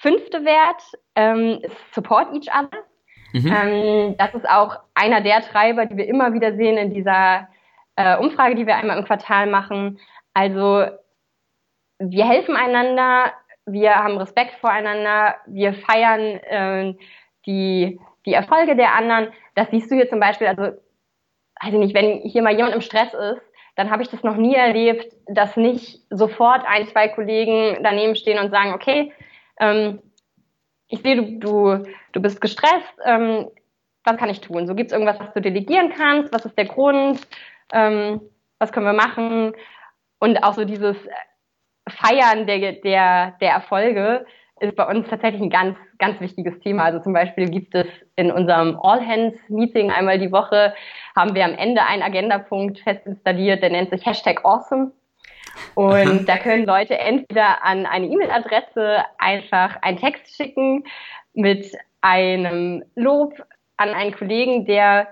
fünfte 0.00 0.44
Wert 0.44 0.82
ähm, 1.14 1.60
ist 1.62 1.76
Support 1.94 2.34
Each 2.34 2.48
Other. 2.48 2.82
Mhm. 3.32 3.52
Ähm, 3.52 4.16
das 4.16 4.34
ist 4.34 4.48
auch 4.48 4.78
einer 4.94 5.20
der 5.20 5.42
Treiber, 5.42 5.86
die 5.86 5.96
wir 5.96 6.06
immer 6.06 6.32
wieder 6.34 6.54
sehen 6.54 6.76
in 6.76 6.94
dieser 6.94 7.48
äh, 7.96 8.16
Umfrage, 8.16 8.54
die 8.54 8.66
wir 8.66 8.76
einmal 8.76 8.98
im 8.98 9.04
Quartal 9.04 9.46
machen. 9.46 9.98
Also 10.32 10.86
wir 11.98 12.28
helfen 12.28 12.56
einander, 12.56 13.32
wir 13.66 13.96
haben 13.96 14.18
Respekt 14.18 14.54
voreinander, 14.60 15.36
wir 15.46 15.74
feiern 15.74 16.20
äh, 16.20 16.94
die, 17.46 18.00
die 18.26 18.34
Erfolge 18.34 18.76
der 18.76 18.94
anderen. 18.94 19.28
Das 19.54 19.70
siehst 19.70 19.90
du 19.90 19.96
hier 19.96 20.08
zum 20.08 20.20
Beispiel, 20.20 20.48
also 20.48 20.76
weiß 21.64 21.72
ich 21.72 21.78
nicht, 21.78 21.94
wenn 21.94 22.20
hier 22.20 22.42
mal 22.42 22.54
jemand 22.54 22.74
im 22.74 22.80
Stress 22.80 23.14
ist, 23.14 23.42
dann 23.76 23.90
habe 23.90 24.02
ich 24.02 24.08
das 24.08 24.22
noch 24.22 24.36
nie 24.36 24.54
erlebt, 24.54 25.12
dass 25.26 25.56
nicht 25.56 26.00
sofort 26.10 26.62
ein, 26.66 26.86
zwei 26.88 27.08
Kollegen 27.08 27.82
daneben 27.82 28.14
stehen 28.14 28.38
und 28.38 28.50
sagen, 28.50 28.74
okay, 28.74 29.12
ähm, 29.58 30.00
ich 30.88 31.00
sehe, 31.00 31.16
du, 31.16 31.38
du, 31.38 31.90
du 32.12 32.20
bist 32.20 32.40
gestresst, 32.40 32.94
ähm, 33.04 33.48
was 34.04 34.16
kann 34.16 34.28
ich 34.28 34.40
tun? 34.40 34.66
So 34.66 34.74
gibt 34.74 34.90
es 34.90 34.92
irgendwas, 34.92 35.18
was 35.18 35.32
du 35.32 35.40
delegieren 35.40 35.92
kannst, 35.96 36.32
was 36.32 36.44
ist 36.44 36.58
der 36.58 36.66
Grund, 36.66 37.26
ähm, 37.72 38.20
was 38.58 38.70
können 38.70 38.86
wir 38.86 38.92
machen? 38.92 39.54
Und 40.20 40.44
auch 40.44 40.54
so 40.54 40.64
dieses 40.64 40.96
Feiern 41.88 42.46
der, 42.46 42.72
der, 42.72 43.32
der 43.40 43.50
Erfolge 43.50 44.26
ist 44.60 44.76
bei 44.76 44.86
uns 44.86 45.08
tatsächlich 45.08 45.42
ein 45.42 45.50
ganz, 45.50 45.76
ganz 45.98 46.20
wichtiges 46.20 46.58
Thema. 46.60 46.84
Also 46.84 47.00
zum 47.00 47.12
Beispiel 47.12 47.48
gibt 47.50 47.74
es 47.74 47.86
in 48.16 48.30
unserem 48.30 48.78
All-Hands-Meeting 48.80 49.90
einmal 49.90 50.18
die 50.18 50.32
Woche, 50.32 50.74
haben 51.16 51.34
wir 51.34 51.44
am 51.44 51.54
Ende 51.54 51.82
einen 51.84 52.02
Agendapunkt 52.02 52.78
fest 52.80 53.04
installiert, 53.06 53.62
der 53.62 53.70
nennt 53.70 53.90
sich 53.90 54.06
Hashtag 54.06 54.44
Awesome. 54.44 54.92
Und 55.74 56.28
da 56.28 56.36
können 56.36 56.66
Leute 56.66 56.98
entweder 56.98 57.64
an 57.64 57.86
eine 57.86 58.06
E-Mail-Adresse 58.06 59.04
einfach 59.18 59.76
einen 59.82 59.98
Text 59.98 60.36
schicken 60.36 60.84
mit 61.32 61.72
einem 62.00 62.84
Lob 62.94 63.34
an 63.76 63.90
einen 63.90 64.14
Kollegen, 64.14 64.66
der 64.66 65.08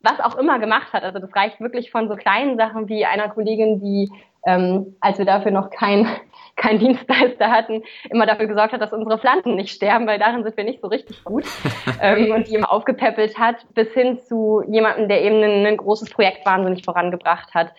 was 0.00 0.20
auch 0.20 0.36
immer 0.36 0.58
gemacht 0.58 0.92
hat. 0.92 1.02
Also 1.04 1.18
das 1.18 1.34
reicht 1.34 1.60
wirklich 1.60 1.90
von 1.90 2.08
so 2.08 2.16
kleinen 2.16 2.56
Sachen 2.56 2.88
wie 2.88 3.06
einer 3.06 3.28
Kollegin, 3.28 3.80
die 3.80 4.10
ähm, 4.44 4.96
als 5.00 5.18
wir 5.18 5.24
dafür 5.24 5.50
noch 5.50 5.70
kein, 5.70 6.06
kein 6.56 6.78
Dienstleister 6.78 7.50
hatten, 7.50 7.82
immer 8.10 8.26
dafür 8.26 8.46
gesorgt 8.46 8.72
hat, 8.72 8.80
dass 8.80 8.92
unsere 8.92 9.18
Pflanzen 9.18 9.54
nicht 9.54 9.74
sterben, 9.74 10.06
weil 10.06 10.18
darin 10.18 10.42
sind 10.42 10.56
wir 10.56 10.64
nicht 10.64 10.80
so 10.80 10.88
richtig 10.88 11.24
gut 11.24 11.44
ähm, 12.00 12.32
und 12.32 12.48
die 12.48 12.54
immer 12.54 12.70
aufgepäppelt 12.70 13.38
hat, 13.38 13.56
bis 13.74 13.92
hin 13.92 14.18
zu 14.18 14.62
jemandem, 14.68 15.08
der 15.08 15.22
eben 15.22 15.42
ein, 15.42 15.66
ein 15.66 15.76
großes 15.76 16.10
Projekt 16.10 16.44
wahnsinnig 16.44 16.84
vorangebracht 16.84 17.54
hat. 17.54 17.72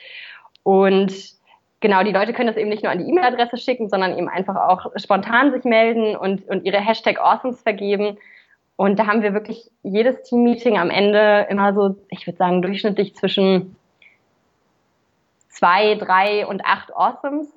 Und 0.64 1.14
genau, 1.82 2.04
die 2.04 2.12
Leute 2.12 2.34
können 2.34 2.48
das 2.48 2.58
eben 2.58 2.70
nicht 2.70 2.84
nur 2.84 2.92
an 2.92 3.00
die 3.00 3.10
E-Mail-Adresse 3.10 3.58
schicken, 3.58 3.90
sondern 3.90 4.18
eben 4.18 4.30
einfach 4.30 4.56
auch 4.56 4.92
spontan 4.96 5.52
sich 5.52 5.66
melden 5.66 6.16
und, 6.16 6.48
und 6.50 6.66
ihre 6.66 6.80
Hashtag 6.80 7.20
Awesomes 7.20 7.62
vergeben. 7.62 8.18
Und 8.76 8.98
da 8.98 9.06
haben 9.06 9.22
wir 9.22 9.34
wirklich 9.34 9.70
jedes 9.84 10.24
Team-Meeting 10.24 10.80
am 10.80 10.90
Ende 10.90 11.46
immer 11.50 11.74
so, 11.74 11.96
ich 12.10 12.26
würde 12.26 12.38
sagen, 12.38 12.62
durchschnittlich 12.64 13.16
zwischen 13.16 13.76
zwei, 15.54 15.96
drei 15.96 16.46
und 16.46 16.66
acht 16.66 16.96
Awesomes. 16.96 17.54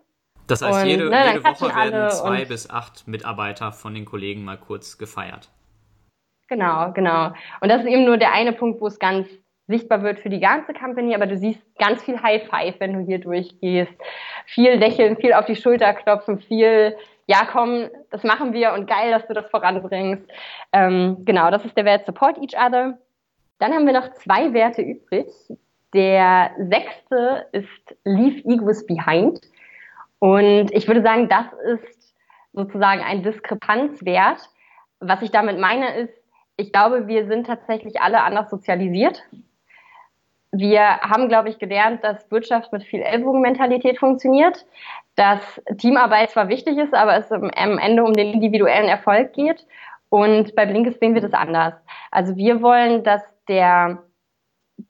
Das 0.47 0.63
heißt, 0.63 0.83
und, 0.83 0.89
jede, 0.89 1.11
ne, 1.11 1.33
jede 1.33 1.45
Woche 1.45 1.75
werden 1.75 2.11
zwei 2.11 2.45
bis 2.45 2.71
acht 2.71 3.09
Mitarbeiter 3.09 3.73
von 3.73 3.95
den 3.95 4.05
Kollegen 4.05 4.45
mal 4.45 4.59
kurz 4.59 4.97
gefeiert. 4.99 5.49
Genau, 6.49 6.93
genau. 6.93 7.33
Und 7.61 7.69
das 7.69 7.81
ist 7.81 7.89
eben 7.89 8.05
nur 8.05 8.19
der 8.19 8.33
eine 8.33 8.53
Punkt, 8.53 8.81
wo 8.81 8.87
es 8.87 8.99
ganz 9.01 9.27
sichtbar 9.67 10.03
wird 10.03 10.21
für 10.21 10.31
die 10.31 10.39
ganze 10.39 10.73
Company, 10.73 11.15
aber 11.17 11.27
du 11.27 11.37
siehst 11.37 11.61
ganz 11.77 12.05
viel 12.05 12.23
High 12.23 12.49
Five, 12.49 12.77
wenn 12.79 12.93
du 12.93 13.01
hier 13.01 13.19
durchgehst. 13.19 13.93
Viel 14.45 14.75
lächeln, 14.75 15.17
viel 15.17 15.33
auf 15.33 15.47
die 15.47 15.57
Schulter 15.57 15.93
klopfen, 15.95 16.39
viel, 16.39 16.97
ja 17.27 17.49
komm, 17.51 17.89
das 18.11 18.23
machen 18.23 18.53
wir 18.53 18.73
und 18.75 18.87
geil, 18.87 19.11
dass 19.11 19.27
du 19.27 19.35
das 19.35 19.51
voranbringst. 19.51 20.31
Ähm, 20.73 21.25
genau, 21.25 21.51
das 21.51 21.65
ist 21.65 21.77
der 21.77 21.85
Wert 21.85 22.07
Support 22.07 22.39
Each 22.39 22.57
Other. 22.57 22.99
Dann 23.59 23.73
haben 23.73 23.87
wir 23.87 23.95
noch 23.95 24.13
zwei 24.13 24.53
Werte 24.53 24.83
übrig. 24.83 25.27
Der 25.95 26.51
sechste 26.59 27.47
ist 27.53 27.97
Leave 28.05 28.45
Egos 28.45 28.87
Behind. 28.87 29.41
Und 30.19 30.73
ich 30.73 30.87
würde 30.87 31.03
sagen, 31.03 31.29
das 31.29 31.47
ist 31.65 32.15
sozusagen 32.53 33.03
ein 33.03 33.23
Diskrepanzwert. 33.23 34.41
Was 35.01 35.23
ich 35.23 35.31
damit 35.31 35.59
meine 35.59 35.95
ist, 35.97 36.15
ich 36.57 36.73
glaube, 36.73 37.07
wir 37.07 37.27
sind 37.27 37.47
tatsächlich 37.47 38.01
alle 38.01 38.23
anders 38.23 38.51
sozialisiert. 38.51 39.23
Wir 40.53 40.81
haben, 41.01 41.29
glaube 41.29 41.51
ich, 41.51 41.59
gelernt, 41.59 42.03
dass 42.03 42.31
Wirtschaft 42.31 42.73
mit 42.73 42.83
viel 42.83 43.03
Ellbogenmentalität 43.03 43.99
funktioniert, 43.99 44.65
dass 45.17 45.41
Teamarbeit 45.77 46.31
zwar 46.31 46.49
wichtig 46.49 46.79
ist, 46.79 46.95
aber 46.95 47.17
es 47.17 47.31
am 47.31 47.51
Ende 47.79 48.05
um 48.05 48.15
den 48.15 48.33
individuellen 48.33 48.89
Erfolg 48.89 49.35
geht. 49.35 49.67
Und 50.09 50.55
bei 50.55 50.65
Blinkist 50.65 51.01
sehen 51.01 51.15
wir 51.15 51.21
das 51.21 51.35
anders. 51.35 51.75
Also 52.11 52.37
wir 52.37 52.63
wollen, 52.63 53.05
dass 53.05 53.23
der 53.49 54.03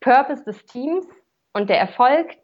Purpose 0.00 0.44
des 0.44 0.64
Teams 0.66 1.06
und 1.52 1.70
der 1.70 1.78
Erfolg 1.78 2.36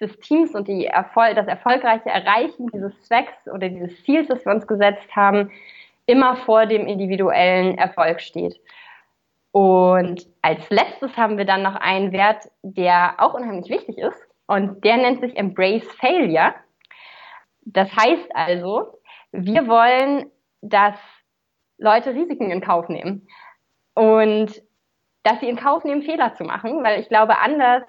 des 0.00 0.18
Teams 0.18 0.54
und 0.54 0.66
die 0.68 0.86
Erfol 0.86 1.34
das 1.34 1.46
erfolgreiche 1.46 2.08
Erreichen 2.08 2.68
dieses 2.68 3.02
Zwecks 3.02 3.46
oder 3.52 3.68
dieses 3.68 4.02
Ziels, 4.04 4.28
das 4.28 4.44
wir 4.44 4.52
uns 4.52 4.66
gesetzt 4.66 5.14
haben, 5.14 5.50
immer 6.06 6.36
vor 6.36 6.66
dem 6.66 6.86
individuellen 6.86 7.76
Erfolg 7.76 8.20
steht. 8.20 8.58
Und 9.52 10.26
als 10.42 10.68
letztes 10.70 11.16
haben 11.16 11.38
wir 11.38 11.44
dann 11.44 11.62
noch 11.62 11.74
einen 11.74 12.12
Wert, 12.12 12.48
der 12.62 13.14
auch 13.18 13.34
unheimlich 13.34 13.68
wichtig 13.68 13.98
ist 13.98 14.28
und 14.46 14.84
der 14.84 14.96
nennt 14.96 15.20
sich 15.20 15.36
Embrace 15.36 15.86
Failure. 15.98 16.54
Das 17.62 17.94
heißt 17.94 18.34
also, 18.34 19.00
wir 19.32 19.66
wollen, 19.66 20.30
dass 20.62 20.98
Leute 21.78 22.14
Risiken 22.14 22.50
in 22.50 22.60
Kauf 22.60 22.88
nehmen 22.88 23.26
und 23.94 24.62
dass 25.30 25.40
sie 25.40 25.48
in 25.48 25.56
Kauf 25.56 25.84
nehmen, 25.84 26.02
Fehler 26.02 26.34
zu 26.34 26.44
machen, 26.44 26.82
weil 26.82 27.00
ich 27.00 27.08
glaube, 27.08 27.38
anders 27.38 27.84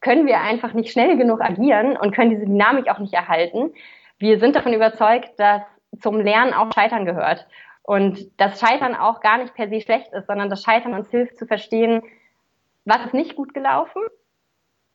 können 0.00 0.26
wir 0.26 0.40
einfach 0.40 0.72
nicht 0.72 0.90
schnell 0.90 1.18
genug 1.18 1.42
agieren 1.42 1.96
und 1.96 2.14
können 2.14 2.30
diese 2.30 2.46
Dynamik 2.46 2.88
auch 2.88 2.98
nicht 2.98 3.12
erhalten. 3.12 3.74
Wir 4.18 4.38
sind 4.38 4.56
davon 4.56 4.72
überzeugt, 4.72 5.38
dass 5.38 5.62
zum 6.00 6.20
Lernen 6.20 6.54
auch 6.54 6.72
Scheitern 6.72 7.04
gehört. 7.04 7.46
Und 7.82 8.18
das 8.38 8.60
Scheitern 8.60 8.94
auch 8.94 9.20
gar 9.20 9.38
nicht 9.38 9.54
per 9.54 9.68
se 9.68 9.80
schlecht 9.80 10.12
ist, 10.12 10.26
sondern 10.26 10.48
das 10.48 10.62
Scheitern 10.62 10.94
uns 10.94 11.10
hilft 11.10 11.36
zu 11.36 11.46
verstehen, 11.46 12.02
was 12.84 13.04
ist 13.04 13.14
nicht 13.14 13.36
gut 13.36 13.52
gelaufen 13.52 14.02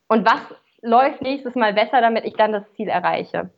und 0.08 0.26
was 0.26 0.40
läuft 0.82 1.22
nächstes 1.22 1.54
Mal 1.54 1.72
besser, 1.72 2.00
damit 2.00 2.24
ich 2.24 2.34
dann 2.34 2.52
das 2.52 2.72
Ziel 2.72 2.88
erreiche. 2.88 3.50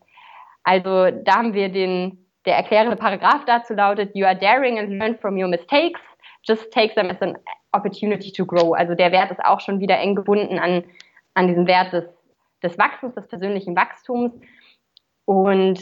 Also 0.65 1.11
da 1.11 1.37
haben 1.37 1.55
wir 1.55 1.71
den, 1.71 2.27
der 2.45 2.57
erklärende 2.57 2.97
Paragraph 2.97 3.45
dazu 3.47 3.73
lautet, 3.73 4.15
you 4.15 4.27
are 4.27 4.37
daring 4.37 4.79
and 4.79 4.91
learn 4.91 5.17
from 5.19 5.41
your 5.41 5.49
mistakes, 5.49 6.01
just 6.43 6.71
take 6.71 6.95
them 6.95 7.11
as 7.11 7.21
an 7.21 7.37
opportunity 7.73 8.33
to 8.33 8.47
grow. 8.47 8.73
Also 8.75 8.95
der 8.95 9.13
Wert 9.13 9.31
ist 9.31 9.45
auch 9.45 9.61
schon 9.61 9.81
wieder 9.81 9.99
eng 9.99 10.15
gebunden 10.15 10.59
an, 10.59 10.85
an 11.35 11.49
diesen 11.49 11.67
Wert 11.67 11.93
des, 11.93 12.05
des 12.63 12.79
Wachstums, 12.79 13.15
des 13.15 13.29
persönlichen 13.29 13.77
Wachstums. 13.77 14.33
Und 15.25 15.79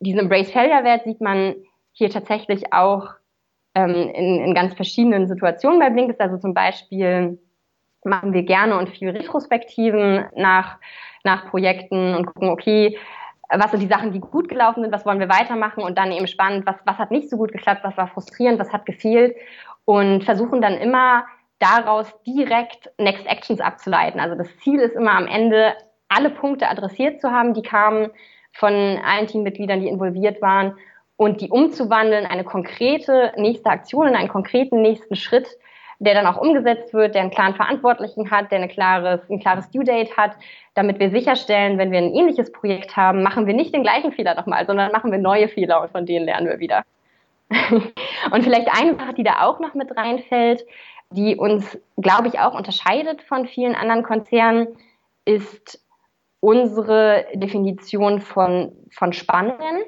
diesen 0.00 0.20
Embrace 0.20 0.50
Failure 0.50 0.84
Wert 0.84 1.04
sieht 1.04 1.20
man 1.20 1.54
hier 1.92 2.10
tatsächlich 2.10 2.72
auch 2.72 3.08
ähm, 3.74 3.94
in, 3.94 4.44
in 4.44 4.54
ganz 4.54 4.74
verschiedenen 4.74 5.28
Situationen 5.28 5.78
bei 5.78 5.90
Blinkist. 5.90 6.20
Also 6.20 6.38
zum 6.38 6.54
Beispiel 6.54 7.38
machen 8.04 8.32
wir 8.32 8.42
gerne 8.42 8.78
und 8.78 8.88
viel 8.88 9.10
Retrospektiven 9.10 10.26
nach, 10.34 10.78
nach 11.22 11.50
Projekten 11.50 12.14
und 12.14 12.26
gucken, 12.26 12.48
okay, 12.48 12.98
was 13.52 13.70
sind 13.70 13.80
die 13.80 13.88
Sachen, 13.88 14.12
die 14.12 14.20
gut 14.20 14.48
gelaufen 14.48 14.82
sind, 14.82 14.92
was 14.92 15.04
wollen 15.04 15.18
wir 15.18 15.28
weitermachen 15.28 15.82
und 15.82 15.98
dann 15.98 16.12
eben 16.12 16.26
spannend, 16.26 16.66
was, 16.66 16.76
was 16.84 16.98
hat 16.98 17.10
nicht 17.10 17.28
so 17.28 17.36
gut 17.36 17.52
geklappt, 17.52 17.82
was 17.82 17.96
war 17.96 18.08
frustrierend, 18.08 18.58
was 18.58 18.72
hat 18.72 18.86
gefehlt 18.86 19.36
und 19.84 20.24
versuchen 20.24 20.60
dann 20.60 20.74
immer 20.74 21.24
daraus 21.58 22.06
direkt 22.22 22.90
Next 22.98 23.26
Actions 23.26 23.60
abzuleiten. 23.60 24.20
Also 24.20 24.36
das 24.36 24.56
Ziel 24.58 24.80
ist 24.80 24.94
immer 24.94 25.12
am 25.12 25.26
Ende, 25.26 25.74
alle 26.08 26.30
Punkte 26.30 26.68
adressiert 26.68 27.20
zu 27.20 27.30
haben, 27.30 27.54
die 27.54 27.62
kamen 27.62 28.10
von 28.52 28.72
allen 28.72 29.26
Teammitgliedern, 29.26 29.80
die 29.80 29.88
involviert 29.88 30.40
waren 30.42 30.76
und 31.16 31.40
die 31.40 31.50
umzuwandeln, 31.50 32.26
eine 32.26 32.44
konkrete 32.44 33.32
nächste 33.36 33.70
Aktion 33.70 34.08
in 34.08 34.16
einen 34.16 34.28
konkreten 34.28 34.80
nächsten 34.80 35.16
Schritt, 35.16 35.48
der 36.00 36.14
dann 36.14 36.26
auch 36.26 36.40
umgesetzt 36.40 36.94
wird, 36.94 37.14
der 37.14 37.22
einen 37.22 37.30
klaren 37.30 37.54
Verantwortlichen 37.54 38.30
hat, 38.30 38.50
der 38.50 38.58
eine 38.58 38.68
klares, 38.68 39.20
ein 39.28 39.38
klares 39.38 39.70
Due 39.70 39.84
Date 39.84 40.16
hat, 40.16 40.32
damit 40.74 40.98
wir 40.98 41.10
sicherstellen, 41.10 41.76
wenn 41.76 41.92
wir 41.92 41.98
ein 41.98 42.14
ähnliches 42.14 42.50
Projekt 42.52 42.96
haben, 42.96 43.22
machen 43.22 43.46
wir 43.46 43.52
nicht 43.52 43.74
den 43.74 43.82
gleichen 43.82 44.12
Fehler 44.12 44.34
nochmal, 44.34 44.66
sondern 44.66 44.92
machen 44.92 45.12
wir 45.12 45.18
neue 45.18 45.48
Fehler 45.48 45.82
und 45.82 45.90
von 45.90 46.06
denen 46.06 46.24
lernen 46.24 46.48
wir 46.48 46.58
wieder. 46.58 46.84
und 47.50 48.42
vielleicht 48.42 48.68
eine 48.74 48.96
Sache, 48.96 49.12
die 49.12 49.24
da 49.24 49.42
auch 49.42 49.60
noch 49.60 49.74
mit 49.74 49.94
reinfällt, 49.94 50.64
die 51.10 51.36
uns, 51.36 51.78
glaube 51.98 52.28
ich, 52.28 52.38
auch 52.38 52.54
unterscheidet 52.54 53.22
von 53.22 53.46
vielen 53.46 53.74
anderen 53.74 54.02
Konzernen, 54.02 54.68
ist 55.26 55.84
unsere 56.40 57.26
Definition 57.34 58.20
von, 58.20 58.72
von 58.90 59.12
Spannungen. 59.12 59.82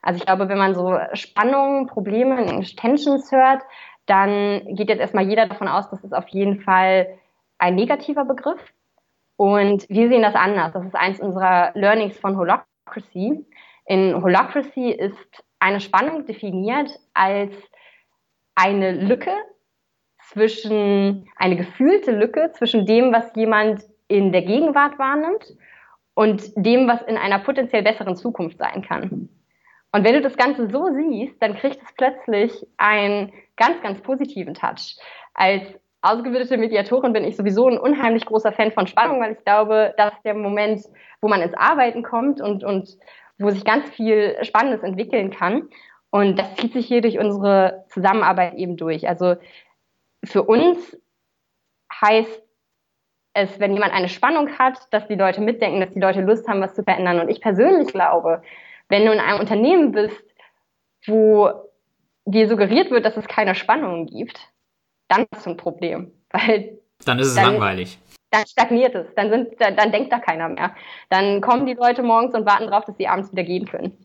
Also 0.00 0.18
ich 0.18 0.24
glaube, 0.24 0.48
wenn 0.48 0.56
man 0.56 0.74
so 0.74 0.98
Spannungen, 1.12 1.86
Probleme 1.86 2.64
Tensions 2.76 3.30
hört, 3.30 3.62
dann 4.08 4.74
geht 4.74 4.88
jetzt 4.88 5.00
erstmal 5.00 5.28
jeder 5.28 5.46
davon 5.46 5.68
aus, 5.68 5.90
dass 5.90 6.02
es 6.02 6.12
auf 6.12 6.28
jeden 6.28 6.60
Fall 6.60 7.18
ein 7.58 7.74
negativer 7.74 8.24
Begriff. 8.24 8.60
Und 9.36 9.88
wir 9.88 10.08
sehen 10.08 10.22
das 10.22 10.34
anders. 10.34 10.72
Das 10.72 10.84
ist 10.84 10.96
eins 10.96 11.20
unserer 11.20 11.72
Learnings 11.74 12.18
von 12.18 12.36
Holacracy. 12.36 13.44
In 13.86 14.22
Holacracy 14.22 14.90
ist 14.90 15.44
eine 15.60 15.80
Spannung 15.80 16.24
definiert 16.26 16.90
als 17.14 17.52
eine 18.54 18.92
Lücke 18.92 19.32
zwischen, 20.28 21.28
eine 21.36 21.56
gefühlte 21.56 22.12
Lücke 22.12 22.52
zwischen 22.52 22.86
dem, 22.86 23.12
was 23.12 23.34
jemand 23.36 23.84
in 24.08 24.32
der 24.32 24.42
Gegenwart 24.42 24.98
wahrnimmt 24.98 25.54
und 26.14 26.50
dem, 26.56 26.88
was 26.88 27.02
in 27.02 27.16
einer 27.16 27.38
potenziell 27.38 27.82
besseren 27.82 28.16
Zukunft 28.16 28.58
sein 28.58 28.82
kann. 28.82 29.28
Und 29.92 30.04
wenn 30.04 30.14
du 30.14 30.20
das 30.20 30.36
Ganze 30.36 30.68
so 30.70 30.88
siehst, 30.92 31.42
dann 31.42 31.56
kriegt 31.56 31.82
es 31.82 31.92
plötzlich 31.96 32.66
einen 32.76 33.32
ganz, 33.56 33.80
ganz 33.82 34.00
positiven 34.02 34.54
Touch. 34.54 34.96
Als 35.34 35.62
ausgebildete 36.02 36.58
Mediatorin 36.58 37.12
bin 37.12 37.24
ich 37.24 37.36
sowieso 37.36 37.68
ein 37.68 37.78
unheimlich 37.78 38.26
großer 38.26 38.52
Fan 38.52 38.72
von 38.72 38.86
Spannung, 38.86 39.20
weil 39.20 39.32
ich 39.32 39.44
glaube, 39.44 39.94
das 39.96 40.12
ist 40.12 40.24
der 40.24 40.34
Moment, 40.34 40.82
wo 41.20 41.28
man 41.28 41.42
ins 41.42 41.54
Arbeiten 41.54 42.02
kommt 42.02 42.40
und, 42.40 42.64
und 42.64 42.96
wo 43.38 43.50
sich 43.50 43.64
ganz 43.64 43.88
viel 43.90 44.36
Spannendes 44.42 44.82
entwickeln 44.82 45.30
kann. 45.30 45.68
Und 46.10 46.38
das 46.38 46.54
zieht 46.56 46.72
sich 46.72 46.86
hier 46.86 47.00
durch 47.00 47.18
unsere 47.18 47.84
Zusammenarbeit 47.88 48.54
eben 48.54 48.76
durch. 48.76 49.08
Also 49.08 49.36
für 50.24 50.42
uns 50.42 50.96
heißt 52.02 52.42
es, 53.34 53.60
wenn 53.60 53.74
jemand 53.74 53.92
eine 53.92 54.08
Spannung 54.08 54.58
hat, 54.58 54.78
dass 54.90 55.06
die 55.06 55.14
Leute 55.14 55.40
mitdenken, 55.40 55.80
dass 55.80 55.92
die 55.92 56.00
Leute 56.00 56.22
Lust 56.22 56.48
haben, 56.48 56.60
was 56.60 56.74
zu 56.74 56.82
verändern. 56.82 57.20
Und 57.20 57.28
ich 57.28 57.40
persönlich 57.40 57.88
glaube, 57.88 58.42
wenn 58.88 59.04
du 59.04 59.12
in 59.12 59.20
einem 59.20 59.40
Unternehmen 59.40 59.92
bist, 59.92 60.22
wo 61.06 61.50
dir 62.24 62.48
suggeriert 62.48 62.90
wird, 62.90 63.04
dass 63.04 63.16
es 63.16 63.26
keine 63.26 63.54
Spannungen 63.54 64.06
gibt, 64.06 64.38
dann 65.08 65.26
hast 65.34 65.46
du 65.46 65.50
ein 65.50 65.56
Problem. 65.56 66.12
Weil 66.30 66.78
dann 67.04 67.18
ist 67.18 67.28
es 67.28 67.34
dann, 67.34 67.52
langweilig. 67.52 67.98
Dann 68.30 68.46
stagniert 68.46 68.94
es. 68.94 69.06
Dann, 69.14 69.30
sind, 69.30 69.60
dann, 69.60 69.76
dann 69.76 69.92
denkt 69.92 70.12
da 70.12 70.18
keiner 70.18 70.48
mehr. 70.48 70.74
Dann 71.08 71.40
kommen 71.40 71.66
die 71.66 71.74
Leute 71.74 72.02
morgens 72.02 72.34
und 72.34 72.44
warten 72.46 72.66
darauf, 72.66 72.84
dass 72.84 72.96
sie 72.96 73.08
abends 73.08 73.32
wieder 73.32 73.44
gehen 73.44 73.66
können. 73.66 73.96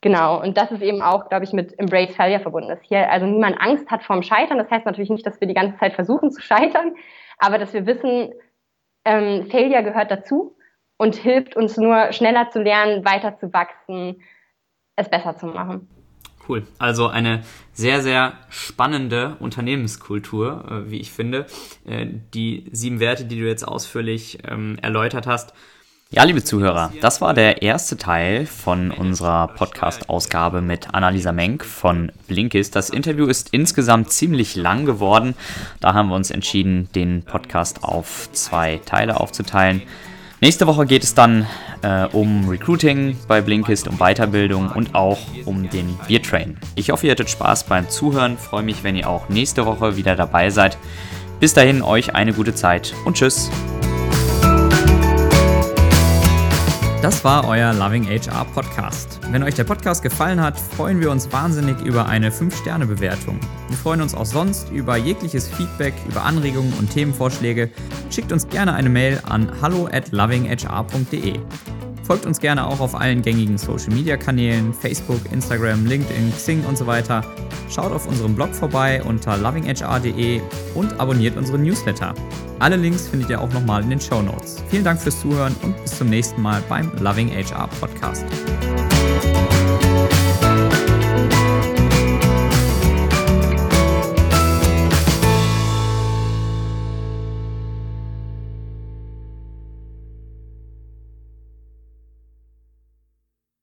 Genau, 0.00 0.42
und 0.42 0.56
das 0.56 0.72
ist 0.72 0.82
eben 0.82 1.00
auch, 1.00 1.28
glaube 1.28 1.44
ich, 1.44 1.52
mit 1.52 1.78
Embrace 1.78 2.14
Failure 2.16 2.40
verbunden. 2.40 2.68
Dass 2.68 2.82
hier 2.82 3.10
also 3.10 3.26
niemand 3.26 3.60
Angst 3.60 3.90
hat 3.90 4.02
vorm 4.02 4.22
Scheitern. 4.22 4.58
Das 4.58 4.70
heißt 4.70 4.86
natürlich 4.86 5.10
nicht, 5.10 5.26
dass 5.26 5.40
wir 5.40 5.46
die 5.46 5.54
ganze 5.54 5.78
Zeit 5.78 5.94
versuchen 5.94 6.30
zu 6.30 6.40
scheitern, 6.42 6.94
aber 7.38 7.58
dass 7.58 7.72
wir 7.72 7.86
wissen, 7.86 8.32
ähm, 9.04 9.46
Failure 9.50 9.82
gehört 9.82 10.10
dazu 10.10 10.56
und 11.02 11.16
hilft 11.16 11.56
uns 11.56 11.76
nur 11.76 12.12
schneller 12.12 12.48
zu 12.50 12.62
lernen, 12.62 13.04
weiter 13.04 13.36
zu 13.36 13.52
wachsen, 13.52 14.22
es 14.94 15.10
besser 15.10 15.36
zu 15.36 15.46
machen. 15.46 15.88
Cool. 16.48 16.64
Also 16.78 17.08
eine 17.08 17.42
sehr, 17.72 18.02
sehr 18.02 18.34
spannende 18.50 19.36
Unternehmenskultur, 19.40 20.64
äh, 20.70 20.90
wie 20.92 21.00
ich 21.00 21.10
finde. 21.10 21.46
Äh, 21.84 22.06
die 22.34 22.66
sieben 22.70 23.00
Werte, 23.00 23.24
die 23.24 23.40
du 23.40 23.48
jetzt 23.48 23.66
ausführlich 23.66 24.38
ähm, 24.48 24.78
erläutert 24.80 25.26
hast, 25.26 25.54
Ja, 26.10 26.22
liebe 26.24 26.44
Zuhörer, 26.44 26.92
das 27.00 27.20
war 27.20 27.34
der 27.34 27.62
erste 27.62 27.96
Teil 27.96 28.46
von 28.46 28.92
unserer 28.92 29.48
Podcast-Ausgabe 29.48 30.60
mit 30.60 30.94
Annalisa 30.94 31.32
Menk 31.32 31.64
von 31.64 32.12
Blinkist. 32.28 32.76
Das 32.76 32.90
Interview 32.90 33.26
ist 33.26 33.48
insgesamt 33.52 34.10
ziemlich 34.10 34.54
lang 34.54 34.84
geworden. 34.84 35.34
Da 35.80 35.94
haben 35.94 36.10
wir 36.10 36.14
uns 36.14 36.30
entschieden, 36.30 36.88
den 36.94 37.24
Podcast 37.24 37.82
auf 37.82 38.30
zwei 38.32 38.80
Teile 38.84 39.18
aufzuteilen. 39.18 39.82
Nächste 40.42 40.66
Woche 40.66 40.86
geht 40.86 41.04
es 41.04 41.14
dann 41.14 41.46
äh, 41.82 42.06
um 42.06 42.48
Recruiting 42.48 43.16
bei 43.28 43.40
Blinkist, 43.40 43.86
um 43.86 43.98
Weiterbildung 43.98 44.72
und 44.72 44.92
auch 44.92 45.20
um 45.44 45.70
den 45.70 45.96
Biertrain. 46.08 46.58
Ich 46.74 46.90
hoffe, 46.90 47.06
ihr 47.06 47.12
hattet 47.12 47.30
Spaß 47.30 47.62
beim 47.62 47.88
Zuhören. 47.88 48.36
Freue 48.36 48.64
mich, 48.64 48.82
wenn 48.82 48.96
ihr 48.96 49.08
auch 49.08 49.28
nächste 49.28 49.66
Woche 49.66 49.96
wieder 49.96 50.16
dabei 50.16 50.50
seid. 50.50 50.78
Bis 51.38 51.54
dahin 51.54 51.80
euch 51.80 52.16
eine 52.16 52.32
gute 52.32 52.56
Zeit 52.56 52.92
und 53.04 53.16
tschüss. 53.16 53.52
Das 57.02 57.24
war 57.24 57.48
euer 57.48 57.72
Loving 57.72 58.06
HR 58.06 58.44
Podcast. 58.54 59.18
Wenn 59.32 59.42
euch 59.42 59.56
der 59.56 59.64
Podcast 59.64 60.04
gefallen 60.04 60.40
hat, 60.40 60.56
freuen 60.56 61.00
wir 61.00 61.10
uns 61.10 61.32
wahnsinnig 61.32 61.80
über 61.80 62.06
eine 62.06 62.30
5-Sterne-Bewertung. 62.30 63.40
Wir 63.66 63.76
freuen 63.76 64.02
uns 64.02 64.14
auch 64.14 64.24
sonst 64.24 64.70
über 64.70 64.96
jegliches 64.96 65.48
Feedback, 65.48 65.94
über 66.08 66.22
Anregungen 66.22 66.72
und 66.74 66.92
Themenvorschläge. 66.92 67.70
Schickt 68.08 68.30
uns 68.30 68.48
gerne 68.48 68.74
eine 68.74 68.88
Mail 68.88 69.20
an 69.28 69.50
hallo 69.60 69.88
at 69.90 70.12
lovinghr.de. 70.12 71.40
Folgt 72.02 72.26
uns 72.26 72.40
gerne 72.40 72.66
auch 72.66 72.80
auf 72.80 72.94
allen 72.94 73.22
gängigen 73.22 73.58
Social 73.58 73.94
Media 73.94 74.16
Kanälen, 74.16 74.74
Facebook, 74.74 75.20
Instagram, 75.32 75.86
LinkedIn, 75.86 76.32
Xing 76.32 76.64
und 76.64 76.76
so 76.76 76.86
weiter. 76.86 77.24
Schaut 77.70 77.92
auf 77.92 78.06
unserem 78.06 78.34
Blog 78.34 78.54
vorbei 78.54 79.02
unter 79.02 79.36
lovinghr.de 79.36 80.40
und 80.74 81.00
abonniert 81.00 81.36
unseren 81.36 81.62
Newsletter. 81.62 82.14
Alle 82.58 82.76
Links 82.76 83.08
findet 83.08 83.30
ihr 83.30 83.40
auch 83.40 83.52
nochmal 83.52 83.82
in 83.82 83.90
den 83.90 84.00
Show 84.00 84.22
Notes. 84.22 84.62
Vielen 84.68 84.84
Dank 84.84 85.00
fürs 85.00 85.20
Zuhören 85.20 85.54
und 85.62 85.80
bis 85.82 85.98
zum 85.98 86.08
nächsten 86.08 86.42
Mal 86.42 86.62
beim 86.68 86.90
Loving 87.00 87.30
HR 87.30 87.68
Podcast. 87.80 88.24